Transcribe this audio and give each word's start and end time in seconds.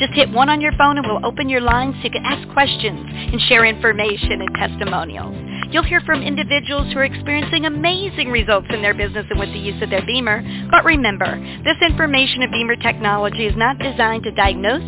Just 0.00 0.14
hit 0.14 0.30
one 0.30 0.48
on 0.48 0.62
your 0.62 0.72
phone 0.78 0.96
and 0.96 1.06
we'll 1.06 1.24
open 1.26 1.50
your 1.50 1.60
line 1.60 1.92
so 1.92 2.04
you 2.04 2.10
can 2.10 2.24
ask 2.24 2.48
questions 2.54 3.04
and 3.04 3.38
share 3.42 3.66
information 3.66 4.40
and 4.40 4.48
testimonials. 4.56 5.36
You'll 5.70 5.84
hear 5.84 6.00
from 6.00 6.22
individuals 6.22 6.90
who 6.90 7.00
are 7.00 7.04
experiencing 7.04 7.66
amazing 7.66 8.30
results 8.30 8.66
in 8.70 8.80
their 8.80 8.94
business 8.94 9.26
and 9.28 9.38
with 9.38 9.52
the 9.52 9.58
use 9.58 9.80
of 9.82 9.90
their 9.90 10.04
BEMER. 10.06 10.68
But 10.70 10.86
remember, 10.86 11.38
this 11.64 11.76
information 11.86 12.42
of 12.42 12.50
BEMER 12.50 12.76
technology 12.76 13.44
is 13.44 13.54
not 13.58 13.78
designed 13.78 14.24
to 14.24 14.32
diagnose, 14.32 14.82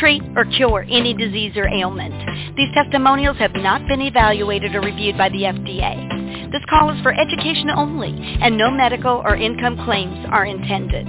treat, 0.00 0.22
or 0.34 0.46
cure 0.46 0.86
any 0.88 1.12
disease 1.12 1.52
or 1.56 1.68
ailment. 1.68 2.14
These 2.56 2.72
testimonials 2.72 3.36
have 3.36 3.52
not 3.52 3.86
been 3.86 4.00
evaluated 4.00 4.74
or 4.74 4.80
reviewed 4.80 5.18
by 5.18 5.28
the 5.28 5.42
FDA. 5.42 6.23
This 6.54 6.62
call 6.70 6.88
is 6.94 7.02
for 7.02 7.12
education 7.12 7.68
only, 7.68 8.14
and 8.40 8.56
no 8.56 8.70
medical 8.70 9.20
or 9.24 9.34
income 9.34 9.76
claims 9.84 10.24
are 10.30 10.46
intended. 10.46 11.04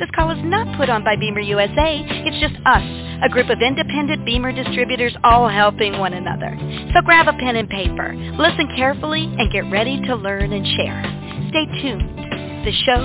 This 0.00 0.08
call 0.16 0.30
is 0.30 0.40
not 0.42 0.78
put 0.78 0.88
on 0.88 1.04
by 1.04 1.14
BEMER 1.14 1.40
USA. 1.40 2.00
It's 2.24 2.40
just 2.40 2.56
us, 2.64 2.80
a 3.20 3.28
group 3.28 3.50
of 3.50 3.60
independent 3.60 4.24
BEMER 4.24 4.52
distributors 4.52 5.14
all 5.22 5.46
helping 5.46 5.98
one 5.98 6.14
another. 6.14 6.56
So 6.94 7.02
grab 7.04 7.28
a 7.28 7.34
pen 7.34 7.56
and 7.56 7.68
paper, 7.68 8.14
listen 8.38 8.72
carefully, 8.76 9.24
and 9.24 9.52
get 9.52 9.70
ready 9.70 10.00
to 10.08 10.16
learn 10.16 10.54
and 10.54 10.66
share. 10.66 11.04
Stay 11.50 11.66
tuned. 11.82 12.64
The 12.64 12.72
show 12.86 13.04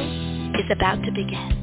is 0.63 0.71
about 0.71 1.03
to 1.03 1.11
begin. 1.11 1.62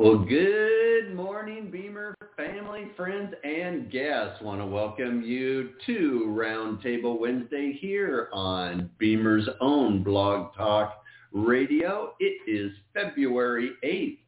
Well, 0.00 0.16
good 0.16 1.14
morning, 1.14 1.70
BEMER 1.70 2.14
family, 2.34 2.86
friends, 2.96 3.34
and 3.44 3.92
guests. 3.92 4.40
Want 4.40 4.62
to 4.62 4.64
welcome 4.64 5.20
you 5.20 5.72
to 5.84 6.24
Roundtable 6.26 7.20
Wednesday 7.20 7.76
here 7.78 8.30
on 8.32 8.88
BEMER's 8.98 9.46
own 9.60 10.02
Blog 10.02 10.54
Talk 10.54 11.02
Radio. 11.32 12.14
It 12.18 12.38
is 12.50 12.72
February 12.94 13.72
8th, 13.84 14.20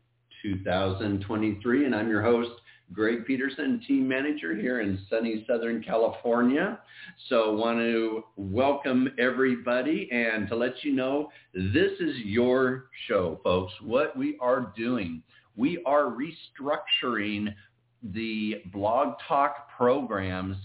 2023, 0.43 1.87
and 1.87 1.95
I'm 1.95 2.11
your 2.11 2.21
host, 2.21 2.51
Greg 2.93 3.25
Petersen, 3.25 3.83
team 3.89 4.07
manager 4.07 4.55
here 4.55 4.83
in 4.83 4.99
sunny 5.09 5.43
Southern 5.49 5.83
California. 5.83 6.81
So 7.31 7.55
want 7.55 7.79
to 7.79 8.25
welcome 8.37 9.09
everybody 9.19 10.11
and 10.13 10.47
to 10.49 10.55
let 10.55 10.85
you 10.85 10.93
know 10.93 11.31
this 11.55 11.93
is 11.99 12.17
your 12.19 12.91
show, 13.09 13.41
folks. 13.43 13.73
What 13.81 14.15
we 14.15 14.37
are 14.39 14.71
doing, 14.77 15.23
we 15.57 15.83
are 15.85 16.05
restructuring 16.05 17.55
the 18.03 18.63
blog 18.73 19.15
talk 19.29 19.69
programs 19.77 20.57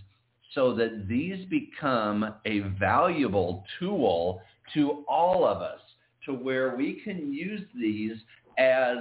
so 0.54 0.74
that 0.76 1.08
these 1.08 1.46
become 1.50 2.34
a 2.46 2.60
valuable 2.80 3.64
tool 3.80 4.42
to 4.74 5.04
all 5.08 5.46
of 5.46 5.62
us 5.62 5.80
to 6.26 6.34
where 6.34 6.76
we 6.76 7.02
can 7.04 7.34
use 7.34 7.62
these 7.80 8.18
as 8.58 8.98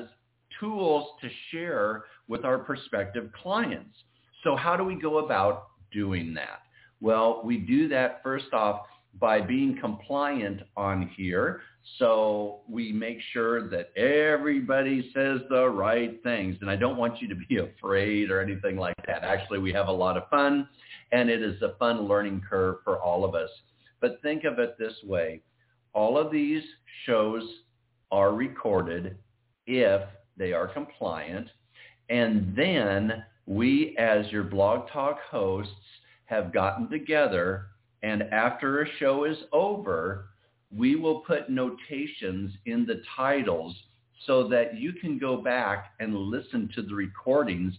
tools 0.61 1.09
to 1.20 1.28
share 1.51 2.05
with 2.28 2.45
our 2.45 2.59
prospective 2.59 3.31
clients. 3.43 3.95
So 4.45 4.56
how 4.56 4.77
do 4.77 4.84
we 4.84 5.00
go 5.00 5.19
about 5.25 5.69
doing 5.93 6.34
that? 6.34 6.61
Well, 7.00 7.43
we 7.45 7.59
do 7.59 7.89
that 7.89 8.23
first 8.23 8.53
off 8.53 8.87
by 9.19 9.41
being 9.41 9.78
compliant 9.81 10.61
on 10.77 11.11
here. 11.17 11.61
So 11.98 12.61
we 12.69 12.92
make 12.92 13.19
sure 13.33 13.69
that 13.69 13.97
everybody 13.97 15.11
says 15.14 15.41
the 15.48 15.69
right 15.69 16.21
things. 16.22 16.56
And 16.60 16.71
I 16.71 16.77
don't 16.77 16.97
want 16.97 17.21
you 17.22 17.28
to 17.28 17.34
be 17.34 17.59
afraid 17.78 18.31
or 18.31 18.41
anything 18.41 18.76
like 18.76 18.97
that. 19.06 19.22
Actually, 19.22 19.60
we 19.60 19.72
have 19.72 19.88
a 19.88 19.93
lot 19.93 20.16
of 20.16 20.28
fun 20.28 20.69
and 21.12 21.31
it 21.31 21.43
is 21.43 21.60
a 21.62 21.75
fun 21.78 22.09
learning 22.09 22.43
curve 22.49 22.76
for 22.84 23.00
all 23.00 23.25
of 23.25 23.34
us. 23.34 23.50
But 24.00 24.21
think 24.22 24.44
of 24.44 24.59
it 24.59 24.76
this 24.78 24.94
way. 25.05 25.41
All 25.93 26.19
of 26.19 26.31
these 26.31 26.62
shows 27.05 27.43
are 28.10 28.34
recorded 28.34 29.16
if 29.66 30.03
they 30.37 30.53
are 30.53 30.66
compliant. 30.66 31.49
And 32.10 32.55
then 32.56 33.25
we, 33.47 33.97
as 33.99 34.31
your 34.31 34.44
blog 34.44 34.91
talk 34.91 35.19
hosts, 35.31 35.72
have 36.26 36.53
gotten 36.53 36.91
together 36.91 37.69
and 38.03 38.23
after 38.25 38.83
a 38.83 38.89
show 38.99 39.25
is 39.25 39.39
over, 39.53 40.29
we 40.75 40.97
will 40.97 41.21
put 41.21 41.49
notations 41.49 42.53
in 42.67 42.84
the 42.87 43.03
titles 43.17 43.75
so 44.27 44.49
that 44.49 44.77
you 44.77 44.93
can 44.93 45.19
go 45.19 45.37
back 45.37 45.93
and 46.01 46.17
listen 46.17 46.69
to 46.75 46.83
the 46.83 46.95
recordings 46.95 47.75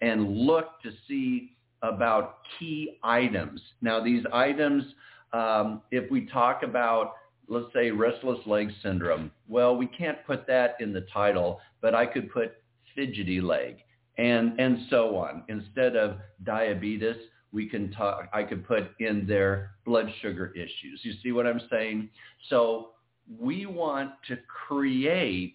and 0.00 0.36
look 0.36 0.80
to 0.82 0.90
see 1.06 1.56
about 1.82 2.38
key 2.58 2.98
items. 3.02 3.60
Now, 3.80 4.02
these 4.02 4.24
items, 4.32 4.84
um, 5.32 5.82
if 5.90 6.10
we 6.10 6.26
talk 6.26 6.62
about, 6.62 7.14
let's 7.48 7.72
say, 7.74 7.90
restless 7.90 8.38
leg 8.46 8.70
syndrome, 8.82 9.30
well, 9.48 9.76
we 9.76 9.86
can't 9.86 10.18
put 10.26 10.46
that 10.46 10.76
in 10.80 10.92
the 10.92 11.06
title, 11.12 11.60
but 11.80 11.94
I 11.94 12.06
could 12.06 12.30
put 12.30 12.56
fidgety 12.94 13.40
leg 13.40 13.78
and, 14.18 14.58
and 14.58 14.78
so 14.88 15.16
on. 15.16 15.44
Instead 15.48 15.96
of 15.96 16.16
diabetes, 16.44 17.16
we 17.52 17.68
can 17.68 17.90
talk, 17.92 18.28
I 18.32 18.42
could 18.42 18.66
put 18.66 18.90
in 19.00 19.26
their 19.26 19.72
blood 19.84 20.06
sugar 20.22 20.52
issues. 20.54 21.00
You 21.02 21.12
see 21.22 21.32
what 21.32 21.46
I'm 21.46 21.60
saying? 21.70 22.08
So 22.48 22.90
we 23.38 23.66
want 23.66 24.12
to 24.28 24.38
create 24.66 25.54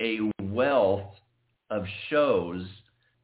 a 0.00 0.18
wealth 0.42 1.14
of 1.70 1.84
shows 2.10 2.66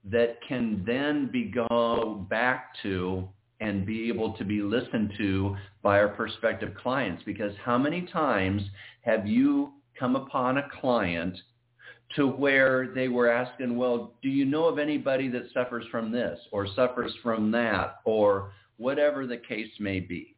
that 0.04 0.38
can 0.46 0.82
then 0.86 1.28
be 1.30 1.52
go 1.68 2.26
back 2.30 2.70
to 2.82 3.28
and 3.60 3.84
be 3.84 4.08
able 4.08 4.32
to 4.34 4.44
be 4.44 4.62
listened 4.62 5.12
to 5.18 5.56
by 5.82 5.98
our 5.98 6.08
prospective 6.08 6.74
clients. 6.74 7.22
Because 7.26 7.52
how 7.62 7.76
many 7.76 8.02
times 8.12 8.62
have 9.02 9.26
you 9.26 9.72
come 9.98 10.16
upon 10.16 10.58
a 10.58 10.68
client 10.80 11.36
to 12.16 12.26
where 12.26 12.88
they 12.94 13.08
were 13.08 13.30
asking, 13.30 13.76
well, 13.76 14.14
do 14.22 14.28
you 14.28 14.44
know 14.44 14.64
of 14.64 14.78
anybody 14.78 15.28
that 15.28 15.50
suffers 15.52 15.84
from 15.90 16.10
this 16.10 16.38
or 16.52 16.66
suffers 16.74 17.12
from 17.22 17.50
that 17.52 17.96
or 18.04 18.52
whatever 18.78 19.26
the 19.26 19.36
case 19.36 19.70
may 19.78 20.00
be? 20.00 20.34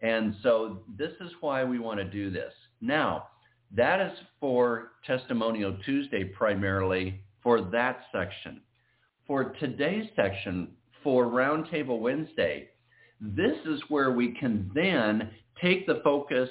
And 0.00 0.36
so 0.42 0.82
this 0.98 1.12
is 1.20 1.30
why 1.40 1.64
we 1.64 1.78
want 1.78 1.98
to 1.98 2.04
do 2.04 2.30
this. 2.30 2.52
Now, 2.80 3.28
that 3.74 4.00
is 4.00 4.18
for 4.38 4.92
Testimonial 5.06 5.76
Tuesday 5.84 6.24
primarily 6.24 7.20
for 7.42 7.60
that 7.60 8.02
section. 8.12 8.60
For 9.26 9.54
today's 9.60 10.08
section, 10.14 10.72
for 11.02 11.26
Roundtable 11.26 12.00
Wednesday, 12.00 12.68
this 13.20 13.56
is 13.66 13.80
where 13.88 14.12
we 14.12 14.32
can 14.32 14.70
then 14.74 15.30
take 15.60 15.86
the 15.86 16.00
focus 16.04 16.48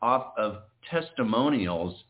off 0.00 0.32
of 0.38 0.58
testimonials 0.90 2.04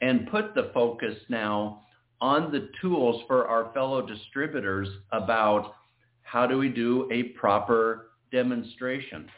and 0.00 0.28
put 0.28 0.54
the 0.54 0.70
focus 0.74 1.16
now 1.28 1.82
on 2.20 2.50
the 2.50 2.68
tools 2.80 3.22
for 3.26 3.46
our 3.46 3.72
fellow 3.72 4.06
distributors 4.06 4.88
about 5.12 5.74
how 6.22 6.46
do 6.46 6.58
we 6.58 6.68
do 6.68 7.08
a 7.12 7.24
proper 7.38 8.08
demonstration? 8.32 9.28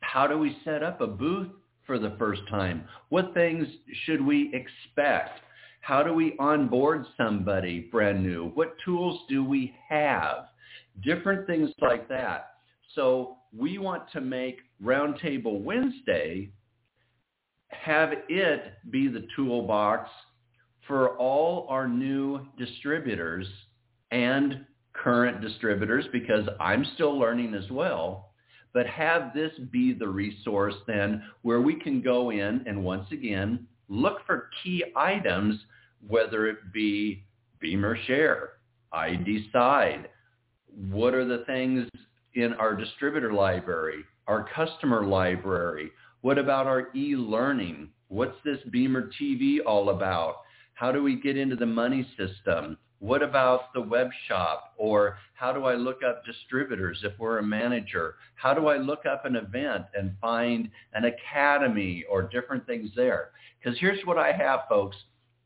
How 0.00 0.26
do 0.26 0.38
we 0.38 0.56
set 0.64 0.82
up 0.82 1.00
a 1.00 1.06
booth 1.06 1.48
for 1.86 1.98
the 1.98 2.14
first 2.18 2.42
time? 2.48 2.84
What 3.08 3.34
things 3.34 3.66
should 4.04 4.24
we 4.24 4.52
expect? 4.54 5.40
How 5.80 6.02
do 6.02 6.14
we 6.14 6.36
onboard 6.38 7.04
somebody 7.16 7.88
brand 7.90 8.22
new? 8.22 8.50
What 8.54 8.76
tools 8.84 9.20
do 9.28 9.44
we 9.44 9.74
have? 9.88 10.46
Different 11.02 11.46
things 11.46 11.70
like 11.80 12.08
that. 12.08 12.54
So 12.94 13.36
we 13.56 13.78
want 13.78 14.10
to 14.12 14.20
make 14.20 14.58
Roundtable 14.82 15.62
Wednesday 15.62 16.50
have 17.70 18.12
it 18.28 18.74
be 18.90 19.08
the 19.08 19.26
toolbox 19.34 20.08
for 20.86 21.16
all 21.18 21.66
our 21.68 21.88
new 21.88 22.40
distributors 22.58 23.46
and 24.10 24.64
current 24.92 25.40
distributors 25.40 26.04
because 26.12 26.48
I'm 26.58 26.84
still 26.94 27.18
learning 27.18 27.54
as 27.54 27.70
well, 27.70 28.32
but 28.72 28.86
have 28.86 29.32
this 29.34 29.52
be 29.70 29.92
the 29.92 30.08
resource 30.08 30.74
then 30.86 31.22
where 31.42 31.60
we 31.60 31.76
can 31.76 32.00
go 32.00 32.30
in 32.30 32.64
and 32.66 32.84
once 32.84 33.06
again 33.12 33.66
look 33.88 34.24
for 34.26 34.50
key 34.62 34.84
items, 34.96 35.60
whether 36.06 36.46
it 36.46 36.72
be 36.72 37.24
BEMER 37.60 37.96
Share, 38.06 38.50
I 38.92 39.16
Decide, 39.16 40.08
what 40.90 41.14
are 41.14 41.24
the 41.24 41.44
things 41.46 41.88
in 42.34 42.52
our 42.54 42.74
distributor 42.74 43.32
library, 43.32 44.04
our 44.26 44.48
customer 44.54 45.04
library, 45.04 45.90
what 46.22 46.38
about 46.38 46.66
our 46.66 46.88
e-learning? 46.94 47.88
What's 48.08 48.36
this 48.44 48.58
BEMER 48.70 49.10
TV 49.20 49.58
all 49.64 49.90
about? 49.90 50.36
How 50.74 50.92
do 50.92 51.02
we 51.02 51.16
get 51.16 51.36
into 51.36 51.56
the 51.56 51.66
money 51.66 52.06
system? 52.18 52.76
What 52.98 53.22
about 53.22 53.72
the 53.72 53.80
web 53.80 54.08
shop? 54.28 54.74
Or 54.76 55.16
how 55.34 55.52
do 55.52 55.64
I 55.64 55.74
look 55.74 56.02
up 56.06 56.24
distributors 56.26 57.00
if 57.04 57.12
we're 57.18 57.38
a 57.38 57.42
manager? 57.42 58.16
How 58.34 58.52
do 58.52 58.66
I 58.66 58.76
look 58.76 59.06
up 59.06 59.24
an 59.24 59.36
event 59.36 59.86
and 59.94 60.14
find 60.20 60.70
an 60.92 61.04
academy 61.04 62.04
or 62.10 62.22
different 62.22 62.66
things 62.66 62.90
there? 62.94 63.30
Because 63.62 63.78
here's 63.78 64.04
what 64.04 64.18
I 64.18 64.32
have, 64.32 64.60
folks. 64.68 64.96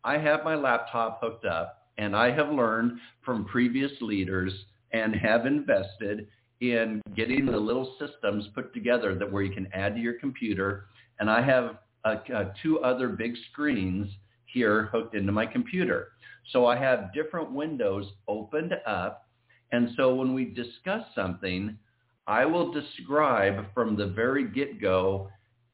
I 0.02 0.18
have 0.18 0.44
my 0.44 0.56
laptop 0.56 1.20
hooked 1.22 1.44
up 1.44 1.86
and 1.98 2.16
I 2.16 2.32
have 2.32 2.48
learned 2.48 2.98
from 3.24 3.44
previous 3.44 3.92
leaders 4.00 4.52
and 4.92 5.14
have 5.14 5.46
invested 5.46 6.26
in 6.72 7.02
getting 7.14 7.46
the 7.46 7.56
little 7.56 7.94
systems 7.98 8.46
put 8.54 8.72
together 8.74 9.14
that 9.14 9.30
where 9.30 9.42
you 9.42 9.52
can 9.52 9.68
add 9.72 9.94
to 9.94 10.00
your 10.00 10.14
computer. 10.14 10.86
And 11.20 11.30
I 11.30 11.42
have 11.42 11.76
uh, 12.04 12.16
uh, 12.34 12.52
two 12.62 12.80
other 12.80 13.08
big 13.08 13.34
screens 13.50 14.08
here 14.46 14.88
hooked 14.92 15.14
into 15.14 15.32
my 15.32 15.46
computer. 15.46 16.12
So 16.52 16.66
I 16.66 16.76
have 16.76 17.12
different 17.12 17.52
windows 17.52 18.06
opened 18.28 18.74
up. 18.86 19.28
And 19.72 19.90
so 19.96 20.14
when 20.14 20.34
we 20.34 20.46
discuss 20.46 21.04
something, 21.14 21.76
I 22.26 22.44
will 22.44 22.72
describe 22.72 23.66
from 23.74 23.96
the 23.96 24.06
very 24.06 24.48
get-go 24.48 25.28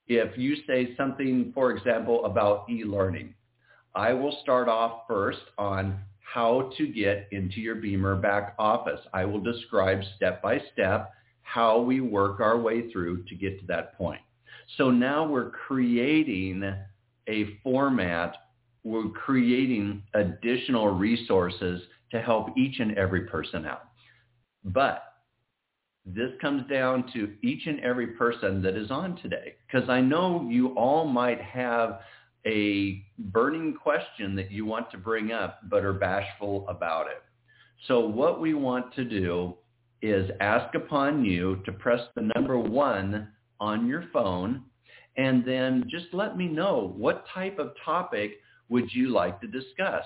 if 0.09 0.37
you 0.37 0.57
say 0.67 0.97
something, 0.97 1.53
for 1.55 1.71
example, 1.71 2.25
about 2.25 2.69
e-learning. 2.69 3.35
I 3.95 4.13
will 4.13 4.37
start 4.43 4.69
off 4.69 5.03
first 5.07 5.41
on 5.59 5.99
how 6.33 6.71
to 6.77 6.87
get 6.87 7.29
into 7.33 7.61
your 7.61 7.77
BEMER 7.77 8.17
back 8.17 8.55
office. 8.59 9.01
I 9.13 9.25
will 9.25 9.41
describe 9.41 10.01
step 10.17 10.43
by 10.43 10.61
step 10.73 11.13
how 11.43 11.81
we 11.81 12.01
work 12.01 12.41
our 12.41 12.59
way 12.59 12.91
through 12.93 13.25
to 13.25 13.35
get 13.35 13.59
to 13.61 13.67
that 13.67 13.97
point. 13.99 14.21
So 14.77 14.91
now 14.91 15.27
we're 15.27 15.51
creating 15.51 16.63
a 17.29 17.59
format, 17.63 18.37
we're 18.85 19.09
creating 19.09 20.03
additional 20.15 20.89
resources 20.89 21.83
to 22.13 22.21
help 22.21 22.57
each 22.57 22.79
and 22.79 22.97
every 22.97 23.23
person 23.23 23.67
out. 23.67 23.89
But 24.65 25.03
this 26.07 26.31
comes 26.41 26.69
down 26.69 27.11
to 27.13 27.35
each 27.43 27.67
and 27.67 27.81
every 27.81 28.09
person 28.09 28.63
that 28.63 28.77
is 28.77 28.91
on 28.91 29.17
today 29.17 29.57
because 29.67 29.89
I 29.89 30.01
know 30.01 30.47
you 30.49 30.69
all 30.77 31.05
might 31.07 31.41
have 31.41 32.01
a 32.47 33.03
burning 33.19 33.75
question 33.75 34.35
that 34.37 34.51
you 34.51 34.65
want 34.65 34.91
to 34.91 34.99
bring 34.99 35.33
up 35.33 35.61
but 35.69 35.85
are 35.85 35.93
bashful 35.93 36.67
about 36.69 37.07
it. 37.07 37.23
So 37.87 38.01
what 38.01 38.41
we 38.41 38.55
want 38.55 38.95
to 38.95 39.05
do 39.05 39.55
is 40.03 40.31
ask 40.41 40.75
upon 40.75 41.25
you 41.25 41.61
to 41.65 41.73
press 41.73 42.01
the 42.15 42.31
number 42.35 42.59
one 42.59 43.29
on 43.59 43.87
your 43.87 44.05
phone 44.13 44.63
and 45.17 45.45
then 45.45 45.85
just 45.91 46.07
let 46.13 46.37
me 46.37 46.49
know 46.49 46.95
what 46.97 47.25
type 47.35 47.59
of 47.59 47.73
topic 47.85 48.33
would 48.69 48.93
you 48.93 49.11
like 49.11 49.41
to 49.41 49.47
discuss 49.47 50.05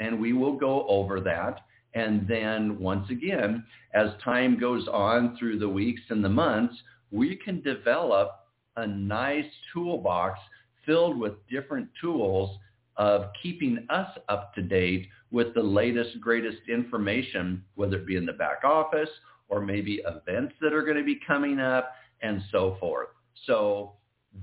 and 0.00 0.20
we 0.20 0.32
will 0.32 0.56
go 0.56 0.86
over 0.88 1.20
that 1.20 1.60
and 1.94 2.26
then 2.26 2.78
once 2.78 3.08
again 3.10 3.64
as 3.94 4.10
time 4.24 4.58
goes 4.58 4.88
on 4.88 5.36
through 5.38 5.58
the 5.58 5.68
weeks 5.68 6.02
and 6.10 6.24
the 6.24 6.28
months 6.28 6.74
we 7.12 7.36
can 7.36 7.62
develop 7.62 8.32
a 8.76 8.86
nice 8.86 9.44
toolbox 9.72 10.38
filled 10.86 11.18
with 11.18 11.34
different 11.48 11.88
tools 12.00 12.58
of 12.96 13.26
keeping 13.42 13.86
us 13.90 14.08
up 14.28 14.54
to 14.54 14.62
date 14.62 15.08
with 15.30 15.52
the 15.54 15.62
latest, 15.62 16.20
greatest 16.20 16.62
information, 16.68 17.62
whether 17.74 17.96
it 17.96 18.06
be 18.06 18.16
in 18.16 18.24
the 18.24 18.32
back 18.32 18.64
office 18.64 19.10
or 19.48 19.60
maybe 19.60 20.00
events 20.06 20.54
that 20.60 20.72
are 20.72 20.82
going 20.82 20.96
to 20.96 21.04
be 21.04 21.20
coming 21.26 21.60
up 21.60 21.92
and 22.22 22.42
so 22.50 22.76
forth. 22.80 23.08
So 23.44 23.92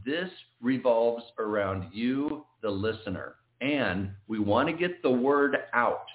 this 0.06 0.30
revolves 0.62 1.24
around 1.40 1.90
you, 1.92 2.46
the 2.62 2.69
listener, 2.69 3.36
and 3.62 4.12
we 4.28 4.39
want 4.39 4.69
to 4.69 4.74
get 4.74 5.01
the 5.01 5.10
word 5.10 5.57
out. 5.74 6.06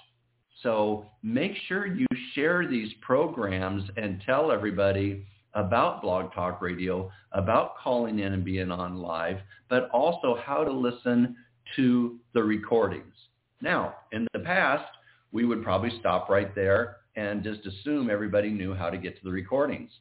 So 0.63 1.05
make 1.23 1.53
sure 1.67 1.85
you 1.85 2.05
share 2.33 2.67
these 2.67 2.91
programs 3.01 3.83
and 3.97 4.21
tell 4.25 4.51
everybody 4.51 5.25
about 5.53 6.01
Blog 6.01 6.33
Talk 6.33 6.61
Radio, 6.61 7.11
about 7.31 7.77
calling 7.77 8.19
in 8.19 8.33
and 8.33 8.45
being 8.45 8.71
on 8.71 8.97
live, 8.97 9.37
but 9.69 9.89
also 9.91 10.37
how 10.43 10.63
to 10.63 10.71
listen 10.71 11.35
to 11.75 12.17
the 12.33 12.43
recordings. 12.43 13.13
Now, 13.61 13.95
in 14.11 14.27
the 14.33 14.39
past, 14.39 14.89
we 15.31 15.45
would 15.45 15.63
probably 15.63 15.91
stop 15.99 16.29
right 16.29 16.53
there 16.55 16.97
and 17.15 17.43
just 17.43 17.65
assume 17.65 18.09
everybody 18.09 18.49
knew 18.49 18.73
how 18.73 18.89
to 18.89 18.97
get 18.97 19.17
to 19.17 19.23
the 19.23 19.31
recordings. 19.31 19.91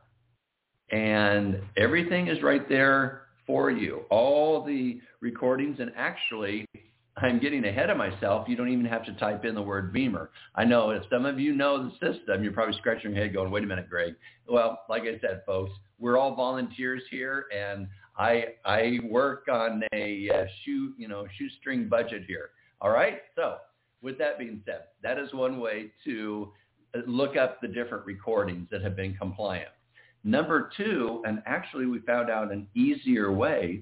and 0.91 1.61
everything 1.77 2.27
is 2.27 2.41
right 2.41 2.67
there 2.69 3.23
for 3.45 3.71
you. 3.71 4.01
All 4.09 4.63
the 4.63 4.99
recordings, 5.21 5.79
and 5.79 5.91
actually, 5.95 6.65
I'm 7.17 7.39
getting 7.39 7.65
ahead 7.65 7.89
of 7.89 7.97
myself. 7.97 8.47
You 8.49 8.55
don't 8.55 8.69
even 8.69 8.85
have 8.85 9.05
to 9.05 9.13
type 9.13 9.45
in 9.45 9.55
the 9.55 9.61
word 9.61 9.93
BEMER. 9.93 10.31
I 10.55 10.65
know 10.65 10.89
if 10.89 11.03
some 11.11 11.25
of 11.25 11.39
you 11.39 11.53
know 11.53 11.83
the 11.83 11.91
system, 11.91 12.43
you're 12.43 12.53
probably 12.53 12.77
scratching 12.77 13.13
your 13.13 13.23
head 13.23 13.33
going, 13.33 13.51
wait 13.51 13.63
a 13.63 13.67
minute, 13.67 13.89
Greg. 13.89 14.15
Well, 14.47 14.83
like 14.89 15.03
I 15.03 15.19
said, 15.21 15.43
folks, 15.45 15.71
we're 15.99 16.17
all 16.17 16.35
volunteers 16.35 17.01
here, 17.09 17.45
and 17.55 17.87
I 18.17 18.45
I 18.65 18.99
work 19.03 19.47
on 19.51 19.83
a 19.93 20.29
uh, 20.29 20.45
shoe 20.63 20.93
you 20.97 21.07
know 21.07 21.25
shoestring 21.37 21.87
budget 21.87 22.23
here. 22.27 22.49
All 22.81 22.89
right, 22.89 23.19
so 23.35 23.57
with 24.05 24.17
that 24.19 24.37
being 24.37 24.61
said, 24.65 24.83
that 25.01 25.17
is 25.17 25.33
one 25.33 25.59
way 25.59 25.91
to 26.05 26.53
uh, 26.95 26.99
look 27.07 27.35
up 27.35 27.59
the 27.59 27.67
different 27.67 28.05
recordings 28.05 28.67
that 28.69 28.83
have 28.83 28.95
been 28.95 29.15
compliant. 29.15 29.69
Number 30.23 30.69
two, 30.77 31.23
and 31.25 31.41
actually 31.47 31.87
we 31.87 31.99
found 32.01 32.29
out 32.29 32.51
an 32.51 32.67
easier 32.75 33.31
way, 33.31 33.81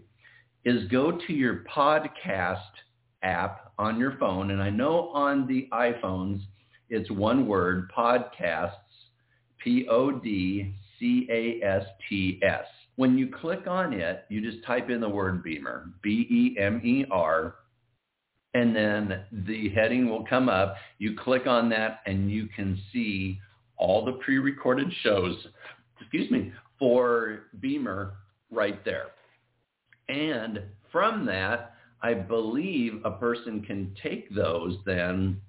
is 0.63 0.87
go 0.89 1.11
to 1.11 1.33
your 1.33 1.65
podcast 1.75 2.61
app 3.21 3.73
on 3.77 3.99
your 3.99 4.15
phone. 4.17 4.51
And 4.51 4.63
I 4.63 4.69
know 4.69 5.09
on 5.09 5.45
the 5.45 5.67
iPhones, 5.73 6.39
it's 6.89 7.11
one 7.11 7.45
word, 7.45 7.91
podcasts, 7.91 8.71
P-O-D-C-A-S-T-S. 9.61 10.75
When 12.95 13.17
you 13.17 13.27
click 13.27 13.67
on 13.67 13.91
it, 13.93 14.23
you 14.29 14.39
just 14.41 14.63
type 14.65 14.89
in 14.89 15.01
the 15.01 15.09
word 15.09 15.43
BEMER, 15.43 15.89
B-E-M-E-R, 16.01 17.55
and 18.53 18.75
then 18.75 19.21
the 19.31 19.69
heading 19.69 20.09
will 20.09 20.25
come 20.25 20.49
up. 20.49 20.75
You 20.99 21.15
click 21.17 21.47
on 21.47 21.69
that 21.69 22.01
and 22.05 22.29
you 22.29 22.47
can 22.55 22.79
see 22.91 23.39
all 23.77 24.05
the 24.05 24.13
pre-recorded 24.13 24.91
shows, 25.01 25.35
excuse 25.99 26.29
me, 26.29 26.51
for 26.77 27.47
BEMER 27.59 28.13
right 28.51 28.83
there. 28.85 29.07
And 30.09 30.61
from 30.91 31.25
that, 31.25 31.75
I 32.01 32.13
believe 32.13 33.01
a 33.03 33.11
person 33.11 33.61
can 33.61 33.95
take 34.03 34.33
those 34.35 34.77
then 34.85 35.41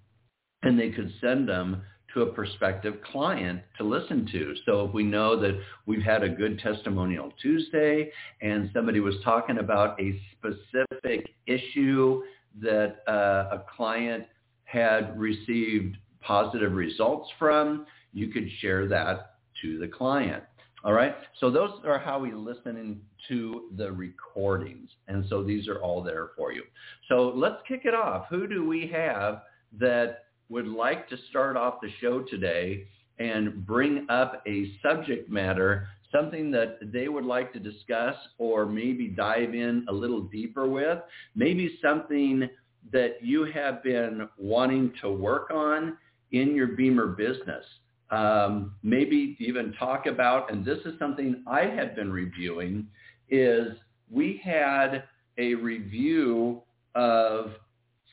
and 0.63 0.79
they 0.79 0.91
could 0.91 1.13
send 1.21 1.49
them 1.49 1.83
to 2.15 2.23
a 2.23 2.33
prospective 2.33 2.95
client 3.11 3.61
to 3.77 3.85
listen 3.85 4.27
to. 4.31 4.55
So 4.65 4.87
if 4.87 4.95
we 4.95 5.03
know 5.03 5.39
that 5.41 5.61
we've 5.85 6.03
had 6.03 6.23
a 6.23 6.29
good 6.29 6.61
testimonial 6.61 7.33
Tuesday 7.43 8.11
and 8.41 8.71
somebody 8.73 9.01
was 9.01 9.17
talking 9.25 9.59
about 9.59 10.01
a 10.01 10.21
specific 10.39 11.29
issue 11.47 12.23
that 12.61 12.99
uh, 13.09 13.57
a 13.57 13.65
client 13.77 14.25
had 14.65 15.19
received 15.19 15.97
positive 16.21 16.73
results 16.73 17.31
from, 17.39 17.87
you 18.13 18.29
could 18.29 18.49
share 18.61 18.87
that 18.89 19.37
to 19.63 19.79
the 19.79 19.89
client. 19.89 20.43
All 20.85 20.93
right. 20.93 21.15
So 21.41 21.51
those 21.51 21.71
are 21.87 21.99
how 21.99 22.19
we 22.19 22.33
listen 22.33 23.01
to 23.29 23.71
the 23.77 23.91
recordings. 23.91 24.91
And 25.09 25.25
so 25.31 25.43
these 25.43 25.67
are 25.67 25.81
all 25.81 26.03
there 26.03 26.31
for 26.37 26.53
you. 26.53 26.63
So 27.09 27.33
let's 27.35 27.57
kick 27.67 27.83
it 27.85 27.95
off. 27.95 28.27
Who 28.29 28.47
do 28.47 28.67
we 28.67 28.87
have 28.93 29.43
that 29.79 30.25
would 30.51 30.67
like 30.67 31.09
to 31.09 31.17
start 31.31 31.57
off 31.57 31.81
the 31.81 31.89
show 32.01 32.21
today 32.21 32.87
and 33.19 33.65
bring 33.67 34.07
up 34.11 34.43
a 34.47 34.73
subject 34.83 35.31
matter, 35.31 35.89
something 36.15 36.51
that 36.53 36.79
they 36.93 37.09
would 37.09 37.25
like 37.25 37.53
to 37.53 37.59
discuss 37.59 38.15
or 38.39 38.67
maybe 38.67 39.09
dive 39.09 39.55
in 39.55 39.85
a 39.89 39.93
little 39.93 40.23
deeper 40.23 40.69
with, 40.69 40.99
maybe 41.35 41.79
something 41.83 42.49
that 42.93 43.17
you 43.23 43.45
have 43.45 43.83
been 43.83 44.29
wanting 44.37 44.93
to 45.01 45.11
work 45.11 45.51
on 45.51 45.97
in 46.33 46.55
your 46.55 46.69
BEMER 46.69 47.09
business. 47.17 47.65
Um, 48.11 48.75
maybe 48.83 49.37
even 49.41 49.73
talk 49.79 50.07
about, 50.07 50.53
and 50.53 50.65
this 50.65 50.79
is 50.85 50.99
something 50.99 51.43
I 51.47 51.63
have 51.63 51.97
been 51.97 52.13
reviewing, 52.13 52.87
is 53.31 53.69
we 54.11 54.41
had 54.45 55.05
a 55.39 55.55
review 55.55 56.63
of 56.95 57.53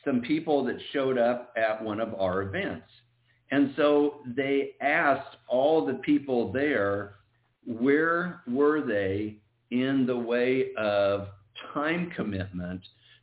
some 0.04 0.22
people 0.22 0.64
that 0.64 0.76
showed 0.92 1.18
up 1.18 1.52
at 1.56 1.82
one 1.82 2.00
of 2.00 2.14
our 2.14 2.42
events. 2.42 2.86
And 3.50 3.74
so 3.76 4.20
they 4.34 4.70
asked 4.80 5.36
all 5.46 5.84
the 5.84 5.94
people 5.94 6.50
there, 6.50 7.16
where 7.66 8.42
were 8.46 8.80
they 8.80 9.36
in 9.70 10.06
the 10.06 10.16
way 10.16 10.74
of 10.76 11.28
time 11.72 12.10
commitment 12.14 12.80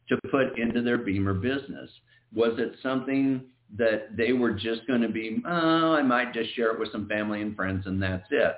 to 0.10 0.18
put 0.32 0.58
into 0.58 0.82
their 0.82 0.98
BEMER 0.98 1.36
business? 1.36 1.90
Was 2.34 2.54
it 2.58 2.74
something 2.82 3.44
that 3.78 4.16
they 4.18 4.34
were 4.34 4.52
just 4.52 4.86
going 4.88 5.02
to 5.02 5.10
be, 5.10 5.42
oh, 5.46 5.94
I 5.94 6.02
might 6.02 6.34
just 6.34 6.56
share 6.56 6.72
it 6.72 6.80
with 6.80 6.92
some 6.92 7.08
family 7.08 7.42
and 7.42 7.56
friends 7.56 7.86
and 7.86 8.02
that's 8.02 8.28
it? 8.32 8.56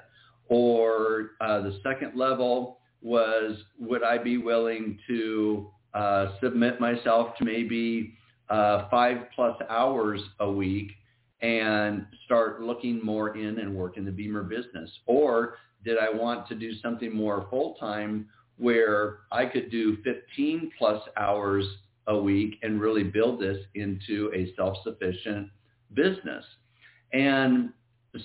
Or 0.47 1.31
uh, 1.41 1.61
the 1.61 1.79
second 1.83 2.17
level 2.17 2.79
was, 3.01 3.57
would 3.79 4.03
I 4.03 4.17
be 4.17 4.37
willing 4.37 4.99
to 5.07 5.69
uh, 5.93 6.33
submit 6.41 6.79
myself 6.79 7.35
to 7.37 7.45
maybe 7.45 8.13
uh, 8.49 8.87
five 8.89 9.17
plus 9.35 9.57
hours 9.69 10.21
a 10.39 10.49
week 10.49 10.91
and 11.41 12.05
start 12.25 12.61
looking 12.61 13.03
more 13.03 13.35
in 13.35 13.59
and 13.59 13.75
work 13.75 13.97
in 13.97 14.05
the 14.05 14.11
BEMER 14.11 14.43
business? 14.43 14.89
Or 15.05 15.55
did 15.83 15.97
I 15.97 16.09
want 16.09 16.47
to 16.47 16.55
do 16.55 16.73
something 16.81 17.13
more 17.13 17.47
full-time 17.49 18.27
where 18.57 19.19
I 19.31 19.45
could 19.45 19.71
do 19.71 19.97
15 20.03 20.71
plus 20.77 21.01
hours 21.17 21.65
a 22.07 22.17
week 22.17 22.55
and 22.61 22.81
really 22.81 23.03
build 23.03 23.39
this 23.41 23.57
into 23.75 24.31
a 24.35 24.53
self-sufficient 24.55 25.49
business? 25.93 26.43
And 27.13 27.71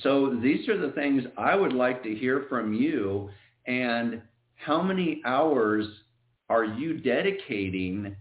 so 0.02 0.36
these 0.42 0.68
are 0.68 0.78
the 0.78 0.92
things 0.92 1.22
I 1.36 1.54
would 1.54 1.72
like 1.72 2.02
to 2.02 2.14
hear 2.14 2.46
from 2.48 2.74
you 2.74 3.30
and 3.66 4.20
how 4.56 4.82
many 4.82 5.22
hours 5.24 5.86
are 6.48 6.64
you 6.64 6.98
dedicating 6.98 8.16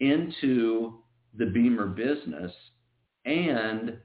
into 0.00 0.94
the 1.36 1.46
BEMER 1.46 1.86
business? 1.86 2.52
And 3.24 3.98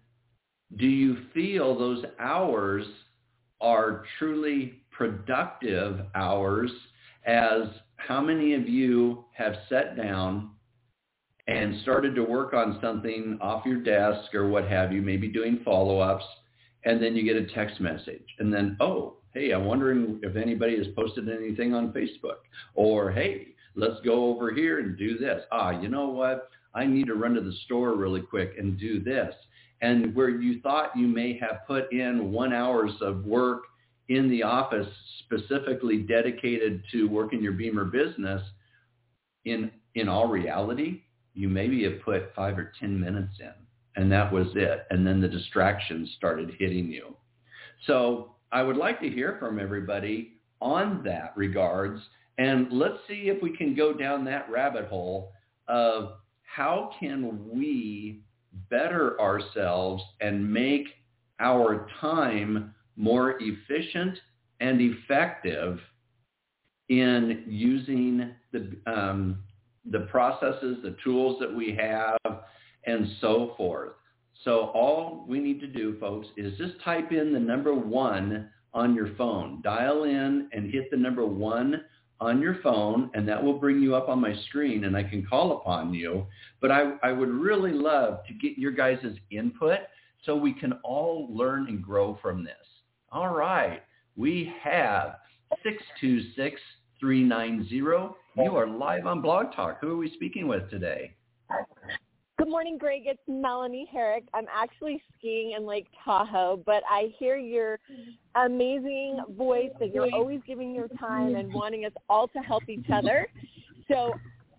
do 0.77 0.87
you 0.87 1.17
feel 1.33 1.77
those 1.77 2.03
hours 2.19 2.85
are 3.63 4.03
truly 4.19 4.83
productive 4.91 6.01
hours 6.13 6.69
as 7.25 7.63
how 7.95 8.21
many 8.21 8.53
of 8.53 8.67
you 8.67 9.23
have 9.33 9.55
sat 9.69 9.95
down 9.95 10.51
and 11.47 11.81
started 11.81 12.15
to 12.15 12.23
work 12.23 12.53
on 12.53 12.79
something 12.81 13.37
off 13.41 13.65
your 13.65 13.81
desk 13.81 14.35
or 14.35 14.47
what 14.47 14.67
have 14.67 14.91
you, 14.91 15.01
maybe 15.01 15.27
doing 15.27 15.59
follow-ups, 15.63 16.23
and 16.85 17.01
then 17.01 17.15
you 17.15 17.23
get 17.23 17.41
a 17.41 17.53
text 17.53 17.79
message. 17.81 18.25
And 18.39 18.53
then, 18.53 18.77
oh, 18.79 19.17
hey, 19.33 19.51
I'm 19.51 19.65
wondering 19.65 20.19
if 20.21 20.35
anybody 20.35 20.77
has 20.77 20.87
posted 20.95 21.29
anything 21.29 21.73
on 21.73 21.93
Facebook. 21.93 22.43
Or, 22.75 23.11
hey, 23.11 23.47
let's 23.75 23.99
go 24.05 24.25
over 24.25 24.53
here 24.53 24.79
and 24.79 24.97
do 24.97 25.17
this. 25.17 25.43
Ah, 25.51 25.71
you 25.71 25.89
know 25.89 26.09
what? 26.09 26.49
I 26.75 26.85
need 26.85 27.07
to 27.07 27.15
run 27.15 27.33
to 27.35 27.41
the 27.41 27.55
store 27.65 27.95
really 27.95 28.21
quick 28.21 28.53
and 28.57 28.79
do 28.79 29.01
this. 29.01 29.33
And 29.83 30.15
where 30.15 30.29
you 30.29 30.61
thought 30.61 30.97
you 30.97 31.07
may 31.07 31.37
have 31.37 31.67
put 31.67 31.91
in 31.93 32.31
one 32.31 32.53
hours 32.53 32.93
of 33.01 33.23
work 33.25 33.63
in 34.09 34.29
the 34.29 34.41
office 34.41 34.87
specifically 35.25 35.99
dedicated 35.99 36.83
to 36.91 37.07
working 37.07 37.43
your 37.43 37.53
BEMER 37.53 37.85
business, 37.85 38.41
in, 39.45 39.69
in 39.93 40.07
all 40.07 40.27
reality, 40.27 41.01
you 41.35 41.49
maybe 41.49 41.83
have 41.83 42.01
put 42.01 42.33
five 42.33 42.57
or 42.57 42.71
10 42.79 42.99
minutes 42.99 43.33
in 43.39 43.53
and 43.95 44.11
that 44.11 44.31
was 44.31 44.47
it. 44.55 44.85
And 44.89 45.05
then 45.05 45.21
the 45.21 45.27
distractions 45.27 46.09
started 46.17 46.55
hitting 46.59 46.91
you. 46.91 47.15
So 47.85 48.35
I 48.51 48.63
would 48.63 48.77
like 48.77 48.99
to 49.01 49.09
hear 49.09 49.37
from 49.39 49.59
everybody 49.59 50.33
on 50.61 51.03
that 51.03 51.33
regards. 51.35 52.01
And 52.37 52.71
let's 52.71 52.97
see 53.07 53.29
if 53.29 53.41
we 53.41 53.55
can 53.55 53.75
go 53.75 53.93
down 53.93 54.25
that 54.25 54.49
rabbit 54.49 54.87
hole 54.87 55.31
of 55.67 56.13
how 56.43 56.91
can 56.99 57.49
we 57.51 58.22
better 58.69 59.19
ourselves 59.19 60.03
and 60.21 60.51
make 60.51 60.87
our 61.39 61.87
time 61.99 62.73
more 62.95 63.35
efficient 63.39 64.17
and 64.59 64.79
effective 64.81 65.79
in 66.89 67.43
using 67.47 68.31
the 68.51 68.77
um, 68.85 69.43
the 69.91 70.01
processes, 70.01 70.77
the 70.83 70.95
tools 71.03 71.37
that 71.39 71.53
we 71.53 71.75
have, 71.75 72.39
and 72.85 73.07
so 73.19 73.53
forth. 73.57 73.91
So 74.43 74.71
all 74.73 75.25
we 75.27 75.39
need 75.39 75.59
to 75.61 75.67
do, 75.67 75.97
folks, 75.99 76.27
is 76.37 76.57
just 76.57 76.81
type 76.83 77.11
in 77.11 77.33
the 77.33 77.39
number 77.39 77.73
one 77.73 78.49
on 78.73 78.95
your 78.95 79.15
phone. 79.15 79.61
Dial 79.61 80.03
in 80.03 80.49
and 80.53 80.71
hit 80.71 80.89
the 80.89 80.97
number 80.97 81.25
one 81.25 81.81
on 82.23 82.41
your 82.41 82.59
phone, 82.63 83.11
and 83.13 83.27
that 83.27 83.43
will 83.43 83.59
bring 83.59 83.81
you 83.81 83.95
up 83.95 84.07
on 84.07 84.19
my 84.19 84.33
screen, 84.47 84.85
and 84.85 84.95
I 84.95 85.03
can 85.03 85.25
call 85.25 85.57
upon 85.57 85.93
you. 85.93 86.25
But 86.61 86.71
I, 86.71 86.93
I 87.03 87.11
would 87.11 87.29
really 87.29 87.73
love 87.73 88.19
to 88.27 88.33
get 88.33 88.57
your 88.57 88.71
guys' 88.71 89.03
input 89.29 89.79
so 90.25 90.35
we 90.35 90.53
can 90.53 90.73
all 90.83 91.27
learn 91.29 91.67
and 91.67 91.83
grow 91.83 92.17
from 92.21 92.43
this. 92.43 92.53
All 93.11 93.35
right. 93.35 93.81
We 94.15 94.51
have 94.63 95.17
626-390. 96.01 98.13
You 98.37 98.55
are 98.55 98.67
live 98.67 99.05
on 99.05 99.21
Blog 99.21 99.53
Talk. 99.53 99.79
Who 99.81 99.91
are 99.91 99.97
we 99.97 100.13
speaking 100.15 100.47
with 100.47 100.69
today? 100.69 101.15
Good 102.39 102.49
morning, 102.49 102.79
Greg. 102.79 103.03
It's 103.05 103.21
Melanie 103.27 103.87
Herrick. 103.93 104.23
I'm 104.33 104.47
actually 104.51 104.99
skiing 105.17 105.53
in 105.55 105.67
Lake 105.67 105.85
Tahoe, 106.03 106.63
but 106.65 106.81
I 106.89 107.13
hear 107.19 107.37
your 107.37 107.77
amazing 108.33 109.21
voice 109.37 109.69
that 109.79 109.93
you're 109.93 110.11
always 110.11 110.39
giving 110.47 110.73
your 110.73 110.87
time 110.99 111.35
and 111.35 111.53
wanting 111.53 111.85
us 111.85 111.91
all 112.09 112.27
to 112.29 112.39
help 112.39 112.67
each 112.67 112.87
other. 112.91 113.27
So 113.87 114.13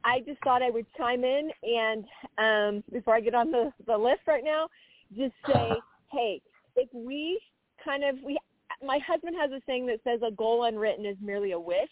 I 0.04 0.20
just 0.20 0.38
thought 0.44 0.62
I 0.62 0.70
would 0.70 0.86
chime 0.96 1.24
in 1.24 1.50
and 1.64 2.04
um, 2.38 2.84
before 2.92 3.16
I 3.16 3.20
get 3.20 3.34
on 3.34 3.50
the, 3.50 3.72
the 3.88 3.98
list 3.98 4.20
right 4.28 4.44
now, 4.44 4.68
just 5.16 5.34
say, 5.44 5.70
hey, 6.12 6.40
if 6.76 6.88
we 6.92 7.40
kind 7.84 8.04
of 8.04 8.22
we 8.24 8.38
my 8.84 9.00
husband 9.04 9.34
has 9.40 9.50
a 9.50 9.60
saying 9.66 9.86
that 9.86 9.98
says 10.04 10.20
a 10.26 10.30
goal 10.30 10.64
unwritten 10.64 11.04
is 11.06 11.16
merely 11.20 11.52
a 11.52 11.58
wish. 11.58 11.90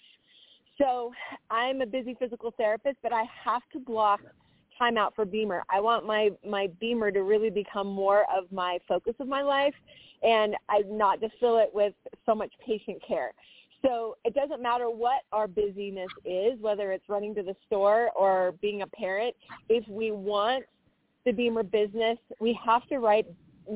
So 0.79 1.13
I'm 1.51 1.81
a 1.81 1.87
busy 1.87 2.15
physical 2.19 2.53
therapist, 2.57 2.99
but 3.03 3.13
I 3.13 3.25
have 3.45 3.63
to 3.73 3.81
block 3.81 4.21
time 4.79 4.97
out 4.97 5.15
for 5.15 5.25
BEMER. 5.25 5.65
I 5.71 5.81
want 5.81 6.07
my 6.07 6.31
my 6.49 6.69
BEMER 6.81 7.11
to 7.13 7.23
really 7.23 7.51
become 7.51 7.87
more 7.87 8.25
of 8.35 8.51
my 8.51 8.79
focus 8.89 9.15
of 9.21 9.29
my 9.29 9.43
life, 9.43 9.75
and 10.23 10.55
I 10.69 10.83
not 10.87 11.21
just 11.21 11.35
fill 11.41 11.59
it 11.59 11.71
with 11.73 11.95
so 12.27 12.35
much 12.35 12.53
patient 12.65 13.03
care. 13.07 13.33
So 13.85 14.17
it 14.25 14.35
doesn't 14.35 14.63
matter 14.63 14.89
what 14.89 15.23
our 15.33 15.49
busyness 15.49 16.11
is, 16.25 16.61
whether 16.61 16.93
it's 16.93 17.09
running 17.09 17.35
to 17.35 17.43
the 17.43 17.57
store 17.67 18.11
or 18.17 18.55
being 18.63 18.83
a 18.83 18.87
parent. 18.87 19.35
If 19.69 19.87
we 19.89 20.13
want 20.13 20.65
the 21.25 21.33
BEMER 21.33 21.65
business, 21.65 22.19
we 22.41 22.59
have 22.65 22.87
to 22.89 22.99
write, 22.99 23.27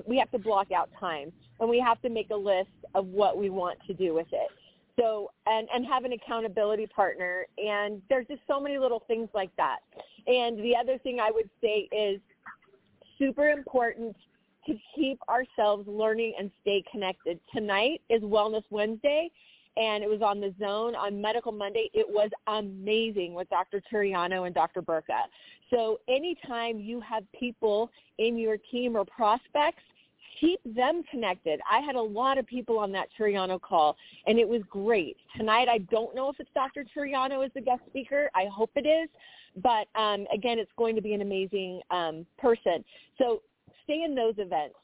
we 0.07 0.17
have 0.19 0.31
to 0.31 0.38
block 0.38 0.71
out 0.71 0.91
time, 0.99 1.33
and 1.61 1.69
we 1.69 1.81
have 1.81 2.00
to 2.03 2.09
make 2.09 2.31
a 2.31 2.37
list 2.37 2.71
of 2.95 3.07
what 3.07 3.37
we 3.37 3.50
want 3.50 3.79
to 3.88 3.95
do 3.95 4.15
with 4.15 4.29
it. 4.33 4.49
So 4.99 5.31
and 5.47 5.69
and 5.75 5.85
have 5.87 6.05
an 6.05 6.12
accountability 6.12 6.87
partner, 6.87 7.47
and 7.59 8.00
there's 8.09 8.26
just 8.26 8.41
so 8.49 8.61
many 8.61 8.79
little 8.79 9.03
things 9.07 9.29
like 9.35 9.50
that. 9.57 9.81
And 10.26 10.59
the 10.59 10.75
other 10.75 10.99
thing 10.99 11.21
I 11.21 11.31
would 11.31 11.50
say 11.61 11.88
is 11.93 12.21
super 13.19 13.50
important 13.50 14.17
to 14.67 14.75
keep 14.95 15.19
ourselves 15.29 15.87
learning 15.87 16.35
and 16.38 16.50
stay 16.62 16.83
connected. 16.91 17.38
Tonight 17.55 18.00
is 18.11 18.23
Wellness 18.23 18.65
Wednesday, 18.71 19.31
and 19.76 20.03
it 20.03 20.09
was 20.09 20.23
on 20.23 20.41
the 20.41 20.55
zone 20.59 20.95
on 20.95 21.21
Medical 21.21 21.53
Monday. 21.53 21.88
It 21.95 22.07
was 22.09 22.31
amazing 22.47 23.35
with 23.35 23.49
Dr. 23.49 23.83
Turiano 23.93 24.47
and 24.47 24.55
Dr. 24.55 24.83
Burka. 24.83 25.21
So 25.71 26.00
anytime 26.09 26.79
you 26.79 27.00
have 27.00 27.25
people 27.38 27.91
in 28.19 28.38
your 28.38 28.57
team 28.57 28.97
or 28.97 29.05
prospects, 29.05 29.83
keep 30.40 30.61
them 30.64 31.02
connected. 31.11 31.61
I 31.71 31.81
had 31.81 31.97
a 31.97 32.00
lot 32.00 32.38
of 32.38 32.47
people 32.47 32.78
on 32.78 32.93
that 32.93 33.09
Turiano 33.19 33.61
call, 33.61 33.97
and 34.26 34.38
it 34.38 34.49
was 34.49 34.62
great. 34.69 35.16
Tonight, 35.37 35.69
I 35.69 35.78
don't 35.78 36.14
know 36.14 36.31
if 36.31 36.37
it's 36.38 36.50
Dr. 36.55 36.85
Turiano 36.97 37.45
as 37.45 37.50
the 37.55 37.61
guest 37.61 37.83
speaker. 37.88 38.31
I 38.35 38.47
hope 38.47 38.71
it 38.76 38.87
is. 38.87 39.09
But 39.62 39.88
um, 39.99 40.26
again, 40.33 40.59
it's 40.59 40.71
going 40.76 40.95
to 40.97 41.02
be 41.02 41.14
an 41.14 41.23
amazing 41.23 41.81
um, 41.90 42.26
person. 42.38 42.85
So 43.19 43.43
stay 43.85 44.02
in 44.02 44.14
those 44.14 44.35
events. 44.38 44.75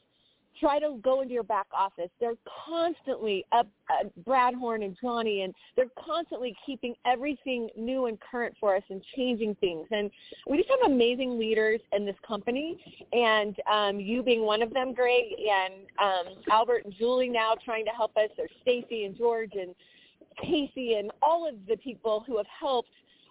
Try 0.63 0.79
to 0.79 0.97
go 1.03 1.19
into 1.21 1.33
your 1.33 1.43
back 1.43 1.67
office. 1.77 2.09
They're 2.21 2.37
constantly 2.65 3.45
up, 3.51 3.67
uh, 3.89 4.07
Brad 4.25 4.53
Horn 4.55 4.83
and 4.83 4.95
Johnny, 5.01 5.41
and 5.41 5.53
they're 5.75 5.91
constantly 5.99 6.55
keeping 6.65 6.95
everything 7.05 7.69
new 7.75 8.05
and 8.05 8.17
current 8.19 8.55
for 8.61 8.73
us 8.75 8.83
and 8.89 9.03
changing 9.15 9.55
things. 9.55 9.87
And 9.91 10.09
we 10.49 10.57
just 10.57 10.69
have 10.69 10.89
amazing 10.89 11.37
leaders 11.37 11.81
in 11.91 12.05
this 12.05 12.15
company, 12.25 12.77
and 13.11 13.55
um, 13.69 13.99
you 13.99 14.23
being 14.23 14.43
one 14.43 14.61
of 14.61 14.73
them, 14.73 14.93
Greg, 14.93 15.23
and 15.37 15.73
um, 16.01 16.33
Albert 16.49 16.85
and 16.85 16.93
Julie 16.97 17.27
now 17.27 17.55
trying 17.63 17.83
to 17.83 17.91
help 17.91 18.15
us. 18.15 18.29
There's 18.37 18.49
Stacy 18.61 19.03
and 19.03 19.17
George 19.17 19.51
and 19.59 19.75
Casey 20.41 20.95
and 20.95 21.11
all 21.21 21.47
of 21.47 21.55
the 21.67 21.75
people 21.75 22.23
who 22.25 22.37
have 22.37 22.47
helped 22.47 22.89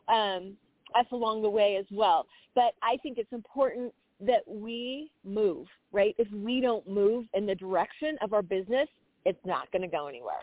um, 0.08 0.52
us 0.94 1.06
along 1.12 1.40
the 1.40 1.50
way 1.50 1.76
as 1.76 1.86
well. 1.90 2.26
But 2.54 2.74
I 2.82 2.98
think 3.02 3.16
it's 3.16 3.32
important 3.32 3.94
that 4.22 4.42
we 4.46 5.10
move, 5.24 5.66
right? 5.92 6.14
If 6.18 6.28
we 6.32 6.60
don't 6.60 6.88
move 6.88 7.26
in 7.34 7.46
the 7.46 7.54
direction 7.54 8.16
of 8.22 8.32
our 8.32 8.42
business, 8.42 8.88
it's 9.24 9.38
not 9.44 9.70
going 9.72 9.82
to 9.82 9.88
go 9.88 10.06
anywhere. 10.06 10.42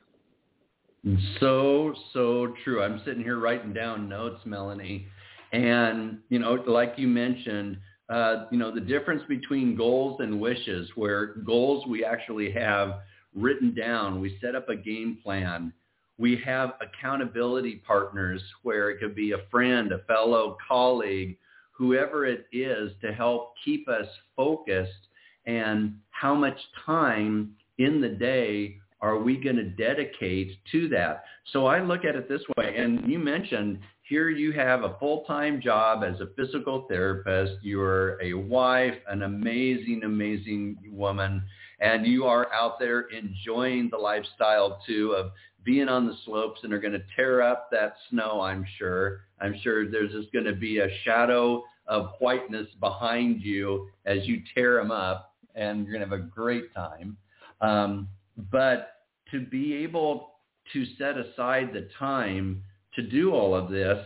So, 1.39 1.93
so 2.13 2.53
true. 2.63 2.83
I'm 2.83 3.01
sitting 3.05 3.23
here 3.23 3.39
writing 3.39 3.73
down 3.73 4.09
notes, 4.09 4.41
Melanie. 4.45 5.07
And, 5.53 6.19
you 6.29 6.39
know, 6.39 6.53
like 6.67 6.93
you 6.97 7.07
mentioned, 7.07 7.77
uh, 8.09 8.45
you 8.51 8.57
know, 8.57 8.73
the 8.73 8.81
difference 8.81 9.23
between 9.27 9.75
goals 9.75 10.19
and 10.19 10.39
wishes, 10.39 10.89
where 10.95 11.35
goals 11.45 11.85
we 11.87 12.03
actually 12.03 12.51
have 12.51 12.99
written 13.35 13.73
down, 13.73 14.19
we 14.19 14.37
set 14.41 14.55
up 14.55 14.67
a 14.69 14.75
game 14.75 15.19
plan. 15.23 15.71
We 16.17 16.41
have 16.45 16.73
accountability 16.81 17.81
partners 17.87 18.41
where 18.63 18.89
it 18.89 18.99
could 18.99 19.15
be 19.15 19.31
a 19.31 19.47
friend, 19.49 19.91
a 19.93 19.99
fellow 19.99 20.57
colleague, 20.67 21.37
whoever 21.79 22.25
it 22.25 22.45
is 22.51 22.91
to 23.01 23.13
help 23.13 23.53
keep 23.63 23.87
us 23.87 24.05
focused 24.35 25.07
and 25.45 25.95
how 26.11 26.35
much 26.35 26.57
time 26.85 27.51
in 27.77 28.01
the 28.01 28.09
day 28.09 28.75
are 29.01 29.17
we 29.17 29.37
going 29.37 29.55
to 29.55 29.63
dedicate 29.63 30.57
to 30.73 30.89
that? 30.89 31.23
So 31.53 31.67
I 31.67 31.81
look 31.81 32.03
at 32.03 32.17
it 32.17 32.27
this 32.27 32.41
way, 32.57 32.75
and 32.75 33.09
you 33.09 33.17
mentioned 33.17 33.79
here 34.01 34.29
you 34.29 34.51
have 34.51 34.83
a 34.83 34.97
full-time 34.99 35.61
job 35.61 36.03
as 36.03 36.19
a 36.19 36.27
physical 36.35 36.85
therapist. 36.89 37.63
You're 37.63 38.21
a 38.21 38.33
wife, 38.33 38.95
an 39.07 39.23
amazing, 39.23 40.01
amazing 40.03 40.77
woman, 40.91 41.43
and 41.79 42.05
you 42.05 42.25
are 42.25 42.51
out 42.51 42.77
there 42.77 43.01
enjoying 43.01 43.87
the 43.89 43.97
lifestyle 43.97 44.81
too 44.85 45.13
of 45.13 45.31
being 45.63 45.89
on 45.89 46.07
the 46.07 46.15
slopes 46.25 46.59
and 46.63 46.73
are 46.73 46.79
going 46.79 46.93
to 46.93 47.03
tear 47.15 47.41
up 47.41 47.69
that 47.71 47.95
snow, 48.09 48.41
I'm 48.41 48.65
sure. 48.77 49.21
I'm 49.41 49.59
sure 49.61 49.89
there's 49.89 50.11
just 50.11 50.31
going 50.31 50.45
to 50.45 50.55
be 50.55 50.79
a 50.79 50.87
shadow 51.03 51.63
of 51.87 52.11
whiteness 52.19 52.67
behind 52.79 53.41
you 53.41 53.89
as 54.05 54.19
you 54.23 54.41
tear 54.53 54.75
them 54.75 54.91
up, 54.91 55.33
and 55.55 55.83
you're 55.83 55.93
going 55.97 56.07
to 56.07 56.15
have 56.15 56.25
a 56.25 56.29
great 56.29 56.73
time. 56.73 57.17
Um, 57.61 58.07
but 58.51 58.93
to 59.31 59.45
be 59.45 59.75
able 59.75 60.31
to 60.73 60.85
set 60.97 61.17
aside 61.17 61.71
the 61.73 61.89
time 61.97 62.63
to 62.95 63.01
do 63.01 63.33
all 63.33 63.55
of 63.55 63.69
this 63.69 64.03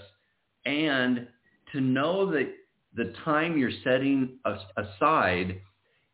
and 0.66 1.28
to 1.72 1.82
know 1.82 2.32
that 2.32 2.52
the 2.96 3.14
time 3.26 3.58
you're 3.58 3.72
setting 3.84 4.38
aside 4.78 5.60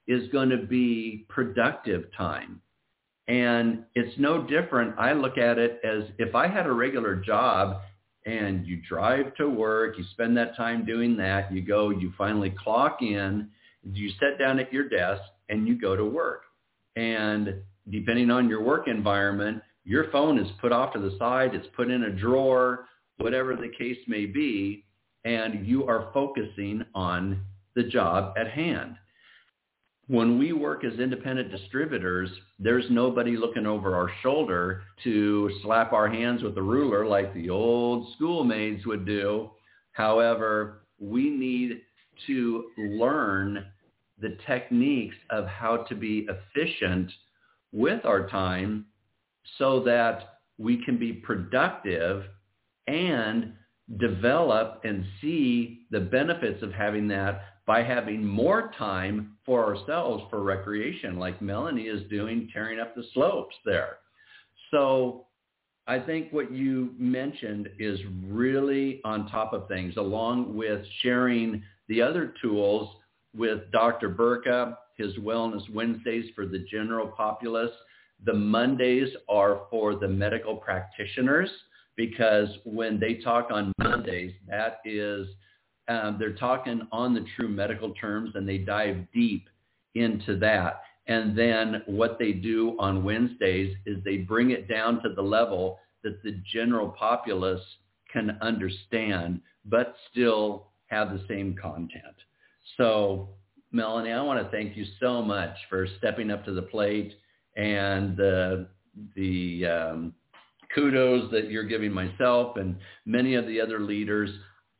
is 0.07 0.29
going 0.31 0.49
to 0.49 0.57
be 0.57 1.25
productive 1.29 2.05
time. 2.17 2.61
And 3.29 3.85
it's 3.93 4.17
no 4.17 4.41
different. 4.41 4.97
I 4.97 5.13
look 5.13 5.37
at 5.37 5.59
it 5.59 5.79
as 5.83 6.03
if 6.17 6.33
I 6.33 6.47
had 6.47 6.65
a 6.65 6.71
regular 6.71 7.15
job 7.15 7.77
and 8.25 8.65
you 8.65 8.81
drive 8.89 9.35
to 9.35 9.47
work, 9.47 9.99
you 9.99 10.03
spend 10.11 10.35
that 10.37 10.57
time 10.57 10.83
doing 10.83 11.15
that, 11.17 11.53
you 11.53 11.61
go, 11.61 11.91
you 11.91 12.11
finally 12.17 12.53
clock 12.63 12.97
in, 13.01 13.47
you 13.83 14.09
sit 14.19 14.39
down 14.39 14.57
at 14.57 14.73
your 14.73 14.89
desk 14.89 15.21
and 15.47 15.67
you 15.67 15.79
go 15.79 15.95
to 15.95 16.03
work. 16.03 16.41
And 16.95 17.53
depending 17.91 18.31
on 18.31 18.49
your 18.49 18.63
work 18.63 18.87
environment, 18.87 19.61
your 19.85 20.09
phone 20.11 20.39
is 20.39 20.47
put 20.59 20.71
off 20.71 20.93
to 20.93 20.99
the 20.99 21.15
side, 21.19 21.53
it's 21.53 21.67
put 21.75 21.91
in 21.91 22.03
a 22.03 22.11
drawer, 22.11 22.85
whatever 23.17 23.55
the 23.55 23.71
case 23.77 23.99
may 24.07 24.25
be, 24.25 24.85
and 25.23 25.67
you 25.67 25.85
are 25.85 26.09
focusing 26.15 26.83
on 26.95 27.41
the 27.75 27.83
job 27.83 28.33
at 28.39 28.49
hand 28.49 28.95
when 30.09 30.39
we 30.39 30.53
work 30.53 30.83
as 30.83 30.99
independent 30.99 31.51
distributors, 31.51 32.31
there's 32.57 32.85
nobody 32.89 33.37
looking 33.37 33.67
over 33.67 33.95
our 33.95 34.09
shoulder 34.23 34.81
to 35.03 35.51
slap 35.61 35.93
our 35.93 36.09
hands 36.09 36.41
with 36.41 36.57
a 36.57 36.61
ruler 36.61 37.05
like 37.05 37.31
the 37.35 37.51
old 37.51 38.07
schoolmaids 38.19 38.87
would 38.87 39.05
do. 39.05 39.51
However, 39.91 40.81
we 40.99 41.29
need 41.29 41.81
to 42.25 42.71
learn 42.75 43.63
the 44.19 44.35
techniques 44.47 45.15
of 45.29 45.45
how 45.45 45.77
to 45.77 45.93
be 45.93 46.27
efficient 46.27 47.11
with 47.71 48.03
our 48.03 48.27
time 48.27 48.85
so 49.59 49.79
that 49.83 50.39
we 50.57 50.83
can 50.83 50.97
be 50.97 51.13
productive 51.13 52.23
and 52.87 53.53
develop 53.97 54.81
and 54.83 55.05
see 55.21 55.85
the 55.91 55.99
benefits 55.99 56.63
of 56.63 56.73
having 56.73 57.07
that 57.09 57.41
by 57.69 57.83
having 57.83 58.25
more 58.25 58.71
time 58.79 59.37
for 59.45 59.63
ourselves 59.63 60.23
for 60.31 60.41
recreation, 60.41 61.19
like 61.19 61.39
Melanie 61.39 61.83
is 61.83 62.01
doing, 62.09 62.49
tearing 62.51 62.79
up 62.79 62.95
the 62.95 63.03
slopes 63.13 63.55
there. 63.63 63.97
So 64.71 65.27
I 65.85 65.99
think 65.99 66.33
what 66.33 66.51
you 66.51 66.95
mentioned 66.97 67.69
is 67.77 67.99
really 68.25 69.01
on 69.05 69.29
top 69.29 69.53
of 69.53 69.67
things, 69.67 69.97
along 69.97 70.57
with 70.57 70.83
sharing 71.03 71.61
the 71.87 72.01
other 72.01 72.33
tools 72.41 72.89
with 73.37 73.71
Dr. 73.71 74.09
Burka, 74.09 74.75
his 74.97 75.13
Wellness 75.17 75.71
Wednesdays 75.71 76.25
for 76.35 76.47
the 76.47 76.65
general 76.71 77.05
populace. 77.09 77.69
The 78.25 78.33
Mondays 78.33 79.09
are 79.29 79.67
for 79.69 79.93
the 79.93 80.07
medical 80.07 80.55
practitioners 80.55 81.51
because 81.95 82.49
when 82.63 82.99
they 82.99 83.17
talk 83.17 83.49
on 83.51 83.71
Mondays, 83.77 84.33
that 84.47 84.79
is– 84.85 85.27
um, 85.89 86.17
they're 86.19 86.35
talking 86.35 86.87
on 86.91 87.13
the 87.13 87.25
true 87.35 87.49
medical 87.49 87.93
terms 87.95 88.31
and 88.35 88.47
they 88.47 88.59
dive 88.59 89.05
deep 89.13 89.49
into 89.95 90.37
that. 90.37 90.81
And 91.07 91.37
then 91.37 91.81
what 91.87 92.19
they 92.19 92.31
do 92.31 92.77
on 92.79 93.03
Wednesdays 93.03 93.75
is 93.87 93.97
they 94.03 94.17
bring 94.17 94.51
it 94.51 94.69
down 94.69 95.01
to 95.01 95.09
the 95.09 95.21
level 95.21 95.79
that 96.03 96.21
the 96.23 96.39
general 96.53 96.89
populace 96.89 97.61
can 98.13 98.37
understand, 98.41 99.41
but 99.65 99.95
still 100.11 100.67
have 100.87 101.09
the 101.09 101.25
same 101.27 101.55
content. 101.59 102.15
So 102.77 103.29
Melanie, 103.71 104.11
I 104.11 104.21
want 104.21 104.43
to 104.43 104.49
thank 104.51 104.77
you 104.77 104.85
so 104.99 105.21
much 105.21 105.55
for 105.69 105.87
stepping 105.97 106.29
up 106.29 106.45
to 106.45 106.53
the 106.53 106.61
plate 106.61 107.13
and 107.57 108.15
the, 108.15 108.67
the 109.15 109.65
um, 109.65 110.13
kudos 110.73 111.31
that 111.31 111.49
you're 111.49 111.63
giving 111.63 111.91
myself 111.91 112.57
and 112.57 112.77
many 113.05 113.33
of 113.33 113.47
the 113.47 113.59
other 113.59 113.79
leaders 113.79 114.29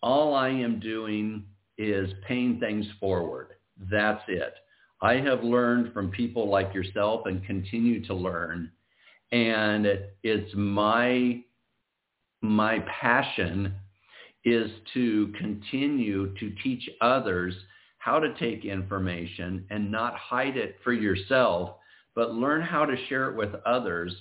all 0.02 0.34
I 0.34 0.50
am 0.50 0.80
doing 0.80 1.46
is 1.78 2.10
paying 2.28 2.60
things 2.60 2.86
forward. 3.00 3.50
That's 3.92 4.24
it. 4.28 4.54
I 5.02 5.16
have 5.16 5.44
learned 5.44 5.94
from 5.94 6.12
people 6.12 6.50
like 6.50 6.74
yourself 6.74 7.22
and 7.26 7.46
continue 7.46 8.06
to 8.06 8.14
learn. 8.14 8.72
And 9.32 9.86
it's 10.24 10.52
my, 10.56 11.42
my 12.42 12.80
passion 13.02 13.74
is 14.44 14.70
to 14.94 15.34
continue 15.38 16.34
to 16.40 16.52
teach 16.64 16.90
others 17.02 17.54
how 18.00 18.20
to 18.20 18.34
take 18.36 18.66
information 18.66 19.66
and 19.70 19.92
not 19.92 20.16
hide 20.16 20.58
it 20.58 20.78
for 20.84 20.94
yourself, 20.94 21.76
but 22.16 22.34
learn 22.34 22.62
how 22.62 22.86
to 22.86 22.96
share 23.08 23.30
it 23.30 23.36
with 23.36 23.54
others, 23.66 24.14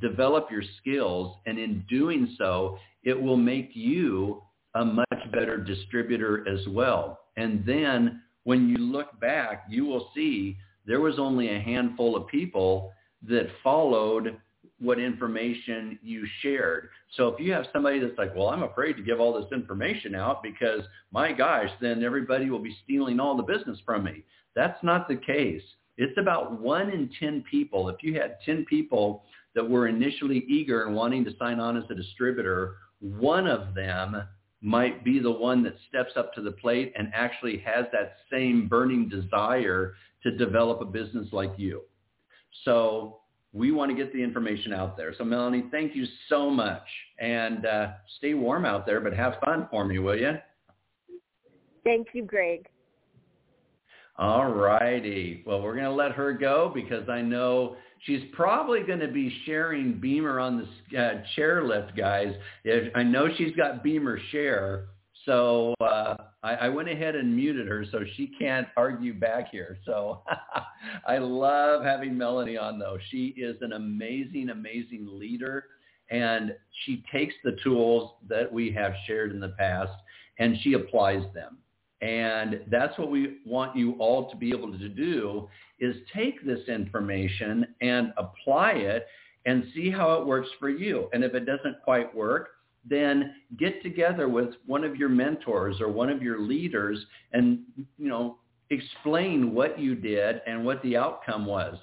develop 0.00 0.50
your 0.50 0.62
skills, 0.80 1.36
and 1.46 1.58
in 1.58 1.84
doing 1.88 2.34
so, 2.38 2.78
it 3.02 3.20
will 3.20 3.36
make 3.36 3.70
you 3.74 4.42
a 4.74 4.84
much 4.84 5.32
better 5.32 5.56
distributor 5.56 6.46
as 6.48 6.66
well. 6.68 7.20
And 7.36 7.64
then 7.66 8.22
when 8.44 8.68
you 8.68 8.76
look 8.78 9.18
back, 9.20 9.64
you 9.68 9.84
will 9.84 10.08
see 10.14 10.56
there 10.86 11.00
was 11.00 11.18
only 11.18 11.54
a 11.54 11.60
handful 11.60 12.16
of 12.16 12.26
people 12.26 12.92
that 13.28 13.48
followed 13.62 14.36
what 14.80 14.98
information 14.98 15.98
you 16.02 16.26
shared. 16.40 16.88
So 17.16 17.28
if 17.28 17.38
you 17.38 17.52
have 17.52 17.66
somebody 17.72 18.00
that's 18.00 18.18
like, 18.18 18.34
well, 18.34 18.48
I'm 18.48 18.64
afraid 18.64 18.94
to 18.94 19.02
give 19.02 19.20
all 19.20 19.32
this 19.40 19.50
information 19.52 20.14
out 20.14 20.42
because 20.42 20.80
my 21.12 21.32
gosh, 21.32 21.70
then 21.80 22.02
everybody 22.02 22.50
will 22.50 22.58
be 22.58 22.76
stealing 22.82 23.20
all 23.20 23.36
the 23.36 23.42
business 23.44 23.78
from 23.86 24.04
me. 24.04 24.24
That's 24.56 24.82
not 24.82 25.08
the 25.08 25.16
case. 25.16 25.62
It's 25.98 26.18
about 26.18 26.60
one 26.60 26.90
in 26.90 27.10
10 27.20 27.44
people. 27.48 27.88
If 27.88 27.96
you 28.02 28.14
had 28.14 28.38
10 28.44 28.64
people 28.64 29.22
that 29.54 29.68
were 29.68 29.86
initially 29.86 30.44
eager 30.48 30.84
and 30.84 30.96
wanting 30.96 31.24
to 31.26 31.36
sign 31.38 31.60
on 31.60 31.76
as 31.76 31.84
a 31.90 31.94
distributor, 31.94 32.76
one 33.00 33.46
of 33.46 33.74
them 33.74 34.22
might 34.62 35.04
be 35.04 35.18
the 35.18 35.30
one 35.30 35.62
that 35.64 35.74
steps 35.88 36.12
up 36.16 36.32
to 36.34 36.40
the 36.40 36.52
plate 36.52 36.92
and 36.96 37.10
actually 37.12 37.58
has 37.58 37.84
that 37.92 38.16
same 38.30 38.68
burning 38.68 39.08
desire 39.08 39.94
to 40.22 40.30
develop 40.30 40.80
a 40.80 40.84
business 40.84 41.26
like 41.32 41.52
you. 41.56 41.82
So 42.64 43.18
we 43.52 43.72
want 43.72 43.90
to 43.90 43.96
get 43.96 44.12
the 44.12 44.22
information 44.22 44.72
out 44.72 44.96
there. 44.96 45.12
So 45.18 45.24
Melanie, 45.24 45.64
thank 45.70 45.96
you 45.96 46.06
so 46.28 46.48
much. 46.48 46.86
And 47.18 47.66
uh, 47.66 47.88
stay 48.18 48.34
warm 48.34 48.64
out 48.64 48.86
there, 48.86 49.00
but 49.00 49.12
have 49.12 49.34
fun 49.44 49.66
for 49.70 49.84
me, 49.84 49.98
will 49.98 50.16
you? 50.16 50.38
Thank 51.84 52.08
you, 52.12 52.24
Greg. 52.24 52.68
All 54.16 54.52
righty. 54.52 55.42
Well, 55.44 55.60
we're 55.60 55.74
going 55.74 55.86
to 55.86 55.92
let 55.92 56.12
her 56.12 56.32
go 56.32 56.70
because 56.72 57.08
I 57.08 57.20
know 57.20 57.76
she's 58.04 58.22
probably 58.32 58.82
going 58.82 59.00
to 59.00 59.08
be 59.08 59.34
sharing 59.44 59.94
BEMER 59.94 60.40
on 60.40 60.68
the 60.90 60.98
uh, 60.98 61.22
chairlift, 61.36 61.96
guys. 61.96 62.34
I 62.94 63.02
know 63.02 63.28
she's 63.36 63.54
got 63.56 63.82
BEMER 63.82 64.18
share. 64.30 64.86
So 65.24 65.74
uh, 65.80 66.16
I, 66.42 66.54
I 66.54 66.68
went 66.68 66.88
ahead 66.88 67.14
and 67.14 67.34
muted 67.34 67.68
her 67.68 67.84
so 67.92 68.00
she 68.16 68.32
can't 68.38 68.66
argue 68.76 69.14
back 69.14 69.50
here. 69.50 69.78
So 69.86 70.22
I 71.06 71.18
love 71.18 71.84
having 71.84 72.18
Melanie 72.18 72.56
on 72.56 72.78
though. 72.78 72.98
She 73.10 73.28
is 73.36 73.56
an 73.60 73.72
amazing, 73.72 74.50
amazing 74.50 75.06
leader 75.08 75.66
and 76.10 76.54
she 76.84 77.04
takes 77.12 77.34
the 77.44 77.56
tools 77.62 78.14
that 78.28 78.52
we 78.52 78.72
have 78.72 78.92
shared 79.06 79.30
in 79.30 79.38
the 79.38 79.54
past 79.58 79.92
and 80.38 80.56
she 80.62 80.72
applies 80.72 81.22
them. 81.34 81.58
And 82.02 82.62
that's 82.68 82.98
what 82.98 83.10
we 83.10 83.38
want 83.46 83.76
you 83.76 83.92
all 84.00 84.28
to 84.28 84.36
be 84.36 84.50
able 84.50 84.76
to 84.76 84.88
do 84.88 85.48
is 85.78 85.94
take 86.12 86.44
this 86.44 86.68
information 86.68 87.64
and 87.80 88.12
apply 88.16 88.72
it 88.72 89.06
and 89.46 89.64
see 89.74 89.90
how 89.90 90.14
it 90.14 90.26
works 90.26 90.48
for 90.58 90.68
you. 90.68 91.08
And 91.12 91.22
if 91.22 91.34
it 91.34 91.46
doesn't 91.46 91.80
quite 91.84 92.12
work, 92.14 92.50
then 92.88 93.34
get 93.56 93.82
together 93.82 94.28
with 94.28 94.50
one 94.66 94.82
of 94.82 94.96
your 94.96 95.08
mentors 95.08 95.80
or 95.80 95.88
one 95.88 96.10
of 96.10 96.22
your 96.22 96.40
leaders 96.40 96.98
and, 97.32 97.60
you 97.98 98.08
know, 98.08 98.38
explain 98.70 99.54
what 99.54 99.78
you 99.78 99.94
did 99.94 100.42
and 100.46 100.64
what 100.64 100.82
the 100.82 100.96
outcome 100.96 101.46
was. 101.46 101.76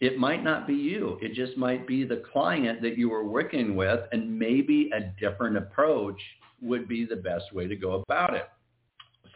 It 0.00 0.18
might 0.18 0.42
not 0.42 0.66
be 0.66 0.74
you. 0.74 1.18
It 1.22 1.34
just 1.34 1.56
might 1.56 1.86
be 1.86 2.04
the 2.04 2.22
client 2.32 2.82
that 2.82 2.98
you 2.98 3.08
were 3.10 3.24
working 3.24 3.76
with 3.76 4.00
and 4.10 4.38
maybe 4.38 4.90
a 4.92 5.12
different 5.20 5.56
approach 5.56 6.20
would 6.60 6.88
be 6.88 7.04
the 7.04 7.16
best 7.16 7.52
way 7.52 7.68
to 7.68 7.76
go 7.76 8.02
about 8.02 8.34
it. 8.34 8.48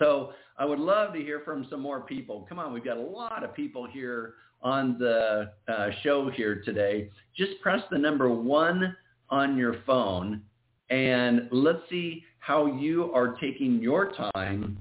So 0.00 0.32
I 0.58 0.64
would 0.64 0.78
love 0.78 1.12
to 1.14 1.20
hear 1.20 1.42
from 1.44 1.66
some 1.70 1.80
more 1.80 2.00
people. 2.00 2.46
Come 2.48 2.58
on, 2.58 2.72
we've 2.72 2.84
got 2.84 2.96
a 2.96 3.00
lot 3.00 3.44
of 3.44 3.54
people 3.54 3.86
here 3.86 4.34
on 4.62 4.98
the 4.98 5.52
uh, 5.68 5.88
show 6.02 6.30
here 6.30 6.62
today. 6.64 7.10
Just 7.36 7.52
press 7.60 7.80
the 7.90 7.98
number 7.98 8.30
one 8.30 8.96
on 9.28 9.56
your 9.56 9.76
phone 9.86 10.42
and 10.88 11.48
let's 11.52 11.78
see 11.88 12.24
how 12.40 12.66
you 12.66 13.12
are 13.14 13.36
taking 13.40 13.80
your 13.80 14.12
time 14.32 14.78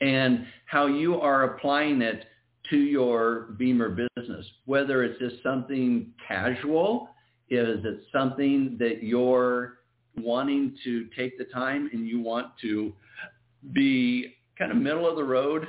and 0.00 0.46
how 0.66 0.86
you 0.86 1.20
are 1.20 1.44
applying 1.44 2.02
it 2.02 2.24
to 2.70 2.78
your 2.78 3.54
BEMER 3.58 3.90
business, 4.16 4.46
whether 4.64 5.04
it's 5.04 5.18
just 5.18 5.42
something 5.42 6.12
casual, 6.26 7.10
is 7.48 7.84
it 7.84 8.02
something 8.12 8.76
that 8.78 9.02
you're 9.02 9.78
wanting 10.16 10.76
to 10.84 11.06
take 11.16 11.36
the 11.36 11.44
time 11.44 11.90
and 11.92 12.06
you 12.06 12.20
want 12.20 12.46
to 12.62 12.92
be 13.72 14.34
kind 14.58 14.70
of 14.70 14.78
middle 14.78 15.08
of 15.08 15.16
the 15.16 15.24
road 15.24 15.66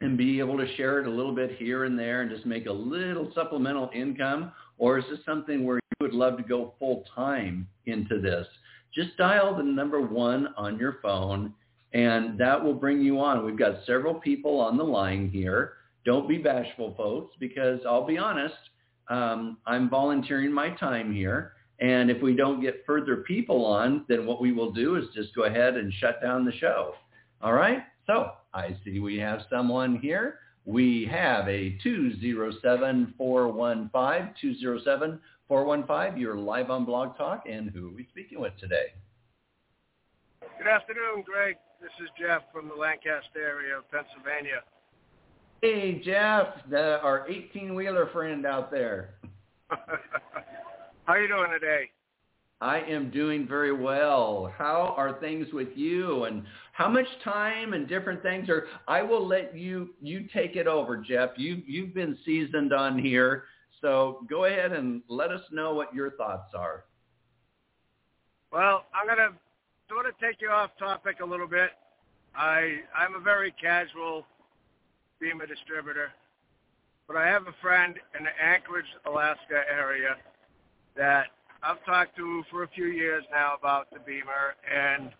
and 0.00 0.18
be 0.18 0.40
able 0.40 0.56
to 0.56 0.76
share 0.76 1.00
it 1.00 1.06
a 1.06 1.10
little 1.10 1.34
bit 1.34 1.56
here 1.56 1.84
and 1.84 1.98
there 1.98 2.22
and 2.22 2.30
just 2.30 2.44
make 2.44 2.66
a 2.66 2.72
little 2.72 3.30
supplemental 3.34 3.90
income? 3.94 4.52
Or 4.78 4.98
is 4.98 5.04
this 5.10 5.20
something 5.24 5.64
where 5.64 5.76
you 5.76 5.96
would 6.00 6.14
love 6.14 6.36
to 6.38 6.42
go 6.42 6.74
full 6.78 7.04
time 7.14 7.68
into 7.86 8.20
this? 8.20 8.46
just 8.94 9.16
dial 9.16 9.56
the 9.56 9.62
number 9.62 10.00
one 10.00 10.48
on 10.56 10.78
your 10.78 10.98
phone 11.02 11.52
and 11.92 12.38
that 12.38 12.62
will 12.62 12.74
bring 12.74 13.02
you 13.02 13.20
on. 13.20 13.44
We've 13.44 13.58
got 13.58 13.84
several 13.86 14.14
people 14.14 14.60
on 14.60 14.76
the 14.76 14.84
line 14.84 15.28
here. 15.30 15.74
Don't 16.04 16.28
be 16.28 16.38
bashful, 16.38 16.94
folks, 16.96 17.36
because 17.38 17.80
I'll 17.86 18.06
be 18.06 18.16
honest, 18.16 18.54
um, 19.08 19.58
I'm 19.66 19.90
volunteering 19.90 20.52
my 20.52 20.70
time 20.70 21.12
here. 21.12 21.52
And 21.82 22.10
if 22.12 22.22
we 22.22 22.36
don't 22.36 22.60
get 22.60 22.84
further 22.86 23.16
people 23.16 23.66
on, 23.66 24.04
then 24.08 24.24
what 24.24 24.40
we 24.40 24.52
will 24.52 24.70
do 24.70 24.94
is 24.94 25.06
just 25.16 25.34
go 25.34 25.42
ahead 25.44 25.76
and 25.76 25.92
shut 25.94 26.22
down 26.22 26.44
the 26.44 26.52
show. 26.52 26.94
All 27.42 27.54
right? 27.54 27.82
So 28.06 28.30
I 28.54 28.76
see 28.84 29.00
we 29.00 29.18
have 29.18 29.40
someone 29.50 29.98
here. 29.98 30.38
We 30.64 31.08
have 31.10 31.48
a 31.48 31.76
207-415, 31.84 33.12
207 33.20 35.20
415, 35.48 36.20
you're 36.20 36.36
live 36.36 36.70
on 36.70 36.84
Blog 36.84 37.16
Talk, 37.18 37.46
and 37.50 37.68
who 37.70 37.88
are 37.88 37.92
we 37.92 38.06
speaking 38.10 38.40
with 38.40 38.52
today? 38.60 38.92
Good 40.58 40.68
afternoon, 40.68 41.24
Greg. 41.26 41.56
This 41.80 41.90
is 42.00 42.08
Jeff 42.18 42.42
from 42.52 42.68
the 42.68 42.74
Lancaster 42.74 43.42
area 43.44 43.76
of 43.76 43.90
Pennsylvania. 43.90 44.62
Hey, 45.60 46.00
Jeff, 46.04 46.46
the, 46.70 47.00
our 47.02 47.26
18-wheeler 47.28 48.10
friend 48.12 48.46
out 48.46 48.70
there. 48.70 49.14
How 51.04 51.14
are 51.14 51.20
you 51.20 51.28
doing 51.28 51.50
today? 51.50 51.90
I 52.60 52.78
am 52.80 53.10
doing 53.10 53.48
very 53.48 53.72
well. 53.72 54.52
How 54.56 54.94
are 54.96 55.18
things 55.18 55.48
with 55.52 55.70
you 55.74 56.24
and 56.24 56.44
how 56.72 56.88
much 56.88 57.06
time 57.24 57.72
and 57.72 57.88
different 57.88 58.22
things 58.22 58.48
are 58.48 58.68
I 58.86 59.02
will 59.02 59.26
let 59.26 59.56
you 59.56 59.90
you 60.00 60.28
take 60.32 60.54
it 60.54 60.68
over, 60.68 60.96
Jeff. 60.96 61.30
You 61.36 61.60
you've 61.66 61.92
been 61.92 62.16
seasoned 62.24 62.72
on 62.72 63.00
here 63.00 63.44
so 63.80 64.24
go 64.30 64.44
ahead 64.44 64.70
and 64.70 65.02
let 65.08 65.32
us 65.32 65.42
know 65.50 65.74
what 65.74 65.92
your 65.92 66.12
thoughts 66.12 66.54
are. 66.54 66.84
Well, 68.52 68.84
I'm 68.94 69.06
going 69.06 69.28
to 69.28 69.36
sort 69.88 70.06
of 70.06 70.16
take 70.20 70.40
you 70.40 70.50
off 70.50 70.70
topic 70.78 71.16
a 71.20 71.26
little 71.26 71.48
bit. 71.48 71.70
I 72.36 72.76
I'm 72.96 73.16
a 73.16 73.20
very 73.20 73.52
casual 73.60 74.24
BEMER 75.20 75.46
distributor, 75.46 76.12
but 77.08 77.16
I 77.16 77.26
have 77.26 77.48
a 77.48 77.54
friend 77.60 77.96
in 78.16 78.24
the 78.24 78.30
Anchorage, 78.40 78.86
Alaska 79.04 79.62
area 79.68 80.16
that 80.96 81.26
I've 81.62 81.84
talked 81.84 82.16
to 82.16 82.42
for 82.50 82.64
a 82.64 82.68
few 82.68 82.86
years 82.86 83.24
now 83.30 83.54
about 83.58 83.90
the 83.90 83.98
BEMER, 84.00 84.54
and 84.70 85.10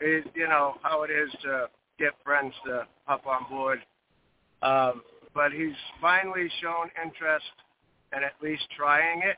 it, 0.00 0.24
you 0.34 0.48
know 0.48 0.74
how 0.82 1.02
it 1.02 1.10
is 1.10 1.30
to 1.42 1.68
get 1.98 2.12
friends 2.24 2.54
to 2.66 2.86
hop 3.04 3.26
on 3.26 3.48
board. 3.50 3.80
Um, 4.62 5.02
but 5.34 5.52
he's 5.52 5.74
finally 6.00 6.48
shown 6.60 6.90
interest 7.02 7.44
and 8.12 8.24
at 8.24 8.32
least 8.42 8.62
trying 8.76 9.22
it. 9.22 9.36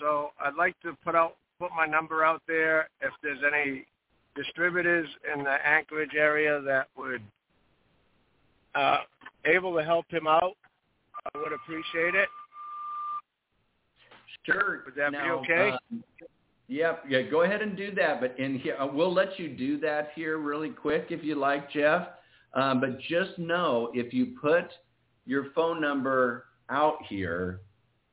So 0.00 0.30
I'd 0.40 0.54
like 0.56 0.78
to 0.82 0.96
put 1.04 1.14
out 1.14 1.36
put 1.58 1.70
my 1.76 1.86
number 1.86 2.24
out 2.24 2.42
there 2.48 2.88
if 3.00 3.12
there's 3.22 3.38
any 3.46 3.86
distributors 4.34 5.08
in 5.32 5.44
the 5.44 5.66
Anchorage 5.66 6.14
area 6.18 6.60
that 6.62 6.88
would 6.96 7.22
uh, 8.74 8.98
able 9.44 9.76
to 9.76 9.84
help 9.84 10.06
him 10.10 10.26
out. 10.26 10.56
I 11.34 11.38
would 11.38 11.52
appreciate 11.52 12.14
it. 12.14 12.28
Sure. 14.44 14.82
Would 14.84 14.94
that 14.96 15.12
now, 15.12 15.42
be 15.42 15.52
okay? 15.52 15.70
Um, 15.90 16.04
yep. 16.68 17.04
Yeah. 17.08 17.22
Go 17.22 17.42
ahead 17.42 17.62
and 17.62 17.76
do 17.76 17.94
that. 17.94 18.20
But 18.20 18.38
in 18.38 18.58
here, 18.58 18.76
we'll 18.92 19.12
let 19.12 19.38
you 19.38 19.48
do 19.48 19.78
that 19.80 20.10
here 20.14 20.38
really 20.38 20.70
quick 20.70 21.06
if 21.10 21.22
you 21.24 21.34
like, 21.34 21.70
Jeff. 21.70 22.08
Um, 22.54 22.80
but 22.80 23.00
just 23.00 23.38
know 23.38 23.90
if 23.94 24.12
you 24.12 24.34
put 24.40 24.70
your 25.24 25.46
phone 25.54 25.80
number 25.80 26.46
out 26.70 26.98
here 27.08 27.60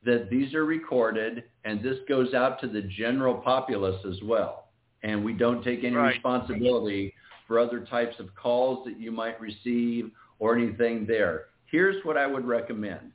that 0.04 0.30
these 0.30 0.54
are 0.54 0.64
recorded 0.64 1.44
and 1.64 1.82
this 1.82 1.96
goes 2.08 2.32
out 2.32 2.60
to 2.60 2.68
the 2.68 2.82
general 2.82 3.34
populace 3.34 4.00
as 4.06 4.16
well. 4.24 4.68
And 5.02 5.24
we 5.24 5.32
don't 5.32 5.62
take 5.62 5.84
any 5.84 5.96
right. 5.96 6.14
responsibility 6.14 7.14
for 7.46 7.58
other 7.58 7.80
types 7.80 8.14
of 8.18 8.34
calls 8.34 8.84
that 8.86 8.98
you 8.98 9.10
might 9.10 9.40
receive 9.40 10.10
or 10.38 10.56
anything 10.56 11.06
there. 11.06 11.46
Here's 11.66 12.02
what 12.04 12.16
I 12.16 12.26
would 12.26 12.46
recommend. 12.46 13.12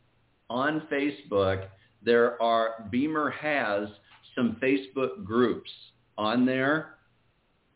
On 0.50 0.84
Facebook, 0.92 1.68
there 2.06 2.42
are, 2.42 2.88
BEMER 2.92 3.32
has 3.32 3.90
some 4.36 4.58
Facebook 4.62 5.26
groups 5.26 5.70
on 6.18 6.46
there. 6.46 6.96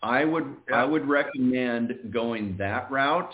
I 0.02 0.24
would, 0.24 0.56
yeah. 0.70 0.78
I 0.78 0.86
would 0.86 1.08
recommend 1.08 2.12
going 2.12 2.56
that 2.58 2.90
route 2.90 3.34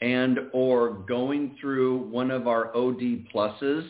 and 0.00 0.38
or 0.52 0.90
going 0.90 1.56
through 1.60 2.08
one 2.08 2.30
of 2.30 2.46
our 2.48 2.74
OD 2.76 3.26
pluses 3.32 3.88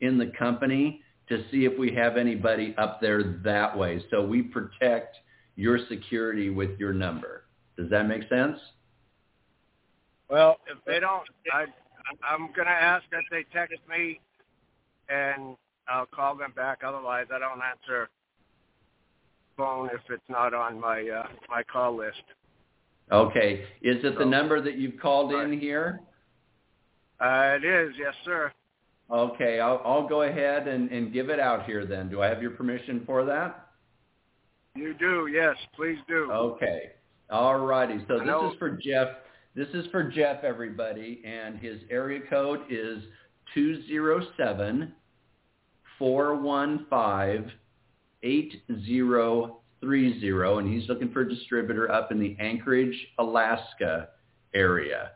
in 0.00 0.18
the 0.18 0.32
company 0.38 1.02
to 1.28 1.44
see 1.50 1.64
if 1.64 1.78
we 1.78 1.92
have 1.92 2.16
anybody 2.16 2.74
up 2.78 3.00
there 3.00 3.40
that 3.44 3.76
way. 3.76 4.02
So 4.10 4.24
we 4.24 4.42
protect 4.42 5.16
your 5.56 5.78
security 5.88 6.50
with 6.50 6.78
your 6.78 6.92
number. 6.92 7.44
Does 7.76 7.90
that 7.90 8.06
make 8.06 8.28
sense? 8.28 8.58
Well, 10.28 10.56
if 10.70 10.78
they 10.84 11.00
don't, 11.00 11.22
I, 11.52 11.64
I'm 12.28 12.52
going 12.54 12.66
to 12.66 12.72
ask 12.72 13.04
that 13.10 13.22
they 13.30 13.44
text 13.52 13.78
me, 13.88 14.20
and 15.08 15.56
I'll 15.88 16.06
call 16.06 16.36
them 16.36 16.52
back. 16.54 16.80
Otherwise, 16.86 17.26
I 17.32 17.38
don't 17.38 17.60
answer 17.62 18.08
phone 19.56 19.88
if 19.92 20.00
it's 20.10 20.28
not 20.28 20.52
on 20.54 20.78
my 20.80 21.08
uh, 21.08 21.26
my 21.48 21.62
call 21.62 21.96
list. 21.96 22.22
Okay. 23.10 23.64
Is 23.82 24.04
it 24.04 24.18
the 24.18 24.24
number 24.24 24.60
that 24.60 24.76
you've 24.76 24.98
called 25.00 25.32
in 25.32 25.58
here? 25.58 26.00
Uh, 27.20 27.56
it 27.56 27.64
is, 27.64 27.94
yes, 27.98 28.14
sir. 28.24 28.52
Okay, 29.10 29.60
I'll, 29.60 29.80
I'll 29.84 30.08
go 30.08 30.22
ahead 30.22 30.66
and, 30.66 30.90
and 30.90 31.12
give 31.12 31.30
it 31.30 31.38
out 31.38 31.64
here 31.64 31.86
then. 31.86 32.08
Do 32.10 32.20
I 32.20 32.26
have 32.26 32.42
your 32.42 32.50
permission 32.50 33.04
for 33.06 33.24
that? 33.24 33.68
You 34.74 34.92
do, 34.94 35.28
yes. 35.32 35.54
Please 35.76 35.98
do. 36.08 36.30
Okay. 36.30 36.90
All 37.30 37.58
righty. 37.58 38.04
So 38.08 38.18
this 38.18 38.52
is 38.52 38.58
for 38.58 38.70
Jeff. 38.70 39.08
This 39.54 39.68
is 39.72 39.86
for 39.90 40.02
Jeff, 40.02 40.44
everybody, 40.44 41.22
and 41.24 41.58
his 41.58 41.80
area 41.90 42.20
code 42.28 42.60
is 42.68 43.02
two 43.54 43.86
zero 43.86 44.26
seven 44.36 44.92
four 45.98 46.34
one 46.36 46.86
five 46.90 47.50
eight 48.22 48.62
zero 48.84 49.60
30, 49.82 50.30
and 50.58 50.72
he's 50.72 50.88
looking 50.88 51.12
for 51.12 51.20
a 51.20 51.28
distributor 51.28 51.90
up 51.92 52.10
in 52.10 52.18
the 52.18 52.36
Anchorage, 52.40 52.96
Alaska 53.18 54.08
area. 54.54 55.12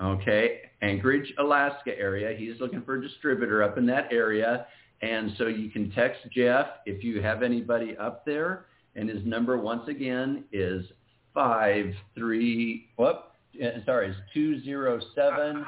Okay, 0.00 0.60
Anchorage, 0.82 1.32
Alaska 1.38 1.98
area. 1.98 2.36
He's 2.36 2.60
looking 2.60 2.82
for 2.82 2.96
a 2.96 3.02
distributor 3.02 3.62
up 3.62 3.78
in 3.78 3.86
that 3.86 4.12
area. 4.12 4.66
And 5.02 5.32
so 5.38 5.46
you 5.46 5.70
can 5.70 5.90
text 5.92 6.20
Jeff 6.32 6.66
if 6.84 7.02
you 7.02 7.22
have 7.22 7.42
anybody 7.42 7.96
up 7.96 8.24
there. 8.24 8.66
And 8.94 9.08
his 9.08 9.24
number 9.24 9.58
once 9.58 9.88
again 9.88 10.44
is 10.52 10.84
five 11.34 11.92
three. 12.14 12.90
Whoop, 12.96 13.32
sorry, 13.84 14.10
it's 14.10 14.18
two 14.32 14.62
zero 14.62 15.00
seven. 15.14 15.64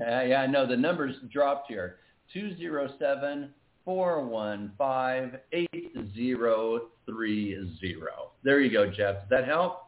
Uh, 0.00 0.22
yeah, 0.22 0.40
I 0.40 0.46
know 0.46 0.66
the 0.66 0.76
numbers 0.76 1.14
dropped 1.32 1.68
here. 1.68 1.98
Two 2.32 2.56
zero 2.56 2.88
seven 2.98 3.54
four 3.84 4.24
one 4.24 4.72
five 4.78 5.40
eight 5.52 5.92
zero 6.14 6.88
three 7.06 7.56
zero. 7.80 8.32
There 8.42 8.60
you 8.60 8.72
go, 8.72 8.86
Jeff. 8.86 9.20
Does 9.20 9.30
that 9.30 9.46
help? 9.46 9.82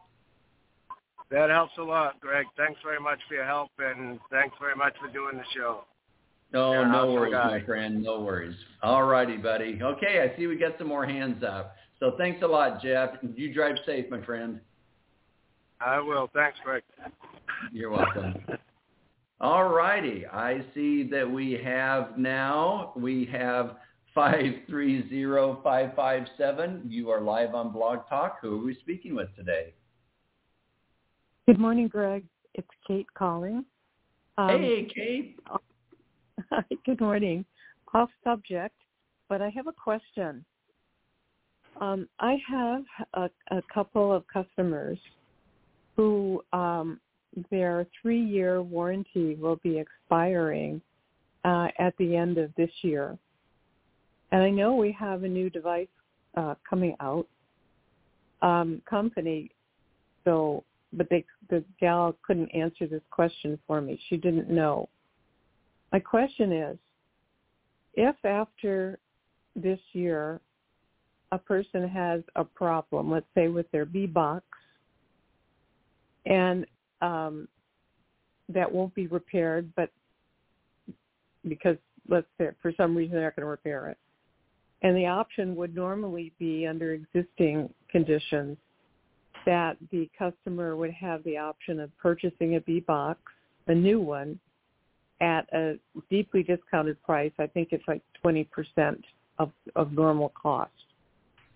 That 1.29 1.49
helps 1.49 1.73
a 1.77 1.83
lot, 1.83 2.21
Greg. 2.21 2.45
Thanks 2.55 2.79
very 2.83 2.99
much 2.99 3.19
for 3.27 3.33
your 3.33 3.45
help, 3.45 3.71
and 3.79 4.19
thanks 4.31 4.55
very 4.61 4.75
much 4.75 4.93
for 5.01 5.11
doing 5.11 5.35
the 5.35 5.43
show. 5.53 5.83
No, 6.53 6.85
no 6.85 7.11
worries, 7.11 7.33
my 7.33 7.61
friend. 7.65 8.01
No 8.01 8.21
worries. 8.21 8.55
All 8.81 9.03
righty, 9.03 9.35
buddy. 9.35 9.77
Okay, 9.81 10.21
I 10.21 10.37
see 10.37 10.47
we 10.47 10.55
got 10.55 10.77
some 10.77 10.87
more 10.87 11.05
hands 11.05 11.43
up. 11.43 11.75
So 11.99 12.15
thanks 12.17 12.41
a 12.43 12.47
lot, 12.47 12.81
Jeff. 12.81 13.09
You 13.35 13.53
drive 13.53 13.75
safe, 13.85 14.05
my 14.09 14.21
friend. 14.21 14.61
I 15.81 15.99
will. 15.99 16.29
Thanks, 16.33 16.57
Greg. 16.63 16.83
You're 17.73 17.91
welcome. 17.91 18.35
All 19.39 19.69
righty. 19.69 20.25
I 20.25 20.65
see 20.73 21.03
that 21.11 21.29
we 21.29 21.61
have 21.63 22.17
now, 22.17 22.91
we 22.95 23.29
have 23.31 23.75
530557. 24.15 26.81
You 26.87 27.11
are 27.11 27.21
live 27.21 27.53
on 27.53 27.71
Blog 27.71 27.99
Talk. 28.09 28.39
Who 28.41 28.59
are 28.59 28.65
we 28.65 28.73
speaking 28.81 29.15
with 29.15 29.27
today? 29.35 29.75
Good 31.45 31.59
morning, 31.59 31.87
Greg. 31.87 32.25
It's 32.55 32.67
Kate 32.87 33.05
calling. 33.13 33.63
Um, 34.39 34.49
hey, 34.49 34.87
Kate. 34.93 35.39
Good 36.85 36.99
morning. 36.99 37.45
Off 37.93 38.09
subject, 38.23 38.73
but 39.29 39.39
I 39.39 39.49
have 39.49 39.67
a 39.67 39.71
question. 39.71 40.43
Um, 41.79 42.09
I 42.19 42.37
have 42.49 42.81
a, 43.13 43.29
a 43.51 43.61
couple 43.71 44.11
of 44.11 44.23
customers 44.33 44.97
who 45.95 46.43
um, 46.53 46.99
their 47.51 47.85
three-year 48.01 48.61
warranty 48.61 49.35
will 49.35 49.57
be 49.57 49.77
expiring 49.79 50.81
uh, 51.45 51.67
at 51.79 51.93
the 51.97 52.15
end 52.15 52.37
of 52.37 52.53
this 52.55 52.71
year. 52.81 53.17
And 54.31 54.41
I 54.41 54.49
know 54.49 54.75
we 54.75 54.91
have 54.93 55.23
a 55.23 55.27
new 55.27 55.49
device 55.49 55.87
uh, 56.35 56.55
coming 56.69 56.95
out 56.99 57.27
um, 58.41 58.81
company, 58.89 59.51
so 60.23 60.63
but 60.93 61.09
they, 61.09 61.25
the 61.49 61.63
gal 61.79 62.15
couldn't 62.25 62.49
answer 62.49 62.87
this 62.87 63.01
question 63.11 63.59
for 63.67 63.81
me. 63.81 63.99
She 64.09 64.17
didn't 64.17 64.49
know. 64.49 64.87
My 65.91 65.99
question 65.99 66.51
is, 66.51 66.77
if 67.95 68.15
after 68.23 68.99
this 69.55 69.79
year 69.93 70.39
a 71.31 71.37
person 71.37 71.87
has 71.89 72.21
a 72.35 72.43
problem, 72.43 73.11
let's 73.11 73.25
say 73.35 73.47
with 73.47 73.69
their 73.71 73.85
B 73.85 74.05
box, 74.05 74.45
and 76.25 76.65
um, 77.01 77.47
that 78.49 78.71
won't 78.71 78.93
be 78.95 79.07
repaired, 79.07 79.71
but 79.75 79.91
because 81.47 81.77
let's 82.09 82.27
say 82.37 82.49
for 82.61 82.71
some 82.77 82.95
reason 82.95 83.15
they're 83.15 83.23
not 83.25 83.35
going 83.35 83.45
to 83.45 83.49
repair 83.49 83.89
it, 83.89 83.97
and 84.81 84.95
the 84.95 85.05
option 85.05 85.55
would 85.55 85.75
normally 85.75 86.31
be 86.39 86.65
under 86.65 86.93
existing 86.93 87.69
conditions 87.91 88.57
that 89.45 89.77
the 89.91 90.09
customer 90.17 90.75
would 90.75 90.91
have 90.91 91.23
the 91.23 91.37
option 91.37 91.79
of 91.79 91.95
purchasing 91.97 92.55
a 92.55 92.61
B 92.61 92.81
box, 92.81 93.19
a 93.67 93.75
new 93.75 93.99
one, 93.99 94.39
at 95.21 95.47
a 95.53 95.75
deeply 96.09 96.43
discounted 96.43 97.01
price. 97.03 97.31
I 97.39 97.47
think 97.47 97.69
it's 97.71 97.83
like 97.87 98.01
twenty 98.21 98.43
percent 98.43 99.03
of 99.39 99.51
of 99.75 99.91
normal 99.93 100.29
cost. 100.29 100.71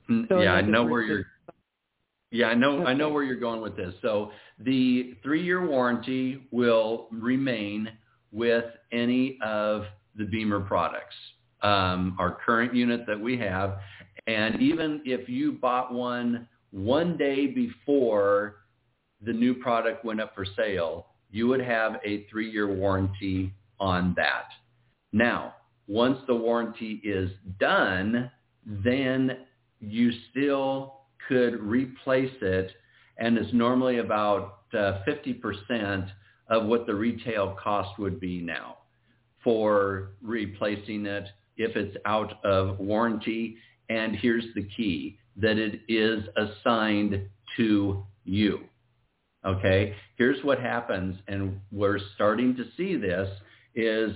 Mm, 0.10 0.28
So 0.28 0.42
yeah, 0.42 0.54
I 0.54 0.62
know 0.62 0.84
where 0.86 1.02
you're. 1.02 1.26
Yeah, 2.32 2.48
I 2.48 2.54
know. 2.54 2.86
I 2.86 2.94
know 2.94 3.10
where 3.10 3.24
you're 3.24 3.36
going 3.36 3.62
with 3.62 3.76
this. 3.76 3.94
So 4.02 4.32
the 4.58 5.16
three-year 5.22 5.68
warranty 5.68 6.48
will 6.52 7.08
remain 7.12 7.90
with 8.32 8.66
any 8.94 9.38
of 9.44 9.84
the 10.16 10.24
BEMER 10.24 10.62
products, 10.62 11.16
um, 11.62 12.16
our 12.20 12.38
current 12.46 12.74
unit 12.74 13.06
that 13.08 13.20
we 13.20 13.38
have, 13.38 13.80
and 14.28 14.62
even 14.62 15.02
if 15.06 15.28
you 15.28 15.54
bought 15.54 15.94
one 15.94 16.48
one 16.72 17.18
day 17.18 17.48
before 17.48 18.58
the 19.22 19.34
new 19.34 19.54
product 19.54 20.06
went 20.06 20.22
up 20.22 20.34
for 20.34 20.46
sale, 20.46 21.08
you 21.30 21.48
would 21.48 21.62
have 21.62 21.98
a 22.06 22.26
three-year 22.30 22.74
warranty 22.74 23.54
on 23.80 24.14
that. 24.16 24.46
Now, 25.12 25.56
once 25.88 26.18
the 26.28 26.36
warranty 26.36 27.02
is 27.04 27.30
done, 27.60 28.32
then 28.66 29.40
you 29.82 30.12
still 30.30 31.01
could 31.28 31.60
replace 31.60 32.34
it, 32.42 32.72
and 33.18 33.38
is 33.38 33.54
normally 33.54 34.00
about 34.00 34.60
uh, 34.74 35.00
50% 35.08 36.10
of 36.50 36.66
what 36.66 36.86
the 36.86 36.96
retail 36.96 37.58
cost 37.62 37.98
would 38.00 38.20
be 38.20 38.42
now 38.42 38.78
for 39.44 40.12
replacing 40.22 41.06
it 41.06 41.26
if 41.58 41.76
it's 41.76 41.96
out 42.06 42.44
of 42.44 42.80
warranty. 42.80 43.58
And 43.90 44.16
here's 44.16 44.46
the 44.56 44.64
key, 44.64 45.18
that 45.38 45.58
it 45.58 45.82
is 45.88 46.24
assigned 46.38 47.28
to 47.58 48.04
you. 48.24 48.62
Okay, 49.46 49.96
here's 50.18 50.44
what 50.44 50.60
happens, 50.60 51.18
and 51.28 51.60
we're 51.72 52.00
starting 52.16 52.56
to 52.56 52.66
see 52.78 52.96
this, 52.96 53.28
is 53.74 54.16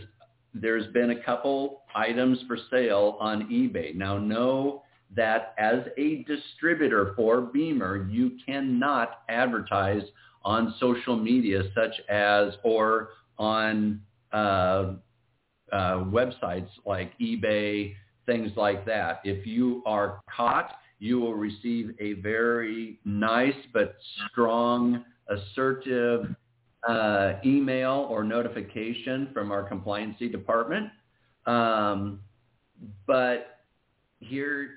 there's 0.53 0.91
been 0.93 1.11
a 1.11 1.23
couple 1.23 1.81
items 1.95 2.39
for 2.47 2.57
sale 2.69 3.17
on 3.19 3.49
eBay. 3.49 3.95
Now 3.95 4.17
know 4.17 4.83
that 5.15 5.53
as 5.57 5.79
a 5.97 6.23
distributor 6.23 7.13
for 7.15 7.41
BEMER, 7.41 8.07
you 8.09 8.31
cannot 8.45 9.21
advertise 9.29 10.03
on 10.43 10.75
social 10.79 11.15
media 11.15 11.63
such 11.73 11.99
as 12.09 12.53
or 12.63 13.09
on 13.37 14.01
uh, 14.31 14.93
uh, 15.71 16.03
websites 16.05 16.69
like 16.85 17.17
eBay, 17.19 17.93
things 18.25 18.51
like 18.55 18.85
that. 18.85 19.21
If 19.23 19.45
you 19.45 19.81
are 19.85 20.21
caught, 20.35 20.75
you 20.99 21.19
will 21.19 21.35
receive 21.35 21.95
a 21.99 22.13
very 22.13 22.99
nice 23.05 23.55
but 23.73 23.95
strong, 24.31 25.03
assertive 25.27 26.35
uh, 26.87 27.33
email 27.45 28.07
or 28.09 28.23
notification 28.23 29.29
from 29.33 29.51
our 29.51 29.67
compliancy 29.69 30.31
department. 30.31 30.89
Um, 31.45 32.21
but 33.07 33.59
here, 34.19 34.69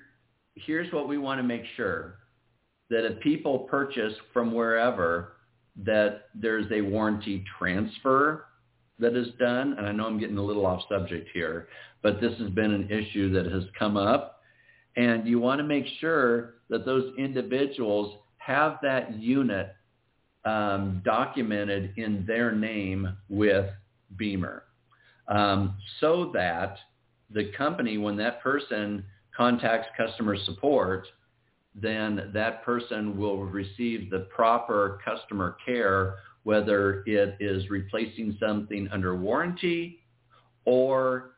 here's 0.65 0.91
what 0.93 1.07
we 1.07 1.17
want 1.17 1.39
to 1.39 1.43
make 1.43 1.63
sure 1.75 2.15
that 2.89 3.05
if 3.05 3.19
people 3.21 3.59
purchase 3.59 4.13
from 4.33 4.53
wherever, 4.53 5.33
that 5.85 6.29
there's 6.35 6.65
a 6.71 6.81
warranty 6.81 7.43
transfer 7.57 8.45
that 8.97 9.15
is 9.15 9.27
done. 9.39 9.75
And 9.77 9.85
I 9.87 9.91
know 9.91 10.07
I'm 10.07 10.19
getting 10.19 10.37
a 10.37 10.43
little 10.43 10.65
off 10.65 10.81
subject 10.89 11.29
here, 11.33 11.67
but 12.01 12.19
this 12.19 12.37
has 12.39 12.49
been 12.49 12.71
an 12.71 12.89
issue 12.89 13.31
that 13.33 13.51
has 13.51 13.63
come 13.77 13.95
up. 13.95 14.41
And 14.95 15.27
you 15.27 15.39
want 15.39 15.59
to 15.59 15.63
make 15.63 15.85
sure 15.99 16.55
that 16.69 16.85
those 16.85 17.13
individuals 17.17 18.17
have 18.37 18.79
that 18.81 19.19
unit 19.19 19.75
um, 20.45 21.01
documented 21.05 21.93
in 21.97 22.25
their 22.25 22.51
name 22.51 23.15
with 23.29 23.69
BEMER 24.17 24.63
um, 25.27 25.75
so 25.99 26.31
that 26.33 26.77
the 27.29 27.51
company, 27.57 27.97
when 27.97 28.17
that 28.17 28.41
person 28.41 29.05
contacts 29.39 29.87
customer 29.95 30.35
support, 30.45 31.07
then 31.73 32.29
that 32.33 32.61
person 32.65 33.17
will 33.17 33.45
receive 33.45 34.09
the 34.09 34.27
proper 34.35 34.99
customer 35.05 35.55
care, 35.65 36.15
whether 36.43 37.03
it 37.05 37.37
is 37.39 37.69
replacing 37.69 38.35
something 38.37 38.89
under 38.91 39.15
warranty 39.15 39.99
or 40.65 41.31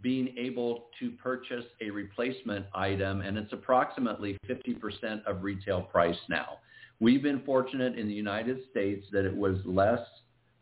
being 0.00 0.34
able 0.36 0.86
to 0.98 1.12
purchase 1.12 1.64
a 1.80 1.90
replacement 1.90 2.66
item, 2.74 3.20
and 3.20 3.38
it's 3.38 3.52
approximately 3.52 4.36
50% 4.48 5.24
of 5.24 5.44
retail 5.44 5.80
price 5.80 6.18
now. 6.28 6.58
We've 6.98 7.22
been 7.22 7.40
fortunate 7.46 7.96
in 7.96 8.08
the 8.08 8.14
United 8.14 8.58
States 8.70 9.06
that 9.12 9.24
it 9.24 9.34
was 9.34 9.58
less 9.64 10.00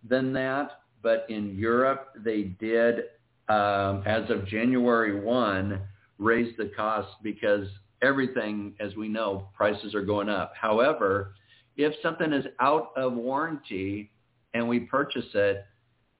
than 0.06 0.32
that, 0.34 0.82
but 1.02 1.24
in 1.30 1.56
Europe 1.56 2.08
they 2.22 2.42
did, 2.42 3.04
um, 3.48 4.02
as 4.04 4.28
of 4.28 4.46
January 4.46 5.18
1, 5.18 5.80
raise 6.22 6.56
the 6.56 6.70
cost 6.76 7.08
because 7.22 7.66
everything, 8.02 8.74
as 8.80 8.94
we 8.96 9.08
know, 9.08 9.48
prices 9.54 9.94
are 9.94 10.04
going 10.04 10.28
up. 10.28 10.52
However, 10.60 11.34
if 11.76 11.94
something 12.02 12.32
is 12.32 12.44
out 12.60 12.90
of 12.96 13.14
warranty 13.14 14.12
and 14.54 14.68
we 14.68 14.80
purchase 14.80 15.26
it, 15.34 15.64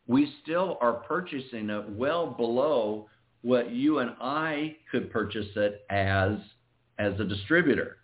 we 0.06 0.32
still 0.42 0.78
are 0.80 0.94
purchasing 0.94 1.70
it 1.70 1.88
well 1.90 2.26
below 2.26 3.08
what 3.42 3.70
you 3.70 3.98
and 3.98 4.12
I 4.20 4.76
could 4.90 5.10
purchase 5.10 5.48
it 5.56 5.84
as 5.90 6.38
as 6.98 7.18
a 7.18 7.24
distributor. 7.24 7.98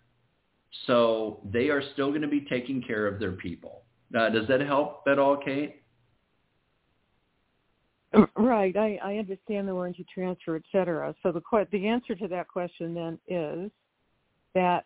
So 0.87 1.39
they 1.51 1.69
are 1.69 1.81
still 1.93 2.09
going 2.09 2.21
to 2.21 2.27
be 2.27 2.45
taking 2.49 2.81
care 2.81 3.07
of 3.07 3.19
their 3.19 3.31
people. 3.33 3.83
Does 4.11 4.47
that 4.47 4.61
help 4.61 5.03
at 5.07 5.19
all, 5.19 5.37
Kate? 5.37 5.78
Right. 8.35 8.75
I, 8.75 8.99
I 9.03 9.17
understand 9.17 9.67
the 9.67 9.73
warranty 9.73 10.05
transfer, 10.11 10.55
et 10.55 10.63
cetera. 10.71 11.13
So 11.21 11.31
the 11.31 11.41
the 11.71 11.87
answer 11.87 12.15
to 12.15 12.27
that 12.29 12.47
question 12.47 12.93
then 12.93 13.19
is 13.27 13.71
that 14.55 14.85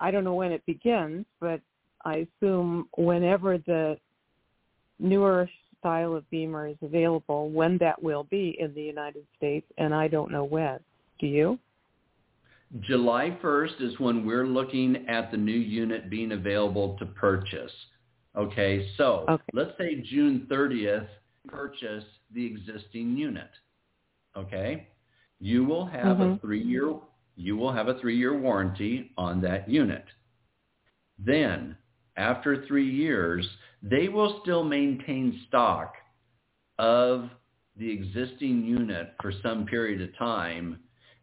I 0.00 0.10
don't 0.10 0.24
know 0.24 0.34
when 0.34 0.50
it 0.50 0.64
begins, 0.66 1.26
but 1.40 1.60
I 2.04 2.26
assume 2.42 2.88
whenever 2.96 3.58
the 3.58 3.96
newer 4.98 5.48
style 5.78 6.14
of 6.14 6.28
BEMER 6.30 6.68
is 6.68 6.76
available, 6.82 7.50
when 7.50 7.78
that 7.78 8.02
will 8.02 8.24
be 8.24 8.56
in 8.58 8.74
the 8.74 8.82
United 8.82 9.24
States, 9.36 9.66
and 9.78 9.94
I 9.94 10.08
don't 10.08 10.30
know 10.30 10.44
when. 10.44 10.78
Do 11.20 11.26
you? 11.26 11.58
July 12.80 13.36
1st 13.42 13.80
is 13.80 13.98
when 13.98 14.24
we're 14.24 14.46
looking 14.46 15.04
at 15.08 15.30
the 15.30 15.36
new 15.36 15.52
unit 15.52 16.08
being 16.08 16.32
available 16.32 16.96
to 16.98 17.06
purchase. 17.06 17.72
Okay, 18.36 18.88
so 18.96 19.26
okay. 19.28 19.42
let's 19.52 19.76
say 19.76 20.04
June 20.08 20.46
30th 20.50 21.08
purchase 21.48 22.04
the 22.32 22.44
existing 22.44 23.16
unit. 23.16 23.50
Okay? 24.36 24.88
You 25.40 25.64
will 25.64 25.86
have 25.86 26.18
mm-hmm. 26.18 26.44
a 26.44 26.48
3-year 26.48 26.94
you 27.36 27.56
will 27.56 27.72
have 27.72 27.88
a 27.88 27.94
3-year 27.94 28.38
warranty 28.38 29.12
on 29.16 29.40
that 29.40 29.66
unit. 29.66 30.04
Then, 31.18 31.74
after 32.16 32.66
3 32.66 32.84
years, 32.84 33.48
they 33.82 34.08
will 34.08 34.40
still 34.42 34.62
maintain 34.62 35.40
stock 35.48 35.94
of 36.78 37.30
the 37.76 37.90
existing 37.90 38.64
unit 38.64 39.14
for 39.22 39.32
some 39.42 39.64
period 39.64 40.02
of 40.02 40.16
time 40.18 40.80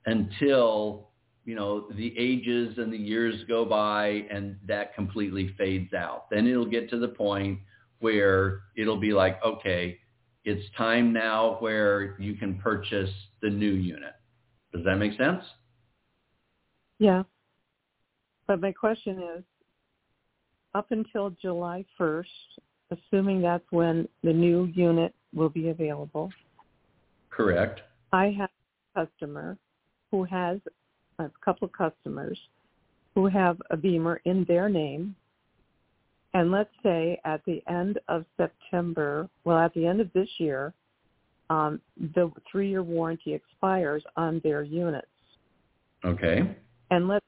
until 0.08 1.10
you 1.46 1.56
know 1.56 1.88
the 1.96 2.14
ages 2.18 2.78
and 2.78 2.92
the 2.92 2.98
years 2.98 3.44
go 3.48 3.64
by 3.64 4.26
and 4.32 4.58
that 4.68 4.94
completely 4.96 5.54
fades 5.58 5.94
out 5.94 6.30
then 6.30 6.48
it'll 6.48 6.66
get 6.66 6.90
to 6.90 7.00
the 7.00 7.08
point 7.08 7.60
where 8.00 8.62
it'll 8.76 9.00
be 9.00 9.14
like 9.14 9.44
okay 9.44 9.98
it's 10.48 10.66
time 10.78 11.12
now 11.12 11.58
where 11.60 12.16
you 12.22 12.34
can 12.36 12.56
purchase 12.56 13.10
the 13.42 13.50
new 13.50 13.74
unit. 13.74 14.14
Does 14.74 14.86
that 14.86 14.96
make 14.96 15.18
sense? 15.18 15.44
Yeah. 17.00 17.24
But 18.48 18.62
my 18.62 18.72
question 18.72 19.22
is, 19.36 19.44
up 20.74 20.92
until 20.92 21.32
July 21.42 21.84
1st, 22.00 22.24
assuming 22.92 23.42
that's 23.42 23.66
when 23.72 24.08
the 24.24 24.32
new 24.32 24.72
unit 24.74 25.14
will 25.36 25.50
be 25.50 25.68
available. 25.68 26.32
Correct. 27.30 27.82
I 28.14 28.34
have 28.38 28.50
a 28.96 29.06
customer 29.06 29.58
who 30.12 30.24
has 30.24 30.60
a 31.20 31.30
couple 31.44 31.66
of 31.66 31.74
customers 31.74 32.40
who 33.16 33.28
have 33.28 33.62
a 33.70 33.76
BEMER 33.76 34.22
in 34.24 34.46
their 34.46 34.70
name 34.70 35.14
and 36.34 36.52
let's 36.52 36.74
say 36.84 37.20
at 37.26 37.42
the 37.46 37.62
end 37.68 38.00
of 38.08 38.26
September, 38.36 39.30
well, 39.44 39.58
at 39.58 39.74
the 39.74 39.86
end 39.86 40.02
of 40.02 40.12
this 40.14 40.30
year, 40.38 40.74
um, 41.50 41.80
the 42.16 42.32
three-year 42.52 42.84
warranty 42.84 43.34
expires 43.34 44.04
on 44.18 44.42
their 44.44 44.64
units. 44.64 45.08
Okay. 46.06 46.56
And 46.92 47.08
let's 47.08 47.26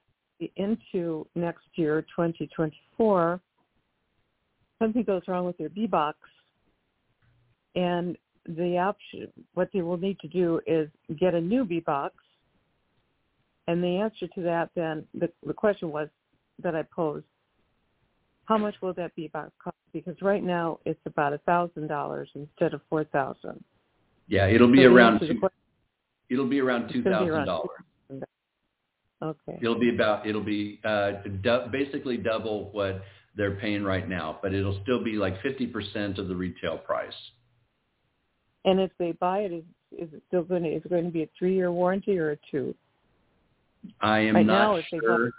into 0.56 1.28
next 1.36 1.66
year, 1.76 2.02
2024, 2.02 3.42
something 4.80 5.04
goes 5.04 5.22
wrong 5.28 5.46
with 5.46 5.58
their 5.58 5.70
B-Box, 5.70 6.18
and 7.76 8.18
the 8.48 8.78
option, 8.78 9.28
what 9.54 9.70
they 9.74 9.82
will 9.82 9.98
need 9.98 10.20
to 10.20 10.28
do 10.28 10.62
is 10.66 10.90
get 11.20 11.36
a 11.36 11.42
new 11.42 11.66
B-Box. 11.66 12.16
And 13.68 13.84
the 13.84 13.98
answer 13.98 14.28
to 14.34 14.42
that 14.42 14.72
then, 14.76 15.06
the, 15.14 15.30
the 15.46 15.54
question 15.54 15.92
was 15.92 16.10
that 16.64 16.76
I 16.76 16.84
posed, 16.84 17.26
how 18.50 18.58
much 18.58 18.74
will 18.82 18.94
that 18.96 19.16
be 19.16 19.28
about 19.28 19.54
cost? 19.64 19.78
Because 19.94 20.16
right 20.24 20.44
now 20.44 20.80
it's 20.84 21.00
about 21.06 21.34
a 21.34 21.38
thousand 21.40 21.88
dollars 21.88 22.30
instead 22.34 22.74
of 22.74 22.82
four 22.90 23.04
thousand. 23.06 23.64
Yeah, 24.28 24.48
it'll 24.48 24.72
be 24.72 24.84
so 24.84 24.92
around 24.92 25.20
two, 25.20 25.40
it'll 26.30 26.50
be 26.50 26.60
around 26.60 26.92
two 26.92 27.04
thousand 27.04 27.46
dollars. 27.46 27.70
Okay. 29.22 29.60
It'll 29.62 29.80
be 29.80 29.94
about 29.94 30.26
it'll 30.26 30.44
be 30.44 30.80
uh, 30.84 31.12
du- 31.44 31.70
basically 31.72 32.18
double 32.18 32.72
what 32.72 33.04
they're 33.36 33.56
paying 33.56 33.84
right 33.84 34.10
now, 34.10 34.40
but 34.42 34.54
it'll 34.54 34.82
still 34.82 35.04
be 35.04 35.14
like 35.14 35.40
fifty 35.44 35.68
percent 35.68 36.18
of 36.18 36.28
the 36.28 36.36
retail 36.36 36.78
price. 36.78 37.14
And 38.66 38.80
if 38.80 38.92
they 38.98 39.12
buy 39.12 39.40
it, 39.40 39.52
is 39.52 39.64
is 39.92 40.10
it 40.12 40.24
still 40.28 40.44
going 40.44 40.64
to 40.64 40.70
is 40.70 40.82
it 40.84 40.90
going 40.90 41.06
to 41.06 41.12
be 41.12 41.24
a 41.24 41.30
three 41.38 41.56
year 41.56 41.72
warranty 41.72 42.18
or 42.18 42.32
a 42.32 42.38
two? 42.50 42.74
I 44.02 44.20
am 44.20 44.36
right 44.36 44.46
not 44.46 44.76
now, 44.76 44.82
sure. 44.90 45.32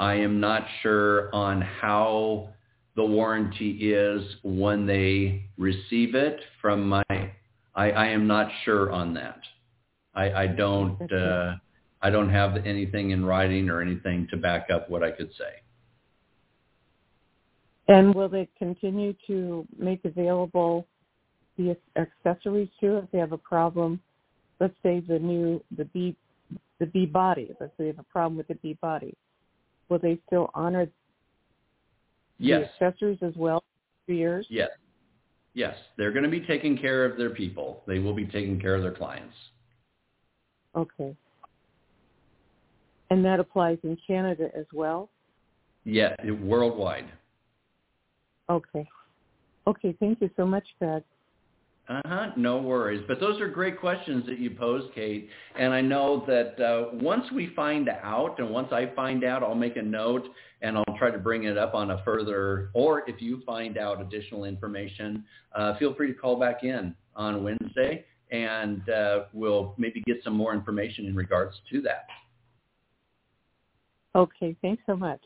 I 0.00 0.14
am 0.14 0.40
not 0.40 0.66
sure 0.82 1.32
on 1.34 1.60
how 1.60 2.48
the 2.96 3.04
warranty 3.04 3.92
is 3.92 4.24
when 4.42 4.86
they 4.86 5.44
receive 5.58 6.14
it 6.14 6.40
from 6.62 6.88
my, 6.88 7.04
I, 7.74 7.90
I 7.90 8.06
am 8.06 8.26
not 8.26 8.48
sure 8.64 8.90
on 8.90 9.12
that. 9.14 9.40
I, 10.14 10.32
I 10.32 10.46
don't, 10.46 11.12
uh, 11.12 11.56
I 12.00 12.08
don't 12.08 12.30
have 12.30 12.64
anything 12.64 13.10
in 13.10 13.26
writing 13.26 13.68
or 13.68 13.82
anything 13.82 14.26
to 14.30 14.38
back 14.38 14.68
up 14.72 14.88
what 14.88 15.02
I 15.02 15.10
could 15.10 15.30
say. 15.32 15.60
And 17.88 18.14
will 18.14 18.30
they 18.30 18.48
continue 18.58 19.14
to 19.26 19.66
make 19.78 20.02
available 20.06 20.86
the 21.58 21.76
accessories 21.96 22.70
too 22.80 22.96
if 22.96 23.10
they 23.10 23.18
have 23.18 23.32
a 23.32 23.38
problem? 23.38 24.00
Let's 24.60 24.74
say 24.82 25.00
the 25.00 25.18
new, 25.18 25.62
the 25.76 25.84
B, 25.84 26.16
the 26.78 26.86
B 26.86 27.04
body. 27.04 27.54
Let's 27.60 27.72
say 27.72 27.84
they 27.84 27.86
have 27.88 27.98
a 27.98 28.04
problem 28.04 28.38
with 28.38 28.48
the 28.48 28.54
B 28.54 28.78
body 28.80 29.14
will 29.90 29.98
they 29.98 30.18
still 30.26 30.50
honor 30.54 30.88
yes. 32.38 32.70
the 32.80 32.86
accessories 32.86 33.18
as 33.20 33.34
well 33.36 33.62
for 34.06 34.12
years? 34.12 34.46
Yes. 34.48 34.70
Yes. 35.52 35.74
They're 35.98 36.12
going 36.12 36.24
to 36.24 36.30
be 36.30 36.40
taking 36.40 36.78
care 36.78 37.04
of 37.04 37.18
their 37.18 37.30
people. 37.30 37.82
They 37.86 37.98
will 37.98 38.14
be 38.14 38.24
taking 38.24 38.58
care 38.58 38.76
of 38.76 38.82
their 38.82 38.94
clients. 38.94 39.34
Okay. 40.74 41.14
And 43.10 43.24
that 43.24 43.40
applies 43.40 43.78
in 43.82 43.98
Canada 44.06 44.50
as 44.56 44.66
well? 44.72 45.10
Yeah, 45.84 46.14
worldwide. 46.42 47.06
Okay. 48.48 48.88
Okay, 49.66 49.96
thank 49.98 50.20
you 50.20 50.30
so 50.36 50.46
much, 50.46 50.64
Fred. 50.78 51.02
Uh-huh, 51.88 52.30
no 52.36 52.58
worries. 52.58 53.02
But 53.08 53.18
those 53.18 53.40
are 53.40 53.48
great 53.48 53.80
questions 53.80 54.24
that 54.26 54.38
you 54.38 54.50
posed, 54.50 54.94
Kate. 54.94 55.28
And 55.58 55.72
I 55.72 55.80
know 55.80 56.24
that 56.26 56.60
uh, 56.64 56.90
once 56.92 57.24
we 57.32 57.48
find 57.56 57.88
out, 57.88 58.38
and 58.38 58.50
once 58.50 58.68
I 58.70 58.92
find 58.94 59.24
out, 59.24 59.42
I'll 59.42 59.56
make 59.56 59.76
a 59.76 59.82
note 59.82 60.28
and 60.62 60.78
I'll 60.78 60.96
try 60.98 61.10
to 61.10 61.18
bring 61.18 61.44
it 61.44 61.58
up 61.58 61.74
on 61.74 61.90
a 61.90 62.02
further, 62.04 62.70
or 62.74 63.08
if 63.08 63.20
you 63.20 63.42
find 63.44 63.76
out 63.76 64.00
additional 64.00 64.44
information, 64.44 65.24
uh, 65.54 65.76
feel 65.78 65.94
free 65.94 66.08
to 66.08 66.14
call 66.14 66.38
back 66.38 66.62
in 66.62 66.94
on 67.16 67.42
Wednesday 67.42 68.04
and 68.30 68.88
uh, 68.88 69.20
we'll 69.32 69.74
maybe 69.76 70.02
get 70.06 70.22
some 70.22 70.34
more 70.34 70.54
information 70.54 71.06
in 71.06 71.14
regards 71.14 71.56
to 71.70 71.80
that. 71.82 72.06
Okay, 74.14 74.56
thanks 74.62 74.82
so 74.86 74.96
much. 74.96 75.20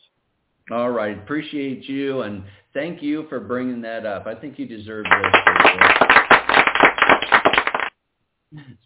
All 0.71 0.91
right, 0.91 1.19
appreciate 1.19 1.85
you 1.89 2.23
and 2.23 2.43
thank 2.73 3.03
you 3.03 3.27
for 3.29 3.41
bringing 3.41 3.83
that 3.83 4.07
up. 4.07 4.27
I 4.27 4.35
think 4.35 4.59
you 4.59 4.67
deserve 4.67 5.05
this. 5.05 6.04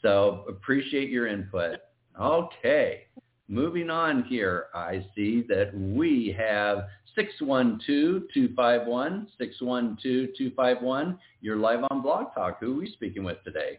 So 0.02 0.44
appreciate 0.48 1.10
your 1.10 1.26
input. 1.26 1.80
Okay. 2.20 3.04
Moving 3.50 3.88
on 3.88 4.24
here, 4.24 4.66
I 4.74 5.06
see 5.14 5.42
that 5.48 5.74
we 5.74 6.36
have 6.38 6.84
612-251, 7.16 9.26
612-251. 9.40 11.18
You're 11.40 11.56
live 11.56 11.82
on 11.90 12.02
Blog 12.02 12.34
Talk. 12.34 12.58
Who 12.60 12.74
are 12.74 12.80
we 12.80 12.92
speaking 12.92 13.24
with 13.24 13.42
today? 13.44 13.78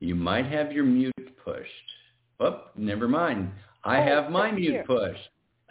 You 0.00 0.16
might 0.16 0.46
have 0.46 0.72
your 0.72 0.84
mute 0.84 1.14
pushed. 1.44 1.68
Oh, 2.40 2.62
never 2.76 3.06
mind. 3.06 3.52
I 3.84 4.00
oh, 4.00 4.04
have 4.04 4.32
my 4.32 4.50
mute 4.50 4.84
pushed. 4.84 5.20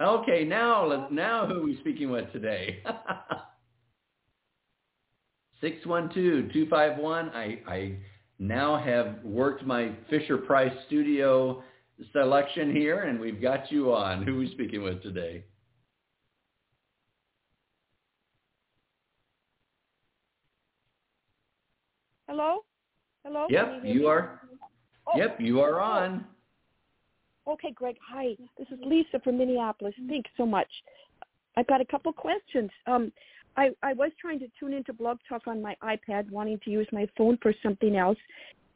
Okay, 0.02 0.46
now 0.46 1.10
now 1.12 1.46
who 1.46 1.60
are 1.60 1.66
we 1.66 1.78
speaking 1.82 2.10
with 2.10 2.32
today? 2.32 2.82
612-251. 5.64 7.34
I, 7.36 7.60
I 7.68 7.98
now 8.40 8.78
have 8.78 9.24
worked 9.24 9.66
my 9.66 9.92
Fisher 10.10 10.38
Price 10.38 10.74
studio 10.88 11.64
selection 12.12 12.76
here, 12.76 13.04
and 13.04 13.20
we've 13.20 13.42
got 13.42 13.72
you 13.72 13.94
on. 13.94 14.24
Who 14.24 14.36
are 14.36 14.40
we 14.40 14.52
speaking 14.52 14.82
with 14.84 15.02
today? 15.04 15.44
Hello? 22.28 22.64
Hello? 23.26 23.46
Yep, 23.50 23.82
you, 23.84 23.94
you 24.02 24.08
are. 24.08 24.42
Oh. 25.06 25.18
Yep, 25.18 25.38
you 25.40 25.60
are 25.60 25.82
on. 25.82 26.26
Okay, 27.48 27.72
Greg. 27.72 27.98
Hi. 28.10 28.36
This 28.58 28.68
is 28.72 28.80
Lisa 28.86 29.20
from 29.24 29.38
Minneapolis. 29.38 29.94
Thanks 30.08 30.30
so 30.38 30.46
much. 30.46 30.70
I've 31.58 31.68
got 31.68 31.82
a 31.82 31.86
couple 31.86 32.14
questions. 32.14 32.70
Um, 32.88 33.12
I, 33.58 33.72
I 33.84 33.94
was 33.94 34.12
trying 34.20 34.40
to 34.40 34.48
tune 34.60 34.74
into 34.74 34.94
Blog 34.94 35.18
Talk 35.28 35.44
on 35.48 35.62
my 35.62 35.76
iPad, 35.84 36.30
wanting 36.32 36.60
to 36.64 36.70
use 36.70 36.88
my 36.92 37.08
phone 37.18 37.38
for 37.42 37.54
something 37.62 37.96
else, 37.96 38.18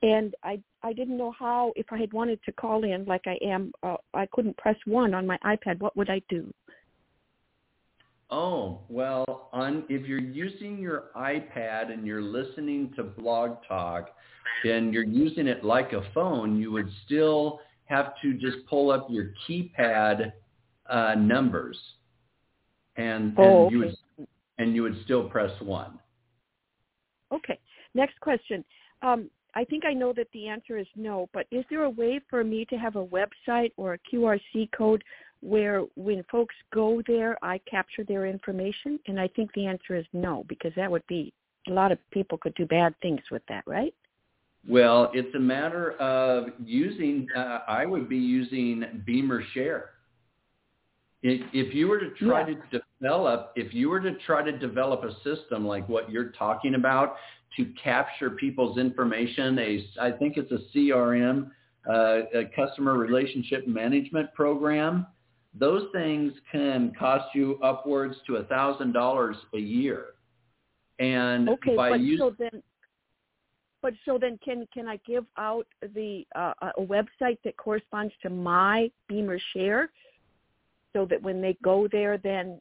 and 0.01 0.35
I 0.43 0.59
I 0.83 0.93
didn't 0.93 1.17
know 1.17 1.33
how. 1.37 1.73
If 1.75 1.87
I 1.91 1.97
had 1.97 2.13
wanted 2.13 2.39
to 2.45 2.51
call 2.51 2.83
in 2.83 3.05
like 3.05 3.23
I 3.25 3.37
am, 3.43 3.71
uh, 3.83 3.95
I 4.13 4.27
couldn't 4.31 4.57
press 4.57 4.75
one 4.85 5.13
on 5.13 5.25
my 5.25 5.37
iPad. 5.45 5.79
What 5.79 5.95
would 5.95 6.09
I 6.09 6.21
do? 6.29 6.51
Oh, 8.31 8.81
well, 8.89 9.49
on 9.53 9.83
if 9.87 10.07
you're 10.07 10.19
using 10.19 10.77
your 10.79 11.05
iPad 11.15 11.91
and 11.91 12.05
you're 12.05 12.21
listening 12.21 12.91
to 12.95 13.03
Blog 13.03 13.57
Talk 13.67 14.09
and 14.63 14.93
you're 14.93 15.03
using 15.03 15.47
it 15.47 15.63
like 15.63 15.93
a 15.93 16.01
phone, 16.13 16.59
you 16.59 16.71
would 16.71 16.89
still 17.05 17.59
have 17.85 18.13
to 18.23 18.33
just 18.33 18.57
pull 18.67 18.91
up 18.91 19.07
your 19.09 19.31
keypad 19.47 20.33
uh, 20.89 21.15
numbers, 21.15 21.77
and, 22.97 23.25
and 23.25 23.37
Oh, 23.37 23.69
you 23.69 23.79
okay. 23.79 23.87
would 23.87 23.95
and 24.57 24.75
you 24.75 24.83
would 24.83 24.97
still 25.03 25.27
press 25.29 25.51
one. 25.61 25.99
Okay. 27.31 27.59
Next 27.93 28.19
question. 28.19 28.63
Um, 29.01 29.29
I 29.55 29.63
think 29.63 29.85
I 29.85 29.93
know 29.93 30.11
that 30.13 30.27
the 30.33 30.47
answer 30.47 30.77
is 30.77 30.87
no, 30.95 31.29
but 31.33 31.47
is 31.51 31.63
there 31.69 31.83
a 31.83 31.89
way 31.89 32.19
for 32.29 32.43
me 32.43 32.65
to 32.65 32.75
have 32.75 32.97
a 32.97 33.05
website 33.05 33.71
or 33.77 33.93
a 33.93 33.99
QRC 34.13 34.69
code 34.77 35.03
where 35.41 35.81
when 35.95 36.23
folks 36.29 36.55
go 36.73 37.01
there, 37.07 37.37
I 37.41 37.59
capture 37.59 38.03
their 38.03 38.25
information? 38.25 38.99
And 39.07 39.19
I 39.19 39.29
think 39.29 39.53
the 39.53 39.65
answer 39.65 39.95
is 39.95 40.05
no, 40.11 40.43
because 40.49 40.73
that 40.75 40.91
would 40.91 41.07
be 41.07 41.33
a 41.67 41.71
lot 41.71 41.91
of 41.91 41.99
people 42.11 42.37
could 42.37 42.53
do 42.55 42.65
bad 42.65 42.93
things 43.01 43.21
with 43.31 43.43
that, 43.47 43.63
right? 43.65 43.93
Well, 44.67 45.11
it's 45.13 45.33
a 45.35 45.39
matter 45.39 45.91
of 45.93 46.47
using. 46.63 47.27
Uh, 47.35 47.59
I 47.67 47.85
would 47.85 48.09
be 48.09 48.17
using 48.17 48.83
BEMER 49.05 49.43
Share. 49.53 49.91
If, 51.21 51.41
if 51.53 51.73
you 51.73 51.87
were 51.87 51.99
to 51.99 52.09
try 52.11 52.47
Yeah. 52.47 52.55
to 52.71 52.81
develop, 53.01 53.51
if 53.55 53.73
you 53.73 53.89
were 53.89 53.99
to 53.99 54.13
try 54.25 54.43
to 54.43 54.57
develop 54.57 55.03
a 55.03 55.13
system 55.23 55.65
like 55.65 55.87
what 55.89 56.09
you're 56.09 56.31
talking 56.31 56.75
about 56.75 57.15
to 57.57 57.65
capture 57.81 58.31
people's 58.31 58.77
information, 58.77 59.57
a 59.59 59.87
I 60.01 60.11
think 60.11 60.37
it's 60.37 60.51
a 60.51 60.59
CRM, 60.75 61.51
uh, 61.89 62.21
a 62.33 62.45
customer 62.55 62.97
relationship 62.97 63.67
management 63.67 64.33
program. 64.33 65.07
Those 65.57 65.87
things 65.93 66.33
can 66.51 66.93
cost 66.97 67.33
you 67.33 67.59
upwards 67.63 68.15
to 68.27 68.37
a 68.37 68.43
thousand 68.43 68.91
dollars 68.91 69.37
a 69.53 69.59
year. 69.59 70.07
And 70.99 71.49
Okay, 71.49 71.75
by 71.75 71.91
but 71.91 71.99
using 72.01 72.25
so 72.25 72.35
then, 72.37 72.63
but 73.81 73.93
so 74.05 74.17
then, 74.19 74.39
can 74.43 74.67
can 74.73 74.87
I 74.87 74.99
give 75.05 75.25
out 75.37 75.67
the 75.93 76.25
uh, 76.35 76.53
a 76.77 76.81
website 76.81 77.37
that 77.43 77.55
corresponds 77.57 78.13
to 78.23 78.29
my 78.29 78.89
BEMER 79.07 79.39
Share, 79.53 79.91
so 80.93 81.05
that 81.09 81.21
when 81.21 81.41
they 81.41 81.57
go 81.61 81.87
there, 81.91 82.17
then 82.17 82.59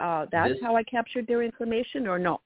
uh, 0.00 0.26
that's 0.30 0.54
This- 0.54 0.62
how 0.62 0.76
I 0.76 0.82
captured 0.82 1.26
their 1.26 1.42
information, 1.42 2.06
or 2.06 2.18
no? 2.18 2.40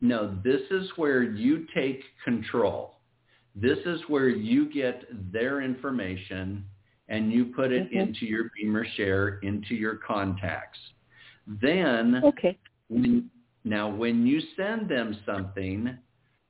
No, 0.00 0.34
this 0.42 0.62
is 0.70 0.90
where 0.96 1.22
you 1.22 1.66
take 1.74 2.04
control. 2.24 2.96
This 3.54 3.78
is 3.86 4.08
where 4.08 4.28
you 4.28 4.66
get 4.66 5.04
their 5.32 5.60
information 5.60 6.64
and 7.08 7.32
you 7.32 7.46
put 7.46 7.70
it 7.72 7.90
Mhm. 7.90 7.92
into 8.08 8.26
your 8.26 8.50
BEMER 8.56 8.84
share, 8.84 9.38
into 9.40 9.74
your 9.74 9.96
contacts. 9.96 10.78
Then 11.46 12.22
Okay. 12.24 12.58
when, 12.88 13.30
now 13.64 13.88
when 13.88 14.26
you 14.26 14.40
send 14.56 14.88
them 14.88 15.14
something, 15.26 15.98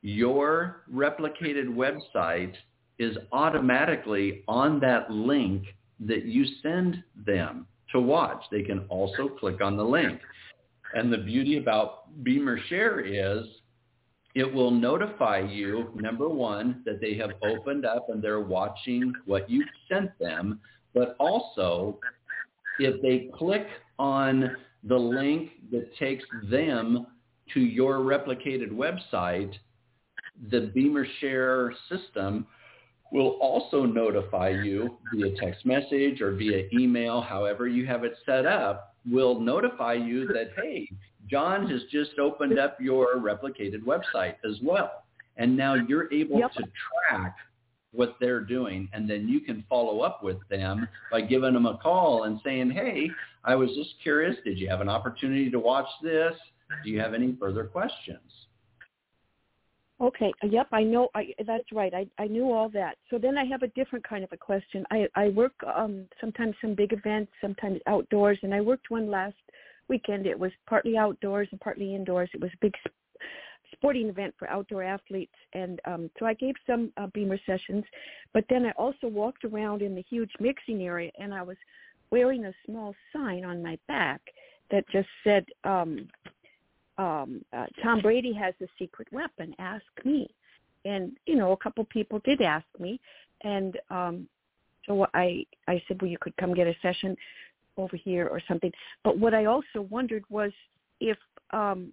your 0.02 0.82
replicated 0.92 1.68
website 1.74 2.54
is 2.98 3.18
automatically 3.32 4.44
on 4.46 4.78
that 4.80 5.10
link 5.10 5.74
that 6.00 6.24
you 6.24 6.44
send 6.62 7.02
them 7.16 7.66
to 7.90 8.00
watch. 8.00 8.48
They 8.50 8.62
can 8.62 8.80
also 8.88 9.28
click 9.28 9.60
on 9.60 9.76
the 9.76 9.84
link. 9.84 10.20
And 10.92 11.12
the 11.12 11.18
beauty 11.18 11.58
about 11.58 12.22
BEMER 12.22 12.58
Share 12.68 13.00
is 13.00 13.46
it 14.34 14.52
will 14.52 14.70
notify 14.70 15.40
you, 15.40 15.90
number 15.94 16.28
one, 16.28 16.82
that 16.86 17.00
they 17.00 17.14
have 17.14 17.32
opened 17.42 17.84
up 17.84 18.08
and 18.08 18.22
they're 18.22 18.40
watching 18.40 19.16
what 19.26 19.48
you've 19.48 19.68
sent 19.90 20.18
them, 20.18 20.60
but 20.94 21.16
also 21.18 22.00
if 22.78 23.00
they 23.02 23.30
click 23.36 23.66
on 23.98 24.56
the 24.84 24.96
link 24.96 25.50
that 25.70 25.94
takes 25.96 26.24
them 26.50 27.06
to 27.52 27.60
your 27.60 27.98
replicated 27.98 28.70
website, 28.70 29.52
the 30.50 30.72
BEMER 30.74 31.06
Share 31.20 31.74
system 31.88 32.46
will 33.12 33.38
also 33.40 33.84
notify 33.84 34.48
you 34.48 34.96
via 35.12 35.36
text 35.38 35.66
message 35.66 36.22
or 36.22 36.34
via 36.34 36.64
email, 36.72 37.20
however 37.20 37.68
you 37.68 37.86
have 37.86 38.04
it 38.04 38.14
set 38.24 38.46
up, 38.46 38.91
will 39.10 39.40
notify 39.40 39.94
you 39.94 40.26
that, 40.28 40.50
hey, 40.56 40.88
John 41.28 41.68
has 41.70 41.82
just 41.90 42.18
opened 42.18 42.58
up 42.58 42.80
your 42.80 43.16
replicated 43.16 43.82
website 43.84 44.34
as 44.48 44.58
well. 44.62 45.04
And 45.36 45.56
now 45.56 45.74
you're 45.74 46.12
able 46.12 46.38
Yep. 46.38 46.52
to 46.54 46.64
track 47.08 47.36
what 47.92 48.16
they're 48.20 48.40
doing 48.40 48.88
and 48.92 49.08
then 49.08 49.28
you 49.28 49.40
can 49.40 49.62
follow 49.68 50.00
up 50.00 50.22
with 50.22 50.38
them 50.48 50.88
by 51.10 51.20
giving 51.20 51.52
them 51.52 51.66
a 51.66 51.76
call 51.78 52.24
and 52.24 52.40
saying, 52.42 52.70
hey, 52.70 53.10
I 53.44 53.54
was 53.54 53.70
just 53.74 54.00
curious, 54.02 54.36
did 54.44 54.58
you 54.58 54.68
have 54.68 54.80
an 54.80 54.88
opportunity 54.88 55.50
to 55.50 55.58
watch 55.58 55.88
this? 56.02 56.34
Do 56.84 56.90
you 56.90 56.98
have 57.00 57.12
any 57.12 57.36
further 57.38 57.64
questions? 57.64 58.46
Okay. 60.02 60.32
Yep. 60.42 60.66
I 60.72 60.82
know. 60.82 61.08
I 61.14 61.32
that's 61.46 61.70
right. 61.72 61.94
I 61.94 62.06
I 62.18 62.26
knew 62.26 62.50
all 62.50 62.68
that. 62.70 62.96
So 63.08 63.18
then 63.18 63.38
I 63.38 63.44
have 63.44 63.62
a 63.62 63.68
different 63.68 64.06
kind 64.06 64.24
of 64.24 64.32
a 64.32 64.36
question. 64.36 64.84
I 64.90 65.06
I 65.14 65.28
work 65.28 65.52
um 65.64 66.06
sometimes 66.20 66.56
some 66.60 66.74
big 66.74 66.92
events, 66.92 67.30
sometimes 67.40 67.78
outdoors, 67.86 68.38
and 68.42 68.52
I 68.52 68.60
worked 68.60 68.90
one 68.90 69.08
last 69.08 69.36
weekend. 69.88 70.26
It 70.26 70.38
was 70.38 70.50
partly 70.66 70.96
outdoors 70.96 71.46
and 71.52 71.60
partly 71.60 71.94
indoors. 71.94 72.28
It 72.34 72.40
was 72.40 72.50
a 72.52 72.58
big 72.60 72.74
sp- 72.82 72.90
sporting 73.74 74.08
event 74.08 74.34
for 74.38 74.50
outdoor 74.50 74.82
athletes, 74.82 75.36
and 75.52 75.80
um 75.84 76.10
so 76.18 76.26
I 76.26 76.34
gave 76.34 76.56
some 76.66 76.92
uh, 76.96 77.06
BEMER 77.14 77.38
sessions, 77.46 77.84
but 78.34 78.44
then 78.50 78.66
I 78.66 78.72
also 78.72 79.06
walked 79.06 79.44
around 79.44 79.82
in 79.82 79.94
the 79.94 80.04
huge 80.10 80.32
mixing 80.40 80.82
area, 80.82 81.12
and 81.18 81.32
I 81.32 81.42
was 81.42 81.56
wearing 82.10 82.46
a 82.46 82.52
small 82.66 82.92
sign 83.12 83.44
on 83.44 83.62
my 83.62 83.78
back 83.86 84.20
that 84.72 84.88
just 84.88 85.08
said 85.22 85.44
um 85.62 86.08
um, 86.98 87.44
uh, 87.52 87.66
Tom 87.82 88.00
Brady 88.00 88.32
has 88.32 88.54
a 88.60 88.66
secret 88.78 89.08
weapon. 89.12 89.54
Ask 89.58 89.84
me. 90.04 90.28
And 90.84 91.16
you 91.26 91.36
know, 91.36 91.52
a 91.52 91.56
couple 91.56 91.84
people 91.84 92.20
did 92.24 92.40
ask 92.40 92.66
me, 92.78 93.00
and 93.44 93.78
um, 93.90 94.28
so 94.86 95.06
I 95.14 95.46
I 95.68 95.80
said, 95.86 96.02
well, 96.02 96.10
you 96.10 96.18
could 96.20 96.36
come 96.36 96.54
get 96.54 96.66
a 96.66 96.74
session 96.82 97.16
over 97.76 97.96
here 97.96 98.26
or 98.26 98.40
something. 98.48 98.72
But 99.04 99.16
what 99.18 99.32
I 99.32 99.44
also 99.44 99.82
wondered 99.90 100.24
was 100.28 100.50
if 101.00 101.16
um, 101.52 101.92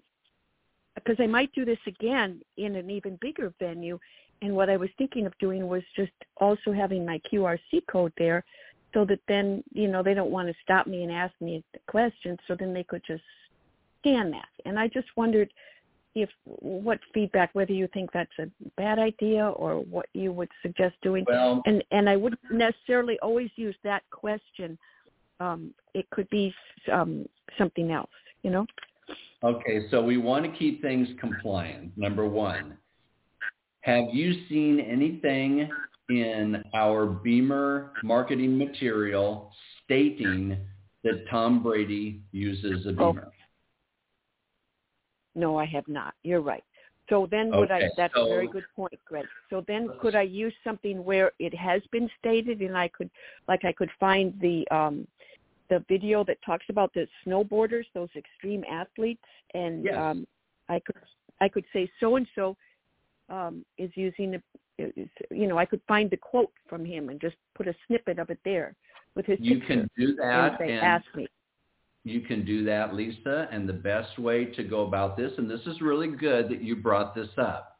because 0.95 1.17
I 1.19 1.27
might 1.27 1.53
do 1.53 1.65
this 1.65 1.79
again 1.87 2.41
in 2.57 2.75
an 2.75 2.89
even 2.89 3.17
bigger 3.21 3.53
venue, 3.59 3.99
and 4.41 4.55
what 4.55 4.69
I 4.69 4.77
was 4.77 4.89
thinking 4.97 5.25
of 5.25 5.37
doing 5.37 5.67
was 5.67 5.83
just 5.95 6.11
also 6.37 6.71
having 6.71 7.05
my 7.05 7.21
QRC 7.31 7.85
code 7.91 8.13
there, 8.17 8.43
so 8.93 9.05
that 9.05 9.19
then 9.27 9.63
you 9.71 9.87
know 9.87 10.01
they 10.01 10.15
don't 10.15 10.31
want 10.31 10.47
to 10.47 10.55
stop 10.63 10.87
me 10.87 11.03
and 11.03 11.11
ask 11.11 11.33
me 11.41 11.63
the 11.73 11.79
questions, 11.87 12.39
so 12.47 12.55
then 12.55 12.73
they 12.73 12.83
could 12.83 13.03
just 13.05 13.23
scan 13.99 14.31
that. 14.31 14.47
And 14.65 14.79
I 14.79 14.87
just 14.87 15.07
wondered 15.15 15.49
if 16.15 16.29
what 16.45 16.99
feedback, 17.13 17.49
whether 17.53 17.71
you 17.71 17.87
think 17.93 18.11
that's 18.11 18.31
a 18.39 18.47
bad 18.77 18.99
idea 18.99 19.47
or 19.49 19.75
what 19.75 20.07
you 20.13 20.31
would 20.31 20.49
suggest 20.61 20.95
doing. 21.01 21.25
Well, 21.27 21.61
And 21.65 21.83
and 21.91 22.09
I 22.09 22.15
wouldn't 22.15 22.41
necessarily 22.51 23.19
always 23.21 23.49
use 23.55 23.75
that 23.83 24.03
question. 24.11 24.77
Um, 25.39 25.73
it 25.93 26.09
could 26.09 26.29
be 26.29 26.53
um, 26.91 27.25
something 27.57 27.91
else, 27.91 28.09
you 28.43 28.49
know. 28.49 28.65
Okay, 29.43 29.87
so 29.89 30.03
we 30.03 30.17
want 30.17 30.45
to 30.45 30.51
keep 30.57 30.81
things 30.81 31.07
compliant. 31.19 31.97
Number 31.97 32.27
one, 32.27 32.77
have 33.81 34.05
you 34.11 34.45
seen 34.49 34.79
anything 34.81 35.69
in 36.09 36.61
our 36.73 37.05
BEMER 37.05 37.93
marketing 38.03 38.57
material 38.57 39.51
stating 39.85 40.57
that 41.03 41.23
Tom 41.29 41.63
Brady 41.63 42.21
uses 42.31 42.85
a 42.85 43.01
Oh. 43.01 43.15
No, 45.35 45.57
I 45.57 45.65
have 45.65 45.87
not. 45.87 46.13
You're 46.23 46.41
right. 46.41 46.63
So 47.09 47.27
then 47.29 47.49
would 47.57 47.71
I 47.71 47.77
Okay, 47.77 47.89
that's 47.97 48.13
a 48.15 48.25
very 48.27 48.47
good 48.47 48.65
point, 48.75 48.93
Greg. 49.05 49.25
So 49.49 49.63
then 49.67 49.89
could 49.99 50.15
I 50.15 50.21
use 50.21 50.53
something 50.63 51.03
where 51.03 51.31
it 51.39 51.55
has 51.55 51.81
been 51.91 52.09
stated 52.19 52.61
and 52.61 52.77
I 52.77 52.87
could 52.89 53.09
like 53.47 53.65
I 53.65 53.71
could 53.71 53.89
find 53.99 54.39
the 54.39 54.67
um 54.69 55.07
the 55.69 55.83
video 55.87 56.23
that 56.25 56.37
talks 56.45 56.65
about 56.69 56.93
the 56.93 57.07
snowboarders, 57.25 57.85
those 57.93 58.09
extreme 58.15 58.63
athletes 58.69 59.23
and 59.53 59.85
Yes. 59.85 59.95
um 59.97 60.27
I 60.67 60.79
could 60.79 60.95
I 61.41 61.49
could 61.49 61.65
say 61.73 61.89
so 61.99 62.15
and 62.15 62.27
so 62.35 62.55
um 63.29 63.65
is 63.77 63.91
using 63.95 64.35
a 64.35 64.41
is, 64.77 65.09
you 65.31 65.47
know, 65.47 65.57
I 65.57 65.65
could 65.65 65.81
find 65.87 66.09
the 66.09 66.17
quote 66.17 66.53
from 66.67 66.85
him 66.85 67.09
and 67.09 67.19
just 67.19 67.35
put 67.55 67.67
a 67.67 67.75
snippet 67.87 68.19
of 68.19 68.29
it 68.29 68.39
there 68.45 68.75
with 69.15 69.25
his 69.25 69.39
You 69.41 69.59
can 69.59 69.89
do 69.97 70.07
and 70.09 70.17
that 70.17 70.57
say 70.59 70.69
and 70.71 70.85
ask 70.85 71.05
me. 71.15 71.27
You 72.09 72.21
can 72.21 72.45
do 72.45 72.63
that, 72.65 72.95
Lisa, 72.95 73.47
and 73.51 73.67
the 73.67 73.73
best 73.73 74.17
way 74.19 74.45
to 74.45 74.63
go 74.63 74.85
about 74.87 75.15
this, 75.15 75.31
and 75.37 75.49
this 75.49 75.61
is 75.65 75.79
really 75.81 76.07
good 76.07 76.49
that 76.49 76.61
you 76.61 76.75
brought 76.75 77.15
this 77.15 77.29
up. 77.37 77.79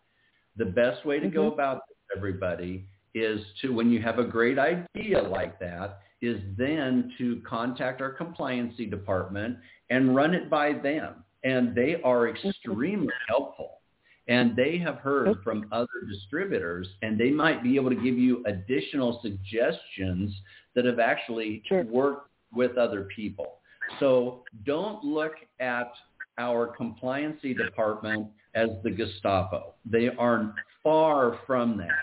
The 0.57 0.65
best 0.65 1.05
way 1.05 1.19
to 1.19 1.27
go 1.27 1.49
Mhm. 1.49 1.53
about 1.53 1.81
this, 1.87 1.97
everybody, 2.15 2.87
is 3.13 3.45
to, 3.61 3.73
when 3.73 3.89
you 3.89 4.01
have 4.01 4.19
a 4.19 4.23
great 4.23 4.59
idea 4.59 5.21
like 5.21 5.57
that, 5.59 5.99
is 6.21 6.39
then 6.57 7.13
to 7.17 7.41
contact 7.41 8.01
our 8.01 8.13
compliancy 8.13 8.89
department 8.89 9.57
and 9.89 10.15
run 10.15 10.33
it 10.33 10.49
by 10.49 10.73
them. 10.73 11.23
And 11.43 11.73
they 11.73 12.01
are 12.01 12.27
extremely 12.27 13.13
helpful. 13.27 13.79
And 14.27 14.55
they 14.55 14.77
have 14.77 14.97
heard 14.97 15.41
from 15.43 15.67
other 15.71 15.87
distributors, 16.07 16.87
and 17.01 17.17
they 17.17 17.31
might 17.31 17.63
be 17.63 17.77
able 17.77 17.89
to 17.89 17.95
give 17.95 18.17
you 18.17 18.43
additional 18.45 19.19
suggestions 19.21 20.39
that 20.75 20.85
have 20.85 20.99
actually 20.99 21.63
Sure. 21.65 21.83
worked 21.83 22.29
with 22.53 22.77
other 22.77 23.03
people. 23.05 23.58
So 23.99 24.43
don't 24.65 25.03
look 25.03 25.33
at 25.59 25.91
our 26.37 26.75
compliancy 26.79 27.57
department 27.57 28.27
as 28.55 28.69
the 28.83 28.91
Gestapo. 28.91 29.73
They 29.85 30.07
are 30.07 30.55
far 30.83 31.39
from 31.45 31.77
that. 31.77 31.99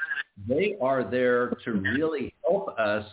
They 0.46 0.76
are 0.82 1.02
there 1.02 1.50
to 1.64 1.72
really 1.72 2.34
help 2.46 2.68
us 2.78 3.04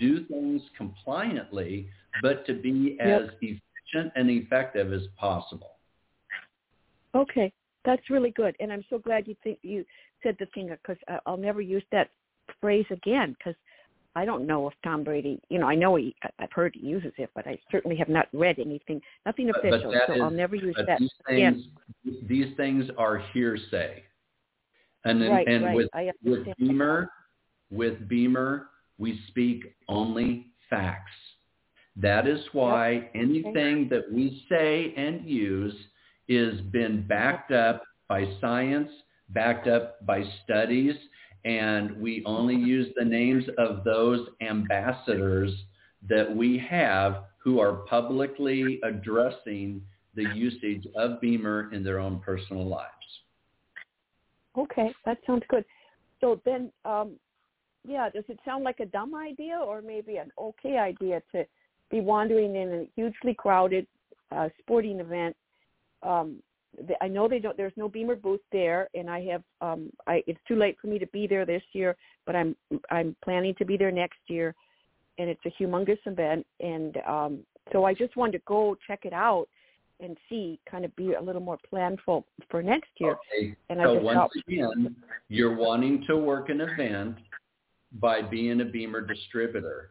do 0.00 0.24
things 0.24 0.62
compliantly, 0.76 1.88
but 2.20 2.44
to 2.46 2.54
be 2.54 2.98
as 3.00 3.22
Yep. 3.22 3.38
efficient 3.42 4.12
and 4.16 4.28
effective 4.30 4.92
as 4.92 5.06
possible. 5.16 5.76
Okay, 7.14 7.52
that's 7.84 8.10
really 8.10 8.32
good, 8.32 8.54
and 8.60 8.72
I'm 8.72 8.84
so 8.90 8.98
glad 8.98 9.26
you 9.26 9.36
think 9.42 9.60
you 9.62 9.84
said 10.22 10.36
the 10.38 10.46
thing 10.46 10.68
because 10.68 10.98
uh, 11.08 11.18
I'll 11.26 11.36
never 11.36 11.60
use 11.60 11.84
that 11.92 12.10
phrase 12.60 12.86
again 12.90 13.34
because 13.38 13.54
I 14.18 14.24
don't 14.24 14.46
know 14.48 14.66
if 14.66 14.74
Tom 14.82 15.04
Brady. 15.04 15.40
You 15.48 15.58
know, 15.60 15.68
I 15.68 15.76
know 15.76 15.94
he. 15.94 16.14
I- 16.24 16.30
I've 16.40 16.52
heard 16.52 16.74
he 16.74 16.84
uses 16.86 17.12
it, 17.18 17.30
but 17.36 17.46
I 17.46 17.56
certainly 17.70 17.96
have 17.96 18.08
not 18.08 18.26
read 18.32 18.58
anything, 18.58 19.00
nothing 19.24 19.46
But- 19.46 19.62
but 19.62 19.68
official. 19.74 19.92
that 19.92 20.06
so 20.08 20.14
is- 20.14 20.20
I'll 20.20 20.30
never 20.30 20.56
use 20.56 20.74
that 20.86 20.98
these 20.98 21.12
again. 21.28 21.64
these 22.22 22.54
things 22.56 22.90
are 22.98 23.18
hearsay. 23.18 24.02
And 25.04 25.22
then, 25.22 25.30
Right, 25.30 25.46
and 25.48 25.64
right. 25.64 25.76
with 25.76 25.88
with. 26.24 26.56
BEMER, 26.58 27.08
with 27.70 28.08
BEMER, 28.08 28.68
we 28.98 29.16
speak 29.28 29.76
only 29.86 30.48
facts. 30.68 31.12
That 31.94 32.26
is 32.26 32.52
why 32.52 33.08
anything 33.14 33.88
that 33.90 34.10
we 34.10 34.44
say 34.48 34.92
and 34.96 35.24
use 35.24 35.76
is 36.26 36.60
been 36.62 37.02
backed 37.06 37.52
up 37.52 37.84
by 38.08 38.26
science, 38.40 38.90
backed 39.28 39.68
up 39.68 40.04
by 40.04 40.24
studies, 40.42 40.96
and 41.44 41.96
we 42.00 42.22
only 42.26 42.54
use 42.54 42.88
the 42.96 43.04
names 43.04 43.44
of 43.58 43.84
those 43.84 44.28
ambassadors 44.40 45.52
that 46.08 46.34
we 46.34 46.58
have 46.70 47.24
who 47.38 47.60
are 47.60 47.84
publicly 47.88 48.80
addressing 48.84 49.82
the 50.14 50.24
usage 50.34 50.86
of 50.96 51.20
BEMER 51.20 51.72
in 51.72 51.84
their 51.84 51.98
own 51.98 52.20
personal 52.20 52.66
lives. 52.66 52.92
Okay, 54.56 54.92
that 55.04 55.18
sounds 55.26 55.44
good. 55.48 55.64
So 56.20 56.40
then, 56.44 56.72
um, 56.84 57.16
yeah, 57.86 58.10
does 58.10 58.24
it 58.28 58.40
sound 58.44 58.64
like 58.64 58.80
a 58.80 58.86
dumb 58.86 59.14
idea 59.14 59.56
or 59.56 59.80
maybe 59.80 60.16
an 60.16 60.30
okay 60.38 60.76
idea 60.76 61.22
to 61.32 61.44
be 61.90 62.00
wandering 62.00 62.56
in 62.56 62.72
a 62.72 62.90
hugely 62.96 63.34
crowded 63.34 63.86
uh, 64.32 64.48
sporting 64.58 64.98
event? 65.00 65.36
Um, 66.02 66.42
I 67.00 67.08
know 67.08 67.28
they 67.28 67.38
don't. 67.38 67.56
There's 67.56 67.72
no 67.76 67.88
BEMER 67.88 68.16
booth 68.16 68.40
there, 68.52 68.88
and 68.94 69.08
I 69.10 69.20
have. 69.26 69.42
Um, 69.60 69.90
I 70.06 70.22
it's 70.26 70.38
too 70.46 70.56
late 70.56 70.76
for 70.80 70.86
me 70.86 70.98
to 70.98 71.06
be 71.08 71.26
there 71.26 71.44
this 71.46 71.62
year, 71.72 71.96
but 72.26 72.36
I'm 72.36 72.54
I'm 72.90 73.16
planning 73.24 73.54
to 73.58 73.64
be 73.64 73.76
there 73.76 73.90
next 73.90 74.18
year, 74.28 74.54
and 75.18 75.28
it's 75.28 75.40
a 75.46 75.62
humongous 75.62 75.98
event, 76.06 76.46
and 76.60 76.96
um, 77.06 77.38
so 77.72 77.84
I 77.84 77.94
just 77.94 78.16
wanted 78.16 78.32
to 78.38 78.42
go 78.46 78.76
check 78.86 79.00
it 79.04 79.12
out 79.12 79.48
and 80.00 80.16
see, 80.28 80.60
kind 80.70 80.84
of 80.84 80.94
be 80.94 81.14
a 81.14 81.20
little 81.20 81.40
more 81.40 81.58
planful 81.72 82.22
for 82.50 82.62
next 82.62 82.90
year. 83.00 83.16
Okay. 83.32 83.56
And 83.68 83.80
I 83.80 83.84
So 83.84 83.94
just 83.94 84.04
once 84.04 84.16
thought- 84.16 84.30
again, 84.46 84.96
you're 85.28 85.56
wanting 85.56 86.04
to 86.06 86.16
work 86.16 86.50
an 86.50 86.60
event 86.60 87.16
by 88.00 88.22
being 88.22 88.60
a 88.60 88.64
BEMER 88.64 89.00
distributor. 89.00 89.90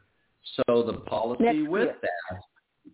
So 0.66 0.82
the 0.84 0.94
policy 1.02 1.44
Next 1.44 1.68
with 1.70 1.84
year. 1.88 1.96
that, 2.04 2.40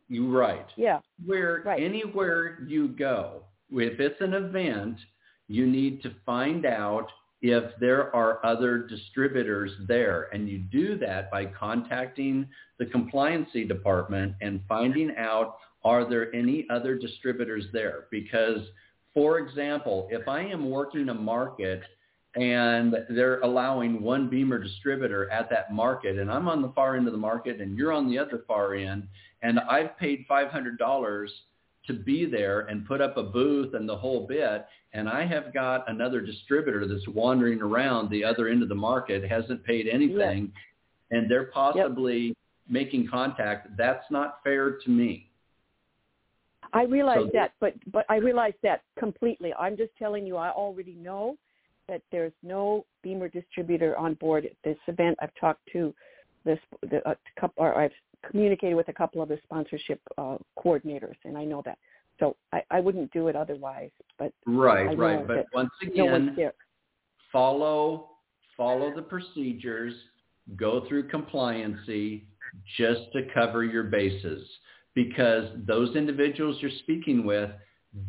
you 0.07 0.35
right. 0.35 0.65
Yeah. 0.75 1.01
Where 1.23 1.61
Right. 1.63 1.83
anywhere 1.83 2.57
you 2.67 2.87
go, 2.87 3.43
if 3.79 3.99
it's 3.99 4.21
an 4.21 4.33
event, 4.33 4.97
you 5.47 5.65
need 5.65 6.01
to 6.03 6.11
find 6.25 6.65
out 6.65 7.07
if 7.41 7.77
there 7.79 8.15
are 8.15 8.43
other 8.45 8.79
distributors 8.79 9.71
there. 9.87 10.29
And 10.33 10.47
you 10.47 10.59
do 10.59 10.97
that 10.99 11.29
by 11.29 11.45
contacting 11.45 12.47
the 12.79 12.85
compliancy 12.85 13.67
department 13.67 14.35
and 14.41 14.61
finding 14.67 15.15
out 15.17 15.57
are 15.83 16.09
there 16.09 16.33
any 16.33 16.65
other 16.69 16.95
distributors 16.95 17.65
there? 17.73 18.05
Because, 18.09 18.61
for 19.13 19.39
example, 19.39 20.07
if 20.09 20.29
I 20.29 20.41
am 20.41 20.69
working 20.69 21.09
a 21.09 21.13
market 21.13 21.83
and 22.35 22.95
they're 23.09 23.41
allowing 23.41 24.01
one 24.01 24.29
BEMER 24.29 24.59
distributor 24.59 25.29
at 25.29 25.49
that 25.49 25.73
market 25.73 26.17
and 26.17 26.31
I'm 26.31 26.47
on 26.47 26.61
the 26.61 26.71
far 26.71 26.95
end 26.95 27.05
of 27.07 27.13
the 27.13 27.19
market 27.19 27.61
and 27.61 27.77
you're 27.77 27.91
on 27.91 28.09
the 28.09 28.17
other 28.17 28.43
far 28.47 28.73
end 28.73 29.07
and 29.41 29.59
I've 29.59 29.97
paid 29.97 30.25
$500 30.27 31.27
to 31.87 31.93
be 31.93 32.25
there 32.25 32.61
and 32.61 32.87
put 32.87 33.01
up 33.01 33.17
a 33.17 33.23
booth 33.23 33.73
and 33.73 33.87
the 33.87 33.95
whole 33.95 34.25
bit 34.27 34.65
and 34.93 35.09
I 35.09 35.25
have 35.25 35.53
got 35.53 35.89
another 35.89 36.21
distributor 36.21 36.87
that's 36.87 37.07
wandering 37.07 37.61
around 37.61 38.09
the 38.11 38.23
other 38.23 38.47
end 38.47 38.61
of 38.61 38.69
the 38.69 38.75
market, 38.75 39.23
hasn't 39.29 39.63
paid 39.63 39.87
anything, 39.87 40.51
and 41.09 41.29
they're 41.29 41.45
possibly 41.45 42.35
making 42.69 43.07
contact, 43.07 43.75
that's 43.75 44.05
not 44.11 44.39
fair 44.43 44.77
to 44.77 44.89
me. 44.89 45.29
I 46.73 46.83
realize 46.83 47.25
So- 47.25 47.29
that, 47.33 47.53
but 47.59 47.73
but 47.91 48.05
I 48.09 48.15
realize 48.17 48.53
that 48.61 48.81
completely. 48.97 49.53
I'm 49.55 49.77
just 49.77 49.95
telling 49.97 50.25
you, 50.25 50.37
I 50.37 50.49
already 50.49 50.95
know 50.95 51.37
that 51.87 52.01
there's 52.11 52.33
no 52.41 52.85
BEMER 53.03 53.29
distributor 53.29 53.95
on 53.97 54.13
board 54.15 54.45
at 54.45 54.55
this 54.63 54.77
event. 54.87 55.17
I've 55.21 55.35
talked 55.35 55.65
to 55.73 55.93
this 56.45 56.59
the 56.81 57.07
uh, 57.07 57.15
couple, 57.39 57.63
or 57.63 57.75
I've 57.75 57.93
communicated 58.29 58.75
with 58.75 58.87
a 58.89 58.93
couple 58.93 59.21
of 59.21 59.29
the 59.29 59.39
sponsorship 59.43 60.01
uh, 60.17 60.37
coordinators, 60.57 61.15
and 61.25 61.37
I 61.37 61.45
know 61.45 61.61
that. 61.65 61.77
So 62.19 62.35
I, 62.51 62.61
I 62.69 62.79
wouldn't 62.79 63.11
do 63.11 63.27
it 63.27 63.35
otherwise. 63.35 63.89
But 64.17 64.33
Right, 64.45 64.97
right. 64.97 65.27
But 65.27 65.47
once 65.53 65.71
again, 65.81 66.33
there. 66.35 66.53
follow 67.31 68.09
follow 68.55 68.93
the 68.95 69.01
procedures, 69.01 69.93
go 70.55 70.85
through 70.87 71.09
compliancy 71.09 72.23
just 72.77 73.01
to 73.13 73.23
cover 73.33 73.63
your 73.63 73.83
bases 73.83 74.47
because 74.93 75.49
those 75.65 75.95
individuals 75.95 76.57
you're 76.61 76.71
speaking 76.79 77.25
with, 77.25 77.49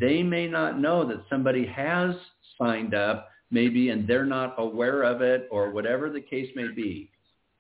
they 0.00 0.22
may 0.22 0.46
not 0.46 0.78
know 0.78 1.06
that 1.08 1.24
somebody 1.30 1.66
has 1.66 2.14
signed 2.58 2.94
up 2.94 3.28
maybe 3.50 3.90
and 3.90 4.06
they're 4.06 4.26
not 4.26 4.54
aware 4.58 5.02
of 5.02 5.22
it 5.22 5.48
or 5.50 5.70
whatever 5.70 6.10
the 6.10 6.20
case 6.20 6.50
may 6.54 6.68
be. 6.68 7.10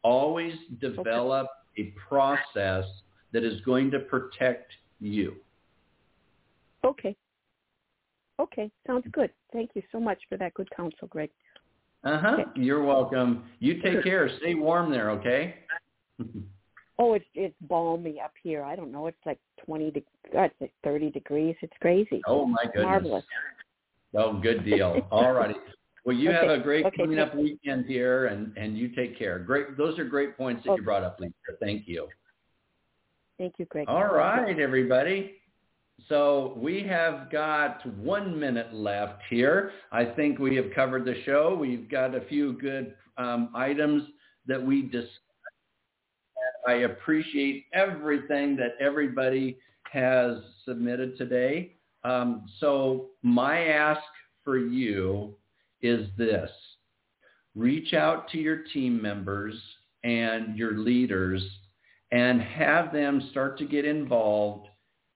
Always 0.02 0.54
develop 0.80 1.46
a 1.78 1.94
process 2.08 2.84
that 3.32 3.44
is 3.44 3.60
going 3.62 3.90
to 3.90 4.00
protect 4.00 4.72
you. 5.00 5.36
Okay. 6.84 7.16
Okay, 8.40 8.70
sounds 8.86 9.06
good. 9.12 9.30
Thank 9.52 9.70
you 9.74 9.82
so 9.92 10.00
much 10.00 10.18
for 10.28 10.36
that 10.38 10.54
good 10.54 10.68
counsel, 10.76 11.08
Greg. 11.08 11.30
Uh-huh. 12.04 12.36
Okay. 12.40 12.44
You're 12.56 12.82
welcome. 12.82 13.44
You 13.60 13.80
take 13.80 14.02
care. 14.02 14.28
Stay 14.38 14.54
warm 14.54 14.90
there, 14.90 15.10
okay? 15.10 15.56
Oh, 16.96 17.14
it's 17.14 17.24
it's 17.34 17.54
balmy 17.62 18.20
up 18.20 18.32
here. 18.40 18.62
I 18.62 18.76
don't 18.76 18.92
know. 18.92 19.08
It's 19.08 19.18
like 19.26 19.40
twenty. 19.64 19.90
De- 19.90 20.04
God, 20.32 20.44
it's 20.44 20.54
like 20.60 20.72
thirty 20.84 21.10
degrees. 21.10 21.56
It's 21.60 21.72
crazy. 21.80 22.22
Oh 22.26 22.46
my 22.46 22.62
goodness. 22.66 22.84
Marvelous. 22.84 23.24
Oh, 24.14 24.40
good 24.40 24.64
deal. 24.64 25.08
All 25.10 25.32
righty. 25.32 25.54
Well, 26.04 26.14
you 26.14 26.30
have 26.30 26.50
a 26.50 26.58
great 26.58 26.84
Okay, 26.84 27.04
cleanup 27.04 27.34
weekend 27.34 27.86
here, 27.86 28.26
and 28.26 28.52
and 28.56 28.76
you 28.76 28.88
take 28.88 29.18
care. 29.18 29.38
Great. 29.38 29.76
Those 29.76 29.98
are 29.98 30.04
great 30.04 30.36
points 30.36 30.62
that 30.64 30.72
Okay. 30.72 30.80
you 30.80 30.84
brought 30.84 31.02
up, 31.02 31.18
Lisa. 31.18 31.32
Thank 31.60 31.88
you. 31.88 32.08
Thank 33.38 33.54
you, 33.58 33.64
Greg. 33.64 33.88
All 33.88 34.04
right, 34.04 34.58
everybody. 34.58 35.36
So 36.08 36.54
we 36.56 36.82
have 36.82 37.30
got 37.30 37.84
one 37.96 38.38
minute 38.38 38.74
left 38.74 39.22
here. 39.30 39.72
I 39.92 40.04
think 40.04 40.38
we 40.38 40.54
have 40.56 40.66
covered 40.74 41.04
the 41.04 41.22
show. 41.24 41.56
We've 41.58 41.88
got 41.88 42.14
a 42.14 42.20
few 42.22 42.52
good 42.54 42.94
um, 43.16 43.50
items 43.54 44.02
that 44.46 44.62
we 44.62 44.82
discussed. 44.82 45.20
I 46.66 46.72
appreciate 46.72 47.66
everything 47.72 48.56
that 48.56 48.72
everybody 48.80 49.58
has 49.90 50.38
submitted 50.64 51.16
today. 51.16 51.76
Um, 52.04 52.46
so 52.58 53.10
my 53.22 53.66
ask 53.66 54.02
for 54.42 54.58
you 54.58 55.34
is 55.84 56.08
this. 56.16 56.50
Reach 57.54 57.92
out 57.94 58.28
to 58.30 58.38
your 58.38 58.64
team 58.72 59.00
members 59.00 59.54
and 60.02 60.56
your 60.56 60.78
leaders 60.78 61.42
and 62.10 62.40
have 62.40 62.92
them 62.92 63.28
start 63.30 63.58
to 63.58 63.66
get 63.66 63.84
involved 63.84 64.68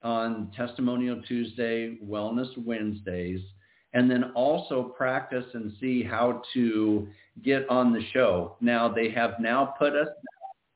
on 0.03 0.53
Testimonial 0.57 1.21
Tuesday, 1.27 1.99
Wellness 2.05 2.51
Wednesdays, 2.65 3.41
and 3.95 4.11
then 4.11 4.33
also 4.35 4.95
practice 4.97 5.47
and 5.55 5.73
see 5.81 6.05
how 6.05 6.43
to 6.55 7.09
get 7.43 7.69
on 7.69 7.93
the 7.93 8.05
show. 8.13 8.57
Now, 8.61 8.89
they 8.89 9.11
have 9.11 9.41
now 9.41 9.75
put 9.79 9.95
us 9.95 10.09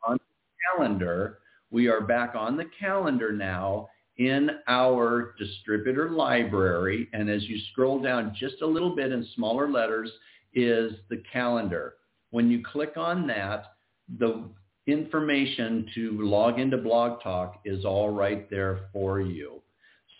on 0.07 0.17
the 0.17 0.77
calendar. 0.77 1.39
We 1.71 1.89
are 1.89 2.01
back 2.01 2.35
on 2.35 2.57
the 2.57 2.67
calendar 2.81 3.33
now 3.33 3.89
in 4.19 4.51
our 4.69 5.35
distributor 5.39 6.11
library. 6.11 7.09
And 7.13 7.31
as 7.31 7.43
you 7.45 7.59
scroll 7.73 8.01
down 8.01 8.37
just 8.39 8.63
a 8.63 8.67
little 8.67 8.95
bit 8.95 9.13
in 9.13 9.27
smaller 9.35 9.71
letters 9.71 10.11
is 10.55 10.93
the 11.09 11.23
calendar. 11.33 11.95
When 12.31 12.51
you 12.51 12.63
click 12.63 12.97
on 12.97 13.27
that, 13.29 13.75
the 14.19 14.49
information 14.87 15.87
to 15.95 16.23
log 16.23 16.59
into 16.59 16.77
Blog 16.77 17.23
Talk 17.23 17.61
is 17.65 17.85
all 17.85 18.11
right 18.11 18.51
there 18.51 18.81
for 18.93 19.21
you. 19.21 19.63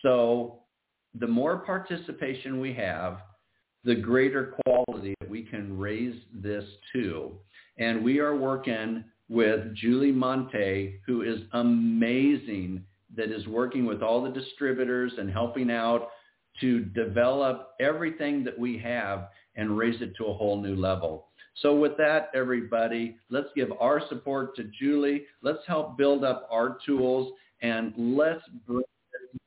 So 0.03 0.61
the 1.19 1.27
more 1.27 1.59
participation 1.59 2.61
we 2.61 2.73
have, 2.75 3.19
the 3.85 3.95
greater 3.95 4.55
quality 4.65 5.15
that 5.21 5.29
we 5.29 5.43
can 5.43 5.77
raise 5.77 6.19
this 6.33 6.65
to. 6.93 7.33
And 7.79 8.05
we 8.05 8.21
are 8.21 8.37
working 8.37 9.05
with 9.29 9.75
Julie 9.75 10.13
Monte, 10.13 11.01
who 11.07 11.23
is 11.23 11.41
amazing 11.53 12.85
that 13.17 13.31
is 13.31 13.47
working 13.47 13.85
with 13.85 14.03
all 14.03 14.23
the 14.23 14.31
distributors 14.31 15.13
and 15.19 15.31
helping 15.31 15.71
out 15.71 16.09
to 16.61 16.81
develop 16.81 17.71
everything 17.81 18.45
that 18.45 18.59
we 18.59 18.79
have 18.79 19.29
and 19.57 19.77
raise 19.77 20.01
it 20.01 20.15
to 20.17 20.27
a 20.27 20.35
whole 20.35 20.61
new 20.61 20.77
level. 20.77 21.29
So 21.57 21.77
with 21.77 21.97
that, 21.99 22.31
everybody, 22.35 23.17
let's 23.31 23.49
give 23.55 23.71
our 23.79 24.01
support 24.09 24.57
to 24.57 24.65
Julie. 24.79 25.25
Let's 25.43 25.67
help 25.67 25.99
build 25.99 26.25
up 26.25 26.49
our 26.51 26.79
tools 26.85 27.33
and 27.61 27.93
let's 27.97 28.43
bring 28.67 28.83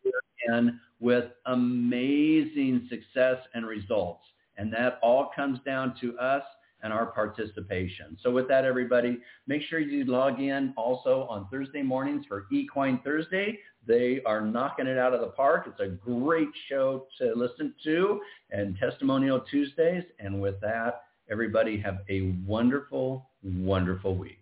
this 0.04 0.14
in 0.48 0.80
with 1.00 1.26
amazing 1.48 2.88
success 2.90 3.38
and 3.54 3.66
results. 3.66 4.24
And 4.58 4.72
that 4.74 5.00
all 5.02 5.32
comes 5.36 5.60
down 5.66 5.96
to 6.02 6.18
us 6.18 6.44
and 6.86 6.94
our 6.94 7.08
participation. 7.08 8.16
So 8.22 8.30
with 8.30 8.48
that, 8.48 8.64
everybody, 8.64 9.18
make 9.48 9.64
sure 9.64 9.80
you 9.80 10.06
log 10.06 10.40
in 10.40 10.72
also 10.78 11.26
on 11.32 11.48
Thursday 11.50 11.82
mornings 11.82 12.26
for 12.28 12.46
Equine 12.52 13.02
Thursday. 13.04 13.58
They 13.88 14.22
are 14.24 14.40
knocking 14.40 14.86
it 14.86 15.00
out 15.00 15.12
of 15.12 15.20
the 15.20 15.30
park. 15.30 15.68
It's 15.68 15.80
a 15.80 15.88
great 15.88 16.48
show 16.70 17.08
to 17.18 17.34
listen 17.36 17.74
to 17.86 18.22
and 18.52 18.78
Testimonial 18.78 19.42
Tuesdays. 19.42 20.04
And 20.20 20.40
with 20.40 20.62
that, 20.62 21.02
everybody 21.30 21.80
have 21.80 21.98
a 22.08 22.36
wonderful, 22.46 23.32
wonderful 23.44 24.16
week. 24.16 24.40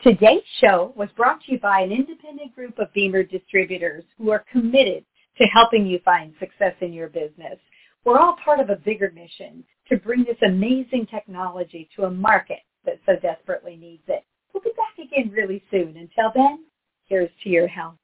Today's 0.00 0.42
show 0.60 0.92
was 0.96 1.08
brought 1.16 1.40
to 1.42 1.52
you 1.52 1.58
by 1.58 1.80
an 1.80 1.90
independent 1.90 2.54
group 2.54 2.78
of 2.78 2.92
BEMER 2.92 3.24
distributors 3.24 4.04
who 4.16 4.30
are 4.30 4.44
committed 4.52 5.04
to 5.38 5.44
helping 5.46 5.86
you 5.86 5.98
find 6.04 6.34
success 6.38 6.74
in 6.80 6.92
your 6.92 7.08
business. 7.08 7.58
We're 8.04 8.18
all 8.18 8.36
part 8.44 8.60
of 8.60 8.70
a 8.70 8.76
bigger 8.76 9.10
mission 9.14 9.64
to 9.88 9.96
bring 9.96 10.24
this 10.24 10.36
amazing 10.46 11.06
technology 11.06 11.88
to 11.96 12.04
a 12.04 12.10
market 12.10 12.60
that 12.84 12.98
so 13.06 13.16
desperately 13.16 13.76
needs 13.76 14.02
it. 14.08 14.24
We'll 14.52 14.62
be 14.62 14.70
back 14.76 15.06
again 15.06 15.30
really 15.30 15.62
soon. 15.70 15.96
Until 15.96 16.30
then, 16.34 16.64
here's 17.06 17.30
to 17.42 17.48
your 17.48 17.66
health. 17.66 17.96